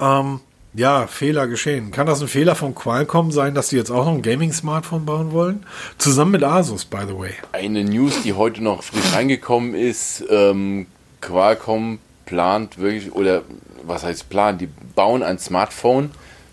Ähm, 0.00 0.40
ja, 0.76 1.06
Fehler 1.06 1.46
geschehen. 1.46 1.90
Kann 1.90 2.06
das 2.06 2.20
ein 2.20 2.28
Fehler 2.28 2.54
von 2.54 2.74
Qualcomm 2.74 3.32
sein, 3.32 3.54
dass 3.54 3.68
die 3.68 3.76
jetzt 3.76 3.90
auch 3.90 4.04
noch 4.04 4.12
ein 4.12 4.22
Gaming-Smartphone 4.22 5.06
bauen 5.06 5.32
wollen? 5.32 5.64
Zusammen 5.96 6.32
mit 6.32 6.44
Asus, 6.44 6.84
by 6.84 7.00
the 7.08 7.18
way. 7.18 7.32
Eine 7.52 7.82
News, 7.82 8.22
die 8.22 8.34
heute 8.34 8.62
noch 8.62 8.82
frisch 8.82 9.14
reingekommen 9.14 9.74
ist, 9.74 10.22
ähm, 10.28 10.86
Qualcomm 11.22 11.98
plant 12.26 12.78
wirklich, 12.78 13.12
oder 13.12 13.42
was 13.84 14.04
heißt 14.04 14.28
plant, 14.28 14.60
die 14.60 14.68
bauen 14.94 15.22
ein 15.22 15.38
Smartphone 15.38 16.10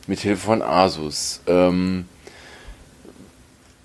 mit 0.07 0.19
Hilfe 0.19 0.45
von 0.45 0.61
Asus. 0.61 1.41
Ähm, 1.45 2.05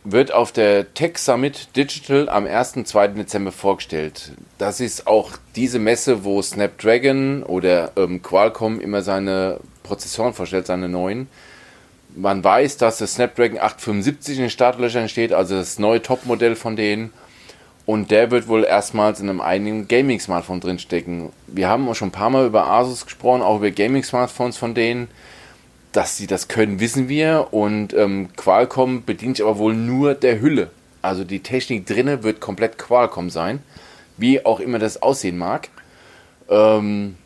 wird 0.05 0.33
auf 0.33 0.53
der 0.53 0.95
Tech 0.95 1.19
Summit 1.19 1.77
Digital 1.77 2.29
am 2.29 2.47
1. 2.47 2.77
und 2.77 2.89
2. 2.89 3.09
Dezember 3.09 3.53
vorgestellt. 3.53 4.33
Das 4.57 4.81
ist 4.81 5.07
auch 5.07 5.33
diese 5.57 5.79
Messe, 5.79 6.25
wo 6.25 6.41
Snapdragon 6.41 7.43
oder 7.43 7.93
ähm, 7.97 8.23
Qualcomm 8.23 8.81
immer 8.81 9.03
seine 9.03 9.61
Prozessoren 9.89 10.35
vorstellt, 10.35 10.67
seine 10.67 10.89
neuen. 10.89 11.29
Man 12.15 12.43
weiß, 12.43 12.77
dass 12.79 12.99
das 12.99 13.15
Snapdragon 13.15 13.59
875 13.59 14.37
in 14.37 14.45
den 14.45 14.51
Startlöchern 14.51 15.09
steht, 15.09 15.33
also 15.33 15.57
das 15.57 15.79
neue 15.79 16.03
Topmodell 16.03 16.57
von 16.57 16.77
denen. 16.77 17.13
Und 17.85 18.11
der 18.11 18.31
wird 18.31 18.49
wohl 18.49 18.65
erstmals 18.65 19.21
in 19.21 19.31
einem 19.31 19.41
eigenen 19.41 19.89
Gaming-Smartphone 19.89 20.61
drinstecken. 20.61 21.31
Wir 21.47 21.69
haben 21.69 21.89
auch 21.89 21.95
schon 21.95 22.09
ein 22.09 22.13
paar 22.13 22.31
Mal 22.31 22.47
über 22.47 22.67
Asus 22.67 23.07
gesprochen, 23.07 23.43
auch 23.43 23.57
über 23.57 23.71
Gaming-Smartphones 23.71 24.59
von 24.59 24.75
denen 24.75 25.09
dass 25.93 26.17
sie 26.17 26.27
das 26.27 26.49
können, 26.49 26.81
wissen 26.81 27.09
wir. 27.09 27.49
Und 27.51 27.95
ähm, 27.95 28.29
Qualcomm 28.37 29.05
bedient 29.05 29.37
sich 29.37 29.47
aber 29.47 29.59
wohl 29.59 29.75
nur 29.75 30.15
der 30.15 30.41
Hülle. 30.41 30.71
Also 31.03 31.25
die 31.25 31.41
Technik 31.41 31.87
drinne 31.87 32.23
wird 32.23 32.41
komplett 32.41 32.79
Qualcomm 32.79 33.31
sein, 33.31 33.61
wie 34.17 34.45
auch 34.45 34.61
immer 34.61 34.79
das 34.79 35.01
aussehen 35.03 35.39
mag. 35.39 35.71
Ähm, 36.49 37.17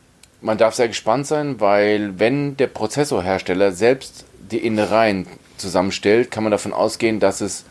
man 0.42 0.58
darf 0.58 0.74
sehr 0.74 0.88
gespannt 0.88 1.26
sein, 1.26 1.60
weil 1.60 2.18
wenn 2.18 2.56
der 2.56 2.66
Prozessorhersteller 2.66 3.72
selbst 3.72 4.24
die 4.50 4.58
Innereien 4.58 5.26
zusammenstellt, 5.56 6.30
kann 6.30 6.42
man 6.42 6.50
davon 6.50 6.72
ausgehen, 6.72 7.20
dass 7.20 7.40
es 7.40 7.64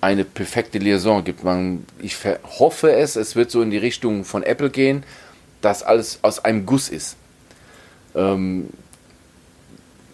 eine 0.00 0.24
perfekte 0.24 0.78
Liaison 0.78 1.24
gibt. 1.24 1.44
Man, 1.44 1.84
ich 1.98 2.16
hoffe 2.58 2.92
es, 2.92 3.16
es 3.16 3.36
wird 3.36 3.50
so 3.50 3.62
in 3.62 3.70
die 3.70 3.78
Richtung 3.78 4.24
von 4.24 4.42
Apple 4.42 4.70
gehen, 4.70 5.02
dass 5.60 5.82
alles 5.82 6.20
aus 6.22 6.44
einem 6.44 6.66
Guss 6.66 6.88
ist. 6.88 7.16
Ähm, 8.14 8.68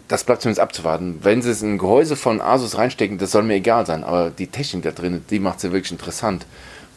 das 0.08 0.24
bleibt 0.24 0.42
zumindest 0.42 0.60
abzuwarten. 0.60 1.18
Wenn 1.22 1.42
sie 1.42 1.50
es 1.50 1.62
in 1.62 1.74
ein 1.74 1.78
Gehäuse 1.78 2.14
von 2.14 2.40
Asus 2.40 2.78
reinstecken, 2.78 3.18
das 3.18 3.32
soll 3.32 3.42
mir 3.42 3.54
egal 3.54 3.86
sein, 3.86 4.04
aber 4.04 4.30
die 4.30 4.46
Technik 4.46 4.84
da 4.84 4.92
drin, 4.92 5.24
die 5.30 5.40
macht 5.40 5.58
es 5.58 5.64
ja 5.64 5.72
wirklich 5.72 5.92
interessant. 5.92 6.46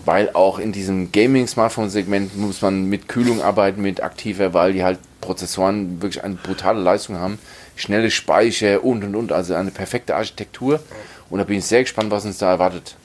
Weil 0.06 0.30
auch 0.34 0.60
in 0.60 0.72
diesem 0.72 1.12
Gaming-Smartphone-Segment 1.12 2.38
muss 2.38 2.62
man 2.62 2.86
mit 2.86 3.08
Kühlung 3.08 3.42
arbeiten, 3.42 3.82
mit 3.82 4.02
aktiver, 4.02 4.54
weil 4.54 4.74
die 4.74 4.84
halt 4.84 5.00
Prozessoren 5.22 6.02
wirklich 6.02 6.24
eine 6.24 6.36
brutale 6.36 6.80
Leistung 6.80 7.18
haben, 7.18 7.38
schnelle 7.76 8.10
Speicher 8.10 8.84
und 8.84 9.04
und 9.04 9.16
und, 9.16 9.32
also 9.32 9.54
eine 9.56 9.72
perfekte 9.72 10.16
Architektur. 10.16 10.80
Und 11.30 11.40
da 11.40 11.44
bin 11.44 11.58
ich 11.58 11.66
sehr 11.66 11.84
gespannt, 11.84 12.12
was 12.12 12.26
uns 12.26 12.38
da 12.38 12.52
erwartet. 12.52 12.96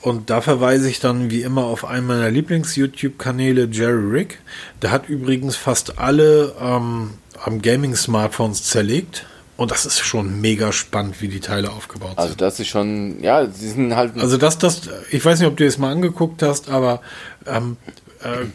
Und 0.00 0.30
da 0.30 0.40
verweise 0.40 0.88
ich 0.88 1.00
dann 1.00 1.30
wie 1.30 1.42
immer 1.42 1.64
auf 1.64 1.84
einen 1.84 2.06
meiner 2.06 2.30
Lieblings-YouTube-Kanäle, 2.30 3.68
Jerry 3.70 4.10
Rick. 4.10 4.38
Der 4.80 4.92
hat 4.92 5.08
übrigens 5.08 5.56
fast 5.56 5.98
alle 5.98 6.54
ähm, 6.60 7.14
am 7.44 7.62
Gaming-Smartphones 7.62 8.62
zerlegt. 8.62 9.26
Und 9.58 9.72
das 9.72 9.86
ist 9.86 9.98
schon 9.98 10.40
mega 10.40 10.70
spannend, 10.70 11.20
wie 11.20 11.26
die 11.26 11.40
Teile 11.40 11.72
aufgebaut 11.72 12.12
also 12.16 12.28
sind. 12.28 12.42
Also 12.42 12.44
das 12.44 12.60
ist 12.60 12.68
schon, 12.68 13.20
ja, 13.20 13.44
sie 13.44 13.68
sind 13.68 13.96
halt. 13.96 14.16
Also 14.16 14.36
das, 14.36 14.56
das, 14.58 14.82
ich 15.10 15.24
weiß 15.24 15.40
nicht, 15.40 15.48
ob 15.48 15.56
du 15.56 15.66
es 15.66 15.78
mal 15.78 15.90
angeguckt 15.90 16.44
hast, 16.44 16.70
aber 16.70 17.00
ähm, 17.44 17.76
äh, 18.22 18.46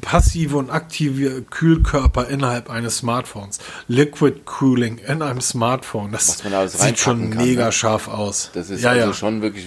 passive 0.00 0.56
und 0.56 0.70
aktive 0.70 1.42
Kühlkörper 1.42 2.26
innerhalb 2.28 2.70
eines 2.70 2.96
Smartphones, 2.96 3.58
Liquid 3.86 4.40
Cooling 4.46 4.96
in 4.96 5.20
einem 5.20 5.42
Smartphone, 5.42 6.10
das 6.10 6.38
da 6.38 6.66
sieht 6.66 6.98
schon 6.98 7.32
kann, 7.32 7.44
mega 7.44 7.66
ne? 7.66 7.72
scharf 7.72 8.08
aus. 8.08 8.50
Das 8.54 8.70
ist 8.70 8.82
ja, 8.82 8.92
also 8.92 9.08
ja. 9.08 9.12
schon 9.12 9.42
wirklich 9.42 9.66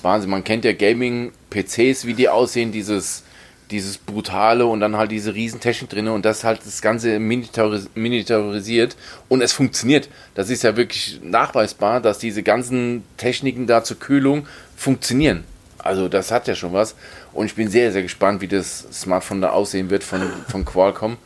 Wahnsinn. 0.00 0.30
Man 0.30 0.42
kennt 0.42 0.64
ja 0.64 0.72
Gaming-PCs, 0.72 2.06
wie 2.06 2.14
die 2.14 2.30
aussehen, 2.30 2.72
dieses 2.72 3.24
dieses 3.70 3.98
brutale 3.98 4.66
und 4.66 4.80
dann 4.80 4.96
halt 4.96 5.10
diese 5.10 5.34
Riesentechnik 5.34 5.90
drin 5.90 6.08
und 6.08 6.24
das 6.24 6.44
halt 6.44 6.60
das 6.64 6.82
Ganze 6.82 7.18
miniaturisiert 7.18 8.96
und 9.28 9.40
es 9.42 9.52
funktioniert. 9.52 10.08
Das 10.34 10.50
ist 10.50 10.62
ja 10.62 10.76
wirklich 10.76 11.20
nachweisbar, 11.22 12.00
dass 12.00 12.18
diese 12.18 12.42
ganzen 12.42 13.04
Techniken 13.16 13.66
da 13.66 13.84
zur 13.84 13.98
Kühlung 13.98 14.46
funktionieren. 14.76 15.44
Also 15.78 16.08
das 16.08 16.30
hat 16.30 16.46
ja 16.48 16.54
schon 16.54 16.72
was 16.72 16.94
und 17.32 17.46
ich 17.46 17.54
bin 17.54 17.68
sehr, 17.68 17.92
sehr 17.92 18.02
gespannt, 18.02 18.40
wie 18.40 18.48
das 18.48 18.86
Smartphone 18.92 19.40
da 19.40 19.50
aussehen 19.50 19.90
wird 19.90 20.04
von, 20.04 20.22
von 20.48 20.64
Qualcomm, 20.64 21.16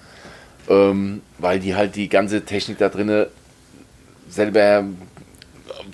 ähm, 0.69 1.23
weil 1.39 1.59
die 1.59 1.75
halt 1.75 1.97
die 1.97 2.09
ganze 2.09 2.45
Technik 2.45 2.79
da 2.79 2.89
drin 2.89 3.27
selber 4.29 4.85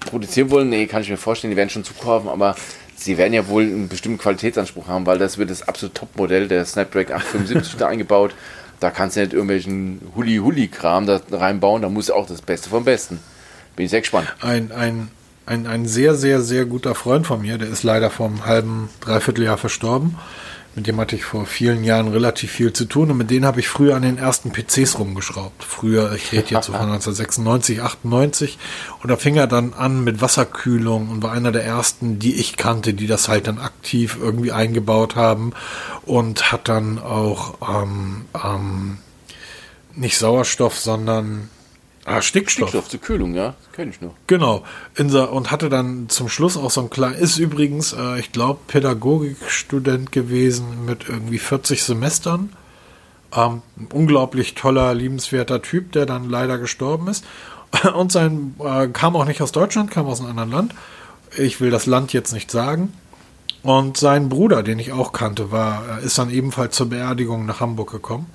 produzieren 0.01 0.51
wollen. 0.51 0.69
Nee, 0.69 0.87
kann 0.87 1.03
ich 1.03 1.11
mir 1.11 1.17
vorstellen, 1.17 1.51
die 1.51 1.57
werden 1.57 1.71
schon 1.71 1.85
zukaufen, 1.85 2.29
aber 2.29 2.57
sie 3.01 3.19
werden 3.19 3.33
ja 3.33 3.49
wohl 3.49 3.63
einen 3.63 3.89
bestimmten 3.89 4.19
Qualitätsanspruch 4.19 4.89
haben, 4.89 5.07
weil 5.07 5.19
das 5.19 5.39
wird 5.39 5.51
das 5.51 5.67
absolute 5.67 5.95
Topmodell 5.95 6.49
der 6.49 6.65
Snapdragon 6.65 7.17
875 7.17 7.77
da 7.77 7.89
eingebaut. 7.89 8.35
Da 8.79 8.91
kannst 8.91 9.17
du 9.17 9.21
nicht 9.21 9.33
irgendwelchen 9.33 10.01
Huli-Huli-Kram 10.15 11.07
da 11.07 11.21
reinbauen, 11.31 11.83
da 11.83 11.89
muss 11.89 12.11
auch 12.11 12.27
das 12.27 12.43
Beste 12.43 12.71
vom 12.71 12.85
Besten. 12.85 13.21
Bin 13.77 13.85
ich 13.85 13.91
sehr 13.91 14.01
gespannt. 14.01 14.35
Ein, 14.41 14.73
ein, 14.73 15.09
ein, 15.47 15.67
ein 15.67 15.87
sehr, 15.87 16.15
sehr, 16.15 16.41
sehr 16.41 16.65
guter 16.65 16.95
Freund 16.95 17.27
von 17.27 17.43
mir, 17.43 17.59
der 17.59 17.69
ist 17.69 17.83
leider 17.83 18.11
vor 18.11 18.27
einem 18.27 18.47
halben, 18.47 18.89
dreiviertel 19.01 19.45
Jahr 19.45 19.59
verstorben. 19.59 20.17
Mit 20.77 20.87
dem 20.87 21.01
hatte 21.01 21.17
ich 21.17 21.25
vor 21.25 21.47
vielen 21.47 21.83
Jahren 21.83 22.09
relativ 22.09 22.53
viel 22.53 22.73
zu 22.73 22.85
tun 22.85 23.11
und 23.11 23.17
mit 23.17 23.31
denen 23.31 23.45
habe 23.45 23.59
ich 23.59 23.69
früher 23.69 23.97
an 23.97 24.03
den 24.03 24.19
ersten 24.19 24.53
PCs 24.53 25.01
rumgeschraubt. 25.01 25.65
Früher, 25.65 26.13
ich 26.13 26.31
rede 26.31 26.51
jetzt 26.51 26.67
so 26.67 26.73
von 26.73 26.83
1996, 26.93 27.83
98 27.83 28.59
und 29.03 29.11
da 29.11 29.17
fing 29.17 29.35
er 29.35 29.49
dann 29.49 29.73
an 29.73 30.05
mit 30.05 30.21
Wasserkühlung 30.21 31.09
und 31.09 31.23
war 31.25 31.33
einer 31.33 31.51
der 31.51 31.65
ersten, 31.65 32.21
die 32.21 32.37
ich 32.37 32.57
kannte, 32.57 32.95
die 32.95 33.09
das 33.09 33.29
halt 33.29 33.49
dann 33.49 33.59
aktiv 33.59 34.17
irgendwie 34.21 34.53
eingebaut 34.53 35.17
haben 35.17 35.53
und 36.07 36.53
hat 36.53 36.69
dann 36.69 37.01
auch 37.01 37.55
ähm, 37.69 38.27
ähm, 38.43 38.99
nicht 39.97 40.19
Sauerstoff, 40.19 40.79
sondern 40.79 41.51
Ah, 42.05 42.23
Stickstoff. 42.23 42.71
Stickstoff 42.71 42.89
zur 42.89 43.01
Kühlung, 43.01 43.35
ja, 43.35 43.55
kenne 43.73 43.91
ich 43.91 44.01
noch. 44.01 44.15
Genau. 44.27 44.65
Insa 44.97 45.25
und 45.25 45.51
hatte 45.51 45.69
dann 45.69 46.09
zum 46.09 46.29
Schluss 46.29 46.57
auch 46.57 46.71
so 46.71 46.81
ein 46.83 46.91
kleines, 46.91 47.21
ist 47.21 47.39
übrigens, 47.39 47.93
äh, 47.93 48.19
ich 48.19 48.33
glaube, 48.33 48.61
Pädagogikstudent 48.67 50.11
gewesen 50.11 50.87
mit 50.87 51.09
irgendwie 51.09 51.39
40 51.39 51.83
Semestern. 51.83 52.53
Ähm, 53.37 53.63
ein 53.77 53.89
unglaublich 53.93 54.55
toller, 54.55 54.95
liebenswerter 54.95 55.63
Typ, 55.63 55.93
der 55.93 56.07
dann 56.07 56.29
leider 56.29 56.59
gestorben 56.59 57.09
ist. 57.09 57.25
Und 57.95 58.11
sein 58.13 58.55
äh, 58.65 58.89
kam 58.89 59.15
auch 59.15 59.27
nicht 59.27 59.43
aus 59.43 59.53
Deutschland, 59.53 59.91
kam 59.91 60.07
aus 60.07 60.21
einem 60.21 60.31
anderen 60.31 60.51
Land. 60.51 60.75
Ich 61.37 61.61
will 61.61 61.71
das 61.71 61.87
Land 61.87 62.13
jetzt 62.13 62.33
nicht 62.33 62.51
sagen. 62.51 62.93
Und 63.63 63.99
sein 63.99 64.31
Bruder, 64.31 64.63
den 64.63 64.79
ich 64.79 64.93
auch 64.93 65.13
kannte, 65.13 65.53
war, 65.53 65.99
ist 66.03 66.17
dann 66.17 66.31
ebenfalls 66.31 66.75
zur 66.75 66.89
Beerdigung 66.89 67.45
nach 67.45 67.61
Hamburg 67.61 67.93
gekommen 67.93 68.27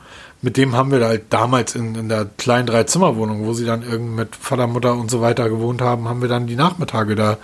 mit 0.45 0.57
dem 0.57 0.75
haben 0.75 0.91
wir 0.91 1.03
halt 1.03 1.23
damals 1.31 1.73
in, 1.73 1.95
in 1.95 2.07
der 2.07 2.29
kleinen 2.37 2.67
Dreizimmerwohnung, 2.67 3.47
wo 3.47 3.53
sie 3.53 3.65
dann 3.65 3.81
irgend 3.81 4.15
mit 4.15 4.35
Vater, 4.35 4.67
Mutter 4.67 4.93
und 4.93 5.09
so 5.09 5.19
weiter 5.19 5.49
gewohnt 5.49 5.81
haben, 5.81 6.07
haben 6.07 6.21
wir 6.21 6.29
dann 6.29 6.45
die 6.45 6.55
Nachmittage 6.55 7.15
da 7.15 7.39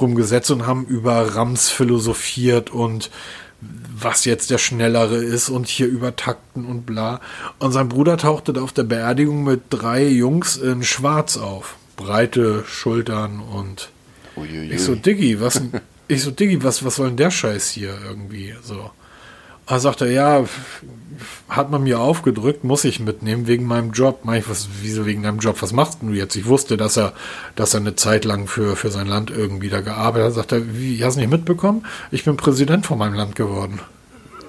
rumgesetzt 0.00 0.52
und 0.52 0.64
haben 0.64 0.86
über 0.86 1.34
Rams 1.34 1.68
philosophiert 1.68 2.70
und 2.70 3.10
was 3.60 4.24
jetzt 4.24 4.50
der 4.50 4.58
Schnellere 4.58 5.16
ist 5.16 5.48
und 5.48 5.66
hier 5.66 5.88
übertakten 5.88 6.64
und 6.64 6.86
bla. 6.86 7.20
Und 7.58 7.72
sein 7.72 7.88
Bruder 7.88 8.18
tauchte 8.18 8.52
da 8.52 8.62
auf 8.62 8.72
der 8.72 8.84
Beerdigung 8.84 9.42
mit 9.42 9.62
drei 9.70 10.06
Jungs 10.06 10.56
in 10.56 10.84
Schwarz 10.84 11.36
auf. 11.36 11.74
Breite 11.96 12.62
Schultern 12.68 13.40
und 13.40 13.88
Uiuiui. 14.36 14.70
ich 14.70 14.80
so, 14.80 14.94
Diggi, 14.94 15.40
was, 15.40 15.60
ich 16.06 16.22
so, 16.22 16.30
Diggi, 16.30 16.62
was, 16.62 16.84
was 16.84 16.94
soll 16.94 17.08
denn 17.08 17.16
der 17.16 17.32
Scheiß 17.32 17.70
hier 17.70 17.98
irgendwie, 18.06 18.54
so. 18.62 18.92
Da 19.66 19.80
sagt 19.80 20.02
er, 20.02 20.10
ja, 20.10 20.44
hat 21.48 21.70
man 21.70 21.82
mir 21.82 22.00
aufgedrückt, 22.00 22.64
muss 22.64 22.84
ich 22.84 23.00
mitnehmen 23.00 23.46
wegen 23.46 23.66
meinem 23.66 23.92
Job. 23.92 24.20
Mach 24.24 24.34
ich, 24.34 24.48
was, 24.48 24.68
wieso 24.82 25.06
wegen 25.06 25.22
deinem 25.22 25.38
Job? 25.38 25.60
Was 25.60 25.72
machst 25.72 26.02
denn 26.02 26.10
du 26.10 26.14
jetzt? 26.14 26.36
Ich 26.36 26.46
wusste, 26.46 26.76
dass 26.76 26.96
er, 26.96 27.12
dass 27.56 27.74
er 27.74 27.80
eine 27.80 27.96
Zeit 27.96 28.24
lang 28.24 28.46
für, 28.46 28.76
für 28.76 28.90
sein 28.90 29.06
Land 29.06 29.30
irgendwie 29.30 29.68
da 29.68 29.80
gearbeitet 29.80 30.28
hat. 30.28 30.34
Sagt 30.34 30.52
er, 30.52 30.78
wie, 30.78 31.04
hast 31.04 31.14
du 31.16 31.20
nicht 31.20 31.30
mitbekommen? 31.30 31.86
Ich 32.10 32.24
bin 32.24 32.36
Präsident 32.36 32.86
von 32.86 32.98
meinem 32.98 33.14
Land 33.14 33.36
geworden. 33.36 33.80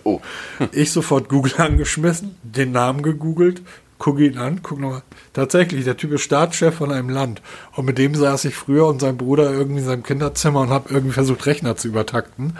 Oh, 0.03 0.21
Ich 0.71 0.91
sofort 0.91 1.29
Google 1.29 1.53
angeschmissen, 1.57 2.35
den 2.43 2.71
Namen 2.71 3.01
gegoogelt, 3.01 3.61
gucke 3.97 4.25
ihn 4.25 4.37
an, 4.37 4.61
guck 4.61 4.79
nochmal. 4.79 5.03
Tatsächlich, 5.33 5.83
der 5.83 5.97
Typ 5.97 6.13
ist 6.13 6.21
Staatschef 6.21 6.75
von 6.75 6.91
einem 6.91 7.09
Land. 7.09 7.41
Und 7.75 7.85
mit 7.85 7.97
dem 7.97 8.15
saß 8.15 8.45
ich 8.45 8.55
früher 8.55 8.87
und 8.87 9.01
sein 9.01 9.17
Bruder 9.17 9.51
irgendwie 9.51 9.79
in 9.79 9.85
seinem 9.85 10.03
Kinderzimmer 10.03 10.61
und 10.61 10.69
habe 10.69 10.93
irgendwie 10.93 11.13
versucht, 11.13 11.45
Rechner 11.45 11.75
zu 11.75 11.87
übertakten, 11.87 12.57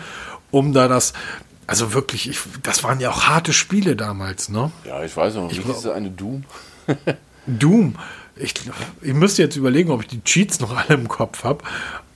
um 0.50 0.72
da 0.72 0.88
das, 0.88 1.12
also 1.66 1.92
wirklich, 1.94 2.28
ich, 2.28 2.38
das 2.62 2.84
waren 2.84 3.00
ja 3.00 3.10
auch 3.10 3.24
harte 3.24 3.52
Spiele 3.52 3.96
damals, 3.96 4.48
ne? 4.48 4.70
ja, 4.84 5.02
ich 5.02 5.16
weiß 5.16 5.34
noch. 5.34 5.50
Wie 5.50 5.56
glaub- 5.56 5.76
hieß 5.76 5.84
es 5.84 5.90
eine 5.90 6.10
Doom? 6.10 6.44
Doom. 7.46 7.96
Ich, 8.36 8.54
ich 9.00 9.14
müsste 9.14 9.42
jetzt 9.42 9.56
überlegen, 9.56 9.90
ob 9.90 10.02
ich 10.02 10.08
die 10.08 10.22
Cheats 10.22 10.60
noch 10.60 10.76
alle 10.76 10.94
im 10.94 11.08
Kopf 11.08 11.44
habe. 11.44 11.64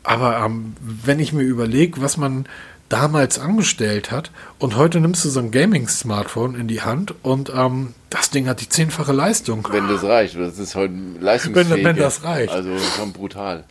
Aber 0.03 0.39
ähm, 0.39 0.75
wenn 0.81 1.19
ich 1.19 1.33
mir 1.33 1.43
überlege, 1.43 2.03
was 2.03 2.17
man 2.17 2.47
damals 2.89 3.39
angestellt 3.39 4.11
hat 4.11 4.31
und 4.59 4.77
heute 4.77 5.01
nimmst 5.01 5.25
du 5.25 5.31
so 5.31 5.41
ein 5.41 5.51
Gaming-Smartphone 5.51 6.57
in 6.57 6.69
die 6.69 6.83
Hand 6.83 7.15
und 7.23 7.51
ähm, 7.55 7.95
das 8.11 8.31
Ding 8.31 8.49
hat 8.49 8.61
die 8.61 8.69
zehnfache 8.69 9.13
Leistung. 9.13 9.67
Wenn 9.71 9.89
das 9.89 10.03
reicht. 10.03 10.37
Das 10.37 10.59
ist 10.59 10.75
heute 10.75 10.95
leistungsfähig. 11.21 11.85
wenn 11.85 11.97
das 11.97 12.25
reicht. 12.25 12.53
Also 12.53 12.77
schon 12.97 13.13
brutal. 13.13 13.65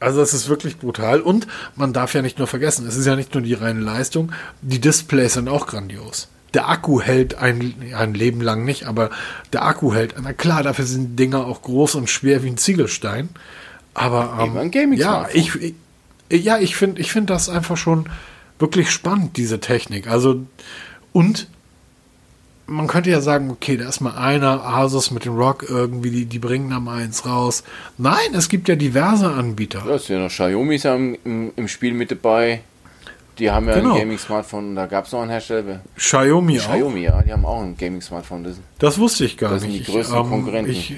Also 0.00 0.20
es 0.20 0.34
ist 0.34 0.48
wirklich 0.48 0.78
brutal 0.78 1.20
und 1.20 1.46
man 1.76 1.92
darf 1.92 2.14
ja 2.14 2.22
nicht 2.22 2.38
nur 2.38 2.46
vergessen, 2.46 2.86
es 2.86 2.96
ist 2.96 3.06
ja 3.06 3.16
nicht 3.16 3.34
nur 3.34 3.42
die 3.42 3.54
reine 3.54 3.80
Leistung, 3.80 4.32
die 4.60 4.80
Displays 4.80 5.34
sind 5.34 5.48
auch 5.48 5.66
grandios. 5.66 6.28
Der 6.52 6.68
Akku 6.68 7.00
hält 7.00 7.36
ein, 7.36 7.74
ein 7.96 8.14
Leben 8.14 8.40
lang 8.40 8.64
nicht, 8.64 8.86
aber 8.86 9.10
der 9.52 9.64
Akku 9.64 9.92
hält. 9.92 10.14
Na 10.22 10.32
klar, 10.32 10.62
dafür 10.62 10.84
sind 10.84 11.18
Dinger 11.18 11.46
auch 11.46 11.62
groß 11.62 11.96
und 11.96 12.08
schwer 12.08 12.44
wie 12.44 12.48
ein 12.48 12.58
Ziegelstein. 12.58 13.28
Aber 13.92 14.38
ähm, 14.40 14.56
ein 14.56 14.70
Gaming 14.70 14.98
ja, 14.98 15.26
ich, 15.32 15.54
ich 15.56 15.74
ja, 16.30 16.58
ich 16.58 16.76
finde, 16.76 17.00
ich 17.00 17.12
finde 17.12 17.32
das 17.32 17.48
einfach 17.48 17.76
schon 17.76 18.08
wirklich 18.58 18.90
spannend 18.90 19.36
diese 19.36 19.60
Technik. 19.60 20.08
Also 20.08 20.46
und 21.12 21.48
man 22.66 22.86
könnte 22.86 23.10
ja 23.10 23.20
sagen, 23.20 23.50
okay, 23.50 23.76
da 23.76 23.88
ist 23.88 24.00
mal 24.00 24.16
einer, 24.16 24.64
Asus 24.64 25.10
mit 25.10 25.24
dem 25.24 25.36
Rock 25.36 25.66
irgendwie, 25.68 26.10
die, 26.10 26.24
die 26.26 26.38
bringen 26.38 26.70
da 26.70 26.80
mal 26.80 27.02
eins 27.02 27.26
raus. 27.26 27.62
Nein, 27.98 28.34
es 28.34 28.48
gibt 28.48 28.68
ja 28.68 28.76
diverse 28.76 29.30
Anbieter. 29.30 29.82
Ja, 29.86 29.96
ist 29.96 30.08
ja 30.08 30.18
noch 30.18 30.28
Xiaomi 30.30 30.76
ist 30.76 30.84
ja 30.84 30.94
im, 30.94 31.52
im, 31.56 31.68
Spiel 31.68 31.92
mit 31.94 32.10
dabei. 32.10 32.60
Die 33.38 33.50
haben 33.50 33.66
ja 33.68 33.74
Genau. 33.74 33.94
ein 33.94 33.98
Gaming-Smartphone 34.00 34.76
da 34.76 34.86
gab 34.86 35.06
es 35.06 35.12
noch 35.12 35.20
einen 35.22 35.30
Hersteller. 35.30 35.80
Xiaomi, 35.96 36.60
auch. 36.60 36.64
Xiaomi, 36.72 37.00
ja, 37.02 37.20
die 37.22 37.32
haben 37.32 37.44
auch 37.44 37.60
ein 37.62 37.76
Gaming-Smartphone. 37.76 38.44
Das- 38.44 38.56
Das 38.78 38.98
wusste 38.98 39.24
ich 39.24 39.36
gar 39.36 39.50
Das 39.50 39.62
sind 39.62 39.72
nicht. 39.72 39.88
die 39.88 39.92
größten 39.92 40.14
ich, 40.16 40.22
ähm, 40.22 40.30
Konkurrenten. 40.30 40.70
Ich, 40.72 40.94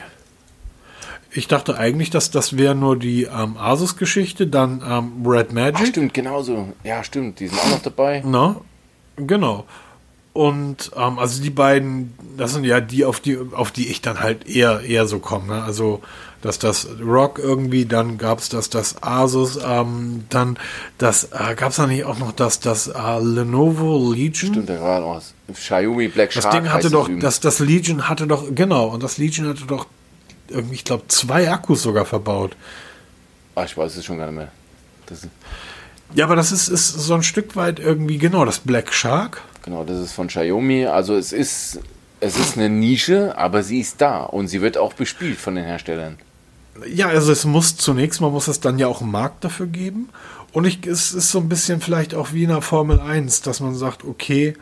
ich 1.33 1.49
dachte 1.49 1.77
eigentlich, 1.79 2.11
dass 2.11 2.31
das 2.31 2.57
wäre 2.57 2.75
nur 2.75 2.97
die 2.99 3.25
ähm, 3.25 3.57
Asus-Geschichte, 3.57 4.47
dann 4.47 4.83
ähm, 4.89 5.27
Red 5.27 5.49
Ach, 5.51 5.55
Magic. 5.55 5.87
stimmt, 5.89 6.15
genauso. 6.15 6.69
Ja, 6.85 7.03
stimmt, 7.03 7.41
die 7.41 7.49
sind 7.49 7.59
auch 7.59 7.71
noch 7.71 7.83
dabei. 7.83 8.23
Na, 8.25 8.57
genau. 9.17 9.65
Und 10.37 10.91
ähm, 10.97 11.19
also 11.19 11.43
die 11.43 11.51
beiden, 11.51 12.15
das 12.37 12.53
sind 12.53 12.65
ja 12.65 12.81
die, 12.81 13.05
auf 13.05 13.21
die, 13.21 13.39
auf 13.53 13.71
die 13.71 13.89
ich 13.89 14.03
dann 14.03 14.21
halt 14.21 14.49
eher, 14.49 14.83
eher 14.83 15.07
so 15.07 15.19
komme. 15.19 15.55
Ne? 15.55 15.63
Also 15.63 16.03
dass 16.43 16.59
das 16.59 16.89
Rock 17.05 17.39
irgendwie, 17.39 17.87
dann 17.87 18.19
gab 18.19 18.39
es 18.39 18.49
das, 18.49 18.71
das 18.71 19.03
Asus, 19.03 19.59
ähm, 19.67 20.25
dann 20.29 20.59
das, 20.99 21.25
äh, 21.33 21.55
gab 21.57 21.71
es 21.71 21.77
da 21.77 21.87
nicht 21.87 22.05
auch 22.05 22.19
noch 22.19 22.33
das, 22.33 22.61
das 22.61 22.87
äh, 22.89 23.19
Lenovo 23.21 24.13
Legion? 24.13 24.53
Stimmt, 24.53 24.69
da 24.69 24.77
gerade 24.77 25.05
aus. 25.05 25.35
Xiaomi 25.53 26.09
Black 26.09 26.33
Das 26.33 26.45
Shark. 26.45 26.55
Ding 26.55 26.73
hatte 26.73 26.91
doch, 26.91 27.09
das, 27.21 27.41
das 27.41 27.59
Legion 27.59 28.09
hatte 28.09 28.27
doch, 28.27 28.55
genau, 28.55 28.87
und 28.87 29.03
das 29.03 29.19
Legion 29.19 29.49
hatte 29.49 29.65
doch 29.67 29.87
irgendwie, 30.49 30.75
ich 30.75 30.85
glaube, 30.85 31.05
zwei 31.09 31.51
Akkus 31.51 31.83
sogar 31.83 32.05
verbaut. 32.05 32.55
Ach, 33.55 33.65
ich 33.65 33.77
weiß 33.77 33.97
es 33.97 34.05
schon 34.05 34.19
gar 34.19 34.27
nicht 34.27 34.37
mehr. 34.37 34.53
Das 35.07 35.27
Ja, 36.15 36.27
aber 36.27 36.37
das 36.37 36.53
ist, 36.53 36.69
ist 36.69 36.89
so 36.89 37.15
ein 37.15 37.23
Stück 37.23 37.57
weit 37.57 37.81
irgendwie, 37.81 38.19
genau, 38.19 38.45
das 38.45 38.59
Black 38.59 38.93
Shark. 38.93 39.43
Genau, 39.67 39.85
das 39.85 39.99
ist 39.99 40.13
von 40.13 40.29
Xiaomi. 40.29 40.87
Also 40.87 41.15
es 41.15 41.33
ist, 41.33 41.81
es 42.21 42.39
ist 42.39 42.57
eine 42.57 42.71
Nische, 42.71 43.37
aber 43.37 43.63
sie 43.63 43.81
ist 43.81 44.01
da 44.01 44.23
und 44.23 44.49
sie 44.49 44.63
wird 44.63 44.79
auch 44.79 44.95
bespielt 44.95 45.39
von 45.39 45.57
den 45.57 45.65
Herstellern. 45.65 46.17
Ja, 46.87 47.09
also 47.09 47.33
es 47.33 47.45
muss 47.45 47.77
zunächst 47.77 48.21
mal 48.21 48.31
muss 48.31 48.49
es 48.49 48.61
dann 48.61 48.79
ja 48.79 48.87
auch 48.87 49.03
einen 49.03 49.11
Markt 49.11 49.45
dafür 49.45 49.67
geben. 49.67 50.09
Und 50.53 50.65
ich, 50.65 50.87
es 50.87 51.13
ist 51.13 51.31
so 51.31 51.39
ein 51.39 51.51
bisschen 51.51 51.81
vielleicht 51.83 52.15
auch 52.15 52.33
wie 52.33 52.45
in 52.45 52.49
der 52.49 52.63
Formel 52.63 52.99
1, 52.99 53.43
dass 53.43 53.61
man 53.61 53.75
sagt, 53.75 54.05
okay, 54.05 54.55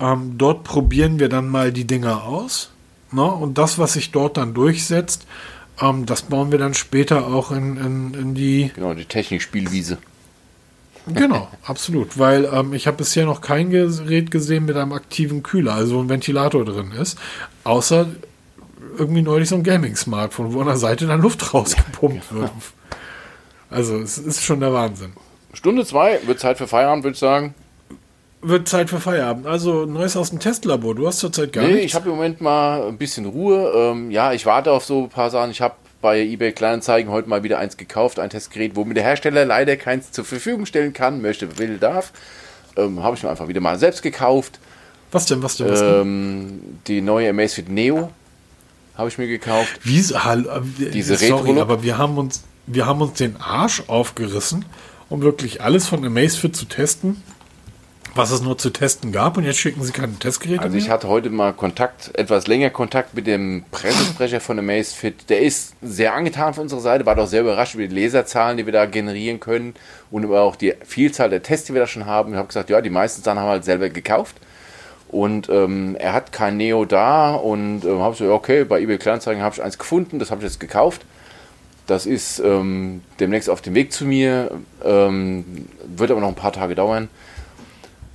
ähm, 0.00 0.34
dort 0.36 0.64
probieren 0.64 1.18
wir 1.18 1.28
dann 1.28 1.48
mal 1.48 1.72
die 1.72 1.86
Dinger 1.86 2.24
aus. 2.24 2.70
Ne? 3.12 3.24
Und 3.24 3.58
das, 3.58 3.78
was 3.78 3.94
sich 3.94 4.10
dort 4.10 4.36
dann 4.36 4.54
durchsetzt, 4.54 5.26
ähm, 5.80 6.06
das 6.06 6.22
bauen 6.22 6.50
wir 6.50 6.58
dann 6.58 6.74
später 6.74 7.26
auch 7.26 7.50
in, 7.50 7.76
in, 7.76 8.14
in 8.14 8.34
die 8.34 8.70
Genau, 8.74 8.94
die 8.94 9.04
Technikspielwiese. 9.04 9.98
Genau, 11.14 11.48
absolut. 11.64 12.18
Weil 12.18 12.48
ähm, 12.52 12.72
ich 12.72 12.86
habe 12.86 12.98
bisher 12.98 13.26
noch 13.26 13.40
kein 13.40 13.70
Gerät 13.70 14.30
gesehen 14.30 14.64
mit 14.64 14.76
einem 14.76 14.92
aktiven 14.92 15.42
Kühler, 15.42 15.74
also 15.74 15.96
wo 15.96 16.00
ein 16.00 16.08
Ventilator 16.08 16.64
drin 16.64 16.92
ist. 16.92 17.18
Außer 17.64 18.06
irgendwie 18.98 19.22
neulich 19.22 19.48
so 19.48 19.56
ein 19.56 19.62
Gaming-Smartphone, 19.62 20.52
wo 20.52 20.60
an 20.60 20.66
der 20.66 20.76
Seite 20.76 21.06
dann 21.06 21.20
Luft 21.20 21.54
rausgepumpt 21.54 22.34
wird. 22.34 22.50
Also 23.70 23.98
es 23.98 24.18
ist 24.18 24.42
schon 24.42 24.60
der 24.60 24.72
Wahnsinn. 24.72 25.12
Stunde 25.52 25.84
zwei, 25.84 26.20
wird 26.26 26.40
Zeit 26.40 26.58
für 26.58 26.66
Feierabend, 26.66 27.04
würde 27.04 27.14
ich 27.14 27.20
sagen. 27.20 27.54
Wird 28.40 28.68
Zeit 28.68 28.90
für 28.90 29.00
Feierabend. 29.00 29.46
Also 29.46 29.84
Neues 29.84 30.16
aus 30.16 30.30
dem 30.30 30.38
Testlabor. 30.38 30.94
Du 30.94 31.06
hast 31.06 31.18
zurzeit 31.18 31.52
gar 31.52 31.64
nee, 31.64 31.72
nichts. 31.72 31.86
ich 31.86 31.94
habe 31.94 32.08
im 32.08 32.14
Moment 32.14 32.40
mal 32.40 32.86
ein 32.86 32.96
bisschen 32.96 33.26
Ruhe. 33.26 33.72
Ähm, 33.74 34.10
ja, 34.10 34.32
ich 34.32 34.46
warte 34.46 34.70
auf 34.70 34.84
so 34.84 35.04
ein 35.04 35.08
paar 35.08 35.30
Sachen. 35.30 35.50
Ich 35.50 35.60
habe 35.60 35.74
bei 36.00 36.20
eBay 36.20 36.52
Kleinanzeigen 36.52 37.10
heute 37.10 37.28
mal 37.28 37.42
wieder 37.42 37.58
eins 37.58 37.76
gekauft, 37.76 38.18
ein 38.18 38.30
Testgerät, 38.30 38.76
wo 38.76 38.84
mir 38.84 38.94
der 38.94 39.02
Hersteller 39.02 39.44
leider 39.44 39.76
keins 39.76 40.12
zur 40.12 40.24
Verfügung 40.24 40.66
stellen 40.66 40.92
kann, 40.92 41.20
möchte, 41.20 41.58
will, 41.58 41.78
darf. 41.78 42.12
Ähm, 42.76 43.02
habe 43.02 43.16
ich 43.16 43.22
mir 43.22 43.30
einfach 43.30 43.48
wieder 43.48 43.60
mal 43.60 43.78
selbst 43.78 44.02
gekauft. 44.02 44.60
was 45.10 45.26
denn, 45.26 45.42
was 45.42 45.56
denn, 45.56 45.68
was 45.68 45.80
denn? 45.80 46.00
Ähm, 46.00 46.60
die 46.86 47.00
neue 47.00 47.30
Amazfit 47.30 47.68
Neo 47.68 48.10
habe 48.96 49.08
ich 49.08 49.18
mir 49.18 49.26
gekauft. 49.26 49.80
Wie, 49.82 50.00
hallo, 50.02 50.48
äh, 50.48 50.90
diese 50.90 51.16
sorry, 51.16 51.58
aber 51.58 51.82
wir 51.82 51.98
haben 51.98 52.18
uns, 52.18 52.42
wir 52.66 52.86
haben 52.86 53.00
uns 53.00 53.14
den 53.14 53.36
Arsch 53.36 53.82
aufgerissen, 53.88 54.64
um 55.08 55.22
wirklich 55.22 55.62
alles 55.62 55.88
von 55.88 56.04
Amazfit 56.04 56.54
zu 56.54 56.66
testen, 56.66 57.22
was 58.18 58.32
es 58.32 58.42
nur 58.42 58.58
zu 58.58 58.70
testen 58.70 59.12
gab. 59.12 59.36
Und 59.36 59.44
jetzt 59.44 59.58
schicken 59.60 59.82
sie 59.82 59.92
keine 59.92 60.18
Testgeräte 60.18 60.60
Also 60.60 60.76
ich 60.76 60.84
mehr. 60.84 60.92
hatte 60.92 61.06
heute 61.08 61.30
mal 61.30 61.52
Kontakt, 61.52 62.10
etwas 62.18 62.48
länger 62.48 62.68
Kontakt 62.68 63.14
mit 63.14 63.28
dem 63.28 63.64
Pressesprecher 63.70 64.40
von 64.40 64.58
Amazfit. 64.58 65.30
Der 65.30 65.40
ist 65.40 65.74
sehr 65.80 66.14
angetan 66.14 66.52
von 66.52 66.64
unserer 66.64 66.80
Seite, 66.80 67.06
war 67.06 67.14
doch 67.14 67.28
sehr 67.28 67.42
überrascht 67.42 67.76
über 67.76 67.86
die 67.86 67.94
Leserzahlen, 67.94 68.56
die 68.56 68.66
wir 68.66 68.72
da 68.72 68.86
generieren 68.86 69.38
können 69.38 69.74
und 70.10 70.24
über 70.24 70.40
auch 70.42 70.56
die 70.56 70.74
Vielzahl 70.84 71.30
der 71.30 71.44
Tests, 71.44 71.68
die 71.68 71.74
wir 71.74 71.80
da 71.80 71.86
schon 71.86 72.06
haben. 72.06 72.32
Ich 72.32 72.36
habe 72.36 72.48
gesagt, 72.48 72.70
ja, 72.70 72.80
die 72.80 72.90
meisten 72.90 73.22
Sachen 73.22 73.38
haben 73.38 73.46
wir 73.46 73.52
halt 73.52 73.64
selber 73.64 73.88
gekauft. 73.88 74.36
Und 75.06 75.48
ähm, 75.48 75.96
er 75.98 76.12
hat 76.12 76.32
kein 76.32 76.56
Neo 76.56 76.84
da 76.84 77.34
und 77.34 77.84
ähm, 77.84 78.00
habe 78.00 78.16
so, 78.16 78.30
okay, 78.32 78.64
bei 78.64 78.80
eBay 78.80 78.98
Kleinanzeigen 78.98 79.42
habe 79.42 79.54
ich 79.54 79.62
eins 79.62 79.78
gefunden, 79.78 80.18
das 80.18 80.32
habe 80.32 80.40
ich 80.40 80.50
jetzt 80.50 80.58
gekauft. 80.60 81.02
Das 81.86 82.04
ist 82.04 82.40
ähm, 82.40 83.02
demnächst 83.20 83.48
auf 83.48 83.62
dem 83.62 83.74
Weg 83.74 83.92
zu 83.92 84.04
mir, 84.04 84.50
ähm, 84.84 85.68
wird 85.86 86.10
aber 86.10 86.20
noch 86.20 86.28
ein 86.28 86.34
paar 86.34 86.52
Tage 86.52 86.74
dauern. 86.74 87.08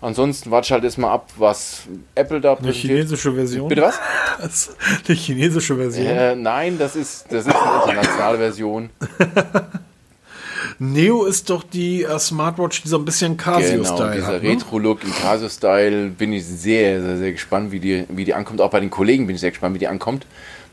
Ansonsten 0.03 0.51
warte 0.51 0.65
ich 0.65 0.71
halt 0.73 0.83
erstmal 0.83 1.11
ab, 1.11 1.29
was 1.37 1.83
Apple 2.13 2.41
da 2.41 2.55
Eine 2.55 2.73
chinesische 2.73 3.31
Version. 3.31 3.69
Bitte 3.69 3.83
was? 3.83 4.75
Die 5.07 5.15
chinesische 5.15 5.77
Version. 5.77 6.05
Äh, 6.05 6.35
nein, 6.35 6.77
das 6.77 6.97
ist, 6.97 7.27
das 7.29 7.47
ist 7.47 7.55
eine 7.55 7.83
internationale 7.83 8.37
Version. 8.37 8.89
Neo 10.79 11.23
ist 11.23 11.49
doch 11.49 11.63
die 11.63 12.03
äh, 12.03 12.19
Smartwatch, 12.19 12.83
die 12.83 12.89
so 12.89 12.97
ein 12.97 13.05
bisschen 13.05 13.37
Genau, 13.37 13.57
Casio-Style 13.57 14.15
dieser 14.15 14.27
hat. 14.27 14.43
Ne? 14.43 14.49
Retro-Look 14.49 15.05
im 15.05 15.13
Casio-Style 15.13 16.09
bin 16.09 16.33
ich 16.33 16.45
sehr, 16.45 17.01
sehr, 17.01 17.17
sehr 17.17 17.31
gespannt, 17.31 17.71
wie 17.71 17.79
die, 17.79 18.05
wie 18.09 18.25
die 18.25 18.33
ankommt. 18.33 18.59
Auch 18.59 18.71
bei 18.71 18.81
den 18.81 18.89
Kollegen 18.89 19.25
bin 19.25 19.35
ich 19.35 19.39
sehr 19.39 19.51
gespannt, 19.51 19.73
wie 19.75 19.79
die 19.79 19.87
ankommt. 19.87 20.25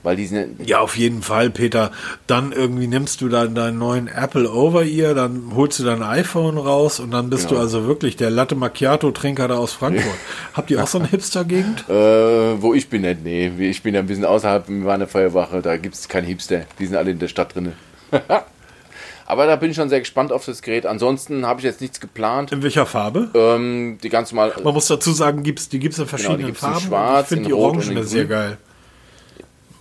Weil 0.03 0.17
die 0.17 0.27
sind, 0.27 0.67
Ja, 0.67 0.81
auf 0.81 0.97
jeden 0.97 1.21
Fall, 1.21 1.51
Peter. 1.51 1.91
Dann 2.27 2.53
irgendwie 2.53 2.87
nimmst 2.87 3.21
du 3.21 3.29
dann 3.29 3.55
deinen 3.55 3.79
neuen 3.79 4.09
Apple 4.09 4.51
Over-Ear, 4.51 5.13
dann 5.15 5.53
holst 5.55 5.79
du 5.79 5.85
dein 5.85 6.03
iPhone 6.03 6.57
raus 6.57 7.01
und 7.01 7.11
dann 7.11 7.29
bist 7.29 7.49
Genau. 7.49 7.61
du 7.61 7.65
also 7.67 7.87
wirklich 7.87 8.17
der 8.17 8.31
Latte 8.31 8.55
Macchiato-Trinker 8.55 9.49
da 9.49 9.57
aus 9.59 9.73
Frankfurt. 9.75 10.15
Habt 10.55 10.71
ihr 10.71 10.83
auch 10.83 10.87
so 10.87 10.99
eine 10.99 11.09
Hipster-Gegend? 11.11 11.85
äh, 11.91 12.63
wo 12.63 12.73
ich 12.73 12.89
bin 12.89 13.03
nicht, 13.03 13.23
nee. 13.25 13.53
Ich 13.69 13.83
bin 13.83 13.95
ja 13.95 14.01
ein 14.01 14.07
bisschen 14.07 14.25
außerhalb, 14.25 14.69
wir 14.69 14.85
waren 14.87 14.95
in 14.95 15.01
der 15.01 15.09
Feuerwache, 15.09 15.61
da 15.61 15.77
gibt 15.77 15.95
es 15.97 16.09
keine 16.09 16.27
Hipster. 16.27 16.63
Die 16.79 16.87
sind 16.87 16.97
alle 16.97 17.11
in 17.11 17.19
der 17.19 17.29
Stadt 17.29 17.55
drin. 17.55 17.73
Aber 19.27 19.47
da 19.47 19.55
bin 19.57 19.71
ich 19.71 19.77
schon 19.77 19.89
sehr 19.89 20.01
gespannt 20.01 20.33
auf 20.33 20.45
das 20.45 20.61
Gerät. 20.61 20.87
Ansonsten 20.87 21.47
habe 21.47 21.61
ich 21.61 21.65
jetzt 21.65 21.81
nichts 21.81 22.01
geplant. 22.01 22.51
In 22.51 22.63
welcher 22.65 22.85
Farbe? 22.85 23.29
Ähm, 23.35 23.99
die 24.03 24.09
ganz 24.09 24.33
normal. 24.33 24.53
Man 24.65 24.75
muss 24.75 24.89
dazu 24.89 25.13
sagen, 25.13 25.45
gibt's, 25.45 25.69
die 25.69 25.79
gibt 25.79 25.93
es 25.95 26.01
in 26.01 26.07
verschiedenen 26.07 26.39
Genau, 26.39 26.49
gibt's 26.49 26.63
in 26.63 26.69
Farben. 26.71 26.87
schwarz, 26.87 27.23
ich 27.25 27.29
finde 27.29 27.43
in 27.43 27.47
die 27.49 27.53
rot 27.53 27.75
Orange 27.77 27.91
und 27.91 27.97
in 27.99 28.05
sehr 28.05 28.25
geil. 28.25 28.59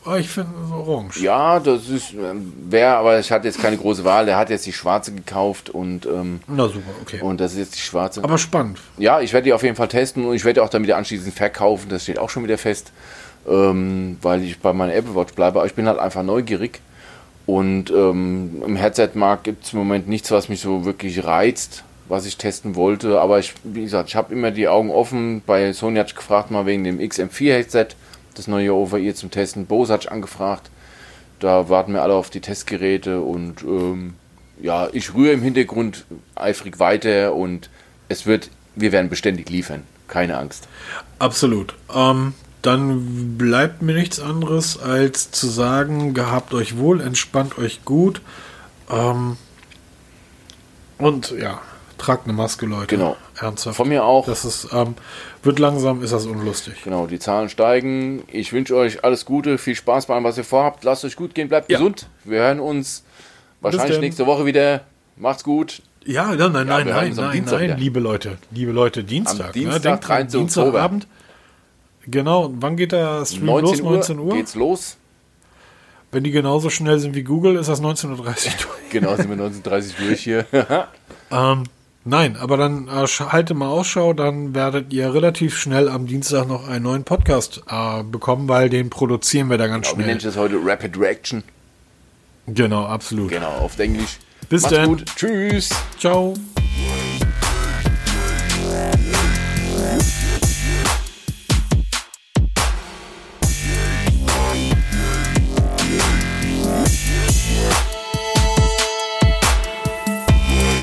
Oh, 0.05 0.15
ich 0.15 0.29
finde 0.29 0.51
orange. 0.71 1.19
Ja, 1.21 1.59
das 1.59 1.89
ist 1.89 2.13
ähm, 2.13 2.53
wer, 2.69 2.97
aber 2.97 3.19
ich 3.19 3.31
hatte 3.31 3.47
jetzt 3.47 3.61
keine 3.61 3.77
große 3.77 4.05
Wahl. 4.05 4.25
Der 4.25 4.37
hat 4.37 4.49
jetzt 4.49 4.65
die 4.65 4.71
schwarze 4.71 5.13
gekauft 5.13 5.69
und 5.69 6.05
ähm, 6.05 6.39
Na 6.47 6.67
super, 6.67 6.89
okay. 7.01 7.21
und 7.21 7.39
das 7.39 7.51
ist 7.53 7.59
jetzt 7.59 7.75
die 7.75 7.81
schwarze. 7.81 8.23
Aber 8.23 8.37
spannend. 8.37 8.79
Ja, 8.97 9.19
ich 9.19 9.33
werde 9.33 9.45
die 9.45 9.53
auf 9.53 9.63
jeden 9.63 9.75
Fall 9.75 9.89
testen 9.89 10.25
und 10.25 10.35
ich 10.35 10.45
werde 10.45 10.63
auch 10.63 10.69
dann 10.69 10.83
wieder 10.83 10.97
anschließend 10.97 11.33
verkaufen. 11.33 11.89
Das 11.89 12.03
steht 12.03 12.17
auch 12.17 12.29
schon 12.29 12.43
wieder 12.43 12.57
fest, 12.57 12.91
ähm, 13.47 14.17
weil 14.21 14.43
ich 14.43 14.59
bei 14.59 14.71
meiner 14.71 14.93
Apple 14.93 15.15
Watch 15.15 15.33
bleibe. 15.33 15.59
Aber 15.59 15.67
ich 15.67 15.75
bin 15.75 15.87
halt 15.87 15.99
einfach 15.99 16.23
neugierig. 16.23 16.79
Und 17.45 17.89
ähm, 17.89 18.61
im 18.63 18.75
Headset-Markt 18.75 19.43
gibt 19.43 19.65
es 19.65 19.73
im 19.73 19.79
Moment 19.79 20.07
nichts, 20.07 20.29
was 20.29 20.49
mich 20.49 20.61
so 20.61 20.85
wirklich 20.85 21.25
reizt, 21.25 21.83
was 22.07 22.27
ich 22.27 22.37
testen 22.37 22.75
wollte. 22.75 23.19
Aber 23.19 23.39
ich, 23.39 23.55
wie 23.63 23.81
gesagt, 23.81 24.09
ich 24.09 24.15
habe 24.15 24.31
immer 24.33 24.51
die 24.51 24.67
Augen 24.67 24.91
offen. 24.91 25.41
Bei 25.45 25.73
Sony 25.73 25.99
ich 25.99 26.15
gefragt 26.15 26.51
mal 26.51 26.67
wegen 26.67 26.83
dem 26.83 26.99
XM4-Headset, 26.99 27.87
das 28.39 28.47
neue 28.47 28.73
Over-Ear 28.73 29.15
zum 29.15 29.31
Testen. 29.31 29.67
Ich 29.69 30.11
angefragt. 30.11 30.71
Da 31.39 31.69
warten 31.69 31.93
wir 31.93 32.03
alle 32.03 32.13
auf 32.13 32.29
die 32.29 32.41
Testgeräte 32.41 33.21
und 33.21 33.63
ähm, 33.63 34.15
ja, 34.61 34.89
ich 34.91 35.13
rühre 35.13 35.33
im 35.33 35.41
Hintergrund 35.41 36.05
eifrig 36.35 36.79
weiter 36.79 37.33
und 37.33 37.69
es 38.09 38.25
wird, 38.25 38.49
wir 38.75 38.91
werden 38.91 39.09
beständig 39.09 39.49
liefern. 39.49 39.83
Keine 40.07 40.37
Angst. 40.37 40.67
Absolut. 41.17 41.75
Ähm, 41.93 42.33
dann 42.61 43.37
bleibt 43.37 43.81
mir 43.81 43.93
nichts 43.93 44.19
anderes, 44.19 44.77
als 44.77 45.31
zu 45.31 45.47
sagen, 45.47 46.13
gehabt 46.13 46.53
euch 46.53 46.77
wohl, 46.77 46.99
entspannt 46.99 47.57
euch 47.57 47.85
gut. 47.85 48.21
Ähm, 48.89 49.37
und 50.97 51.31
ja, 51.31 51.61
tragt 51.97 52.25
eine 52.25 52.33
Maske, 52.33 52.65
Leute. 52.65 52.97
Genau. 52.97 53.15
Ernsthaft. 53.41 53.77
Von 53.77 53.89
mir 53.89 54.03
auch. 54.03 54.25
Das 54.25 54.45
ist, 54.45 54.67
ähm, 54.73 54.95
wird 55.43 55.59
langsam, 55.59 56.03
ist 56.03 56.11
das 56.13 56.25
unlustig. 56.25 56.83
Genau, 56.83 57.07
die 57.07 57.19
Zahlen 57.19 57.49
steigen. 57.49 58.23
Ich 58.27 58.53
wünsche 58.53 58.75
euch 58.75 59.03
alles 59.03 59.25
Gute, 59.25 59.57
viel 59.57 59.75
Spaß 59.75 60.07
bei 60.07 60.15
allem, 60.15 60.23
was 60.23 60.37
ihr 60.37 60.43
vorhabt. 60.43 60.83
Lasst 60.83 61.05
euch 61.05 61.15
gut 61.15 61.33
gehen, 61.35 61.47
bleibt 61.49 61.69
Ja. 61.71 61.77
gesund. 61.77 62.07
Wir 62.23 62.39
hören 62.39 62.59
uns 62.59 63.03
wahrscheinlich 63.61 63.99
nächste 63.99 64.25
Woche 64.25 64.45
wieder. 64.45 64.81
Macht's 65.15 65.43
gut. 65.43 65.81
Ja, 66.05 66.27
nein, 66.35 66.37
nein, 66.51 66.67
nein, 66.67 66.67
hören 66.67 66.95
nein, 66.95 67.13
nein, 67.15 67.43
nein, 67.45 67.61
wieder. 67.61 67.75
liebe 67.75 67.99
Leute, 67.99 68.37
liebe 68.51 68.71
Leute, 68.71 69.03
Dienstag. 69.03 69.47
Am 69.47 69.51
Dienstag, 69.51 69.73
ne? 69.83 69.89
Denkt 69.89 70.07
dran, 70.07 70.17
13. 70.21 70.39
Dienstagabend. 70.39 71.07
Genau, 72.07 72.49
wann 72.55 72.77
geht 72.77 72.93
der 72.93 73.25
Stream 73.25 73.45
19 73.45 73.79
los? 73.79 73.81
19 73.81 74.19
Uhr, 74.19 74.25
Uhr? 74.25 74.33
geht's 74.35 74.55
los. 74.55 74.97
Wenn 76.11 76.23
die 76.23 76.31
genauso 76.31 76.69
schnell 76.71 76.97
sind 76.97 77.15
wie 77.15 77.23
Google, 77.23 77.55
ist 77.57 77.67
das 77.69 77.81
19.30 77.83 78.09
Uhr 78.09 78.15
durch. 78.23 78.89
Genau, 78.89 79.15
sind 79.15 79.29
wir 79.29 79.37
19.30 79.37 79.91
durch 79.99 80.23
hier. 80.23 80.45
Ähm, 81.31 81.65
nein, 82.09 82.35
aber 82.37 82.57
dann 82.57 82.87
äh, 82.87 83.05
halte 83.07 83.53
mal 83.53 83.67
Ausschau, 83.69 84.13
dann 84.13 84.53
werdet 84.53 84.91
ihr 84.91 85.13
relativ 85.13 85.57
schnell 85.57 85.87
am 85.87 86.07
Dienstag 86.07 86.47
noch 86.47 86.67
einen 86.67 86.83
neuen 86.83 87.03
Podcast 87.03 87.61
äh, 87.69 88.03
bekommen, 88.03 88.47
weil 88.49 88.69
den 88.69 88.89
produzieren 88.89 89.49
wir 89.49 89.57
da 89.57 89.67
ganz 89.67 89.91
nenne 89.91 90.03
schnell. 90.03 90.17
ich 90.17 90.23
das 90.23 90.35
heute? 90.37 90.57
Rapid 90.61 90.97
Reaction. 90.99 91.43
Genau, 92.47 92.85
absolut. 92.85 93.29
Genau, 93.29 93.51
auf 93.51 93.77
Englisch. 93.79 94.17
Bis 94.49 94.63
Macht's 94.63 94.75
dann. 94.75 94.87
gut. 94.89 95.05
Tschüss. 95.15 95.69
Ciao. 95.99 96.33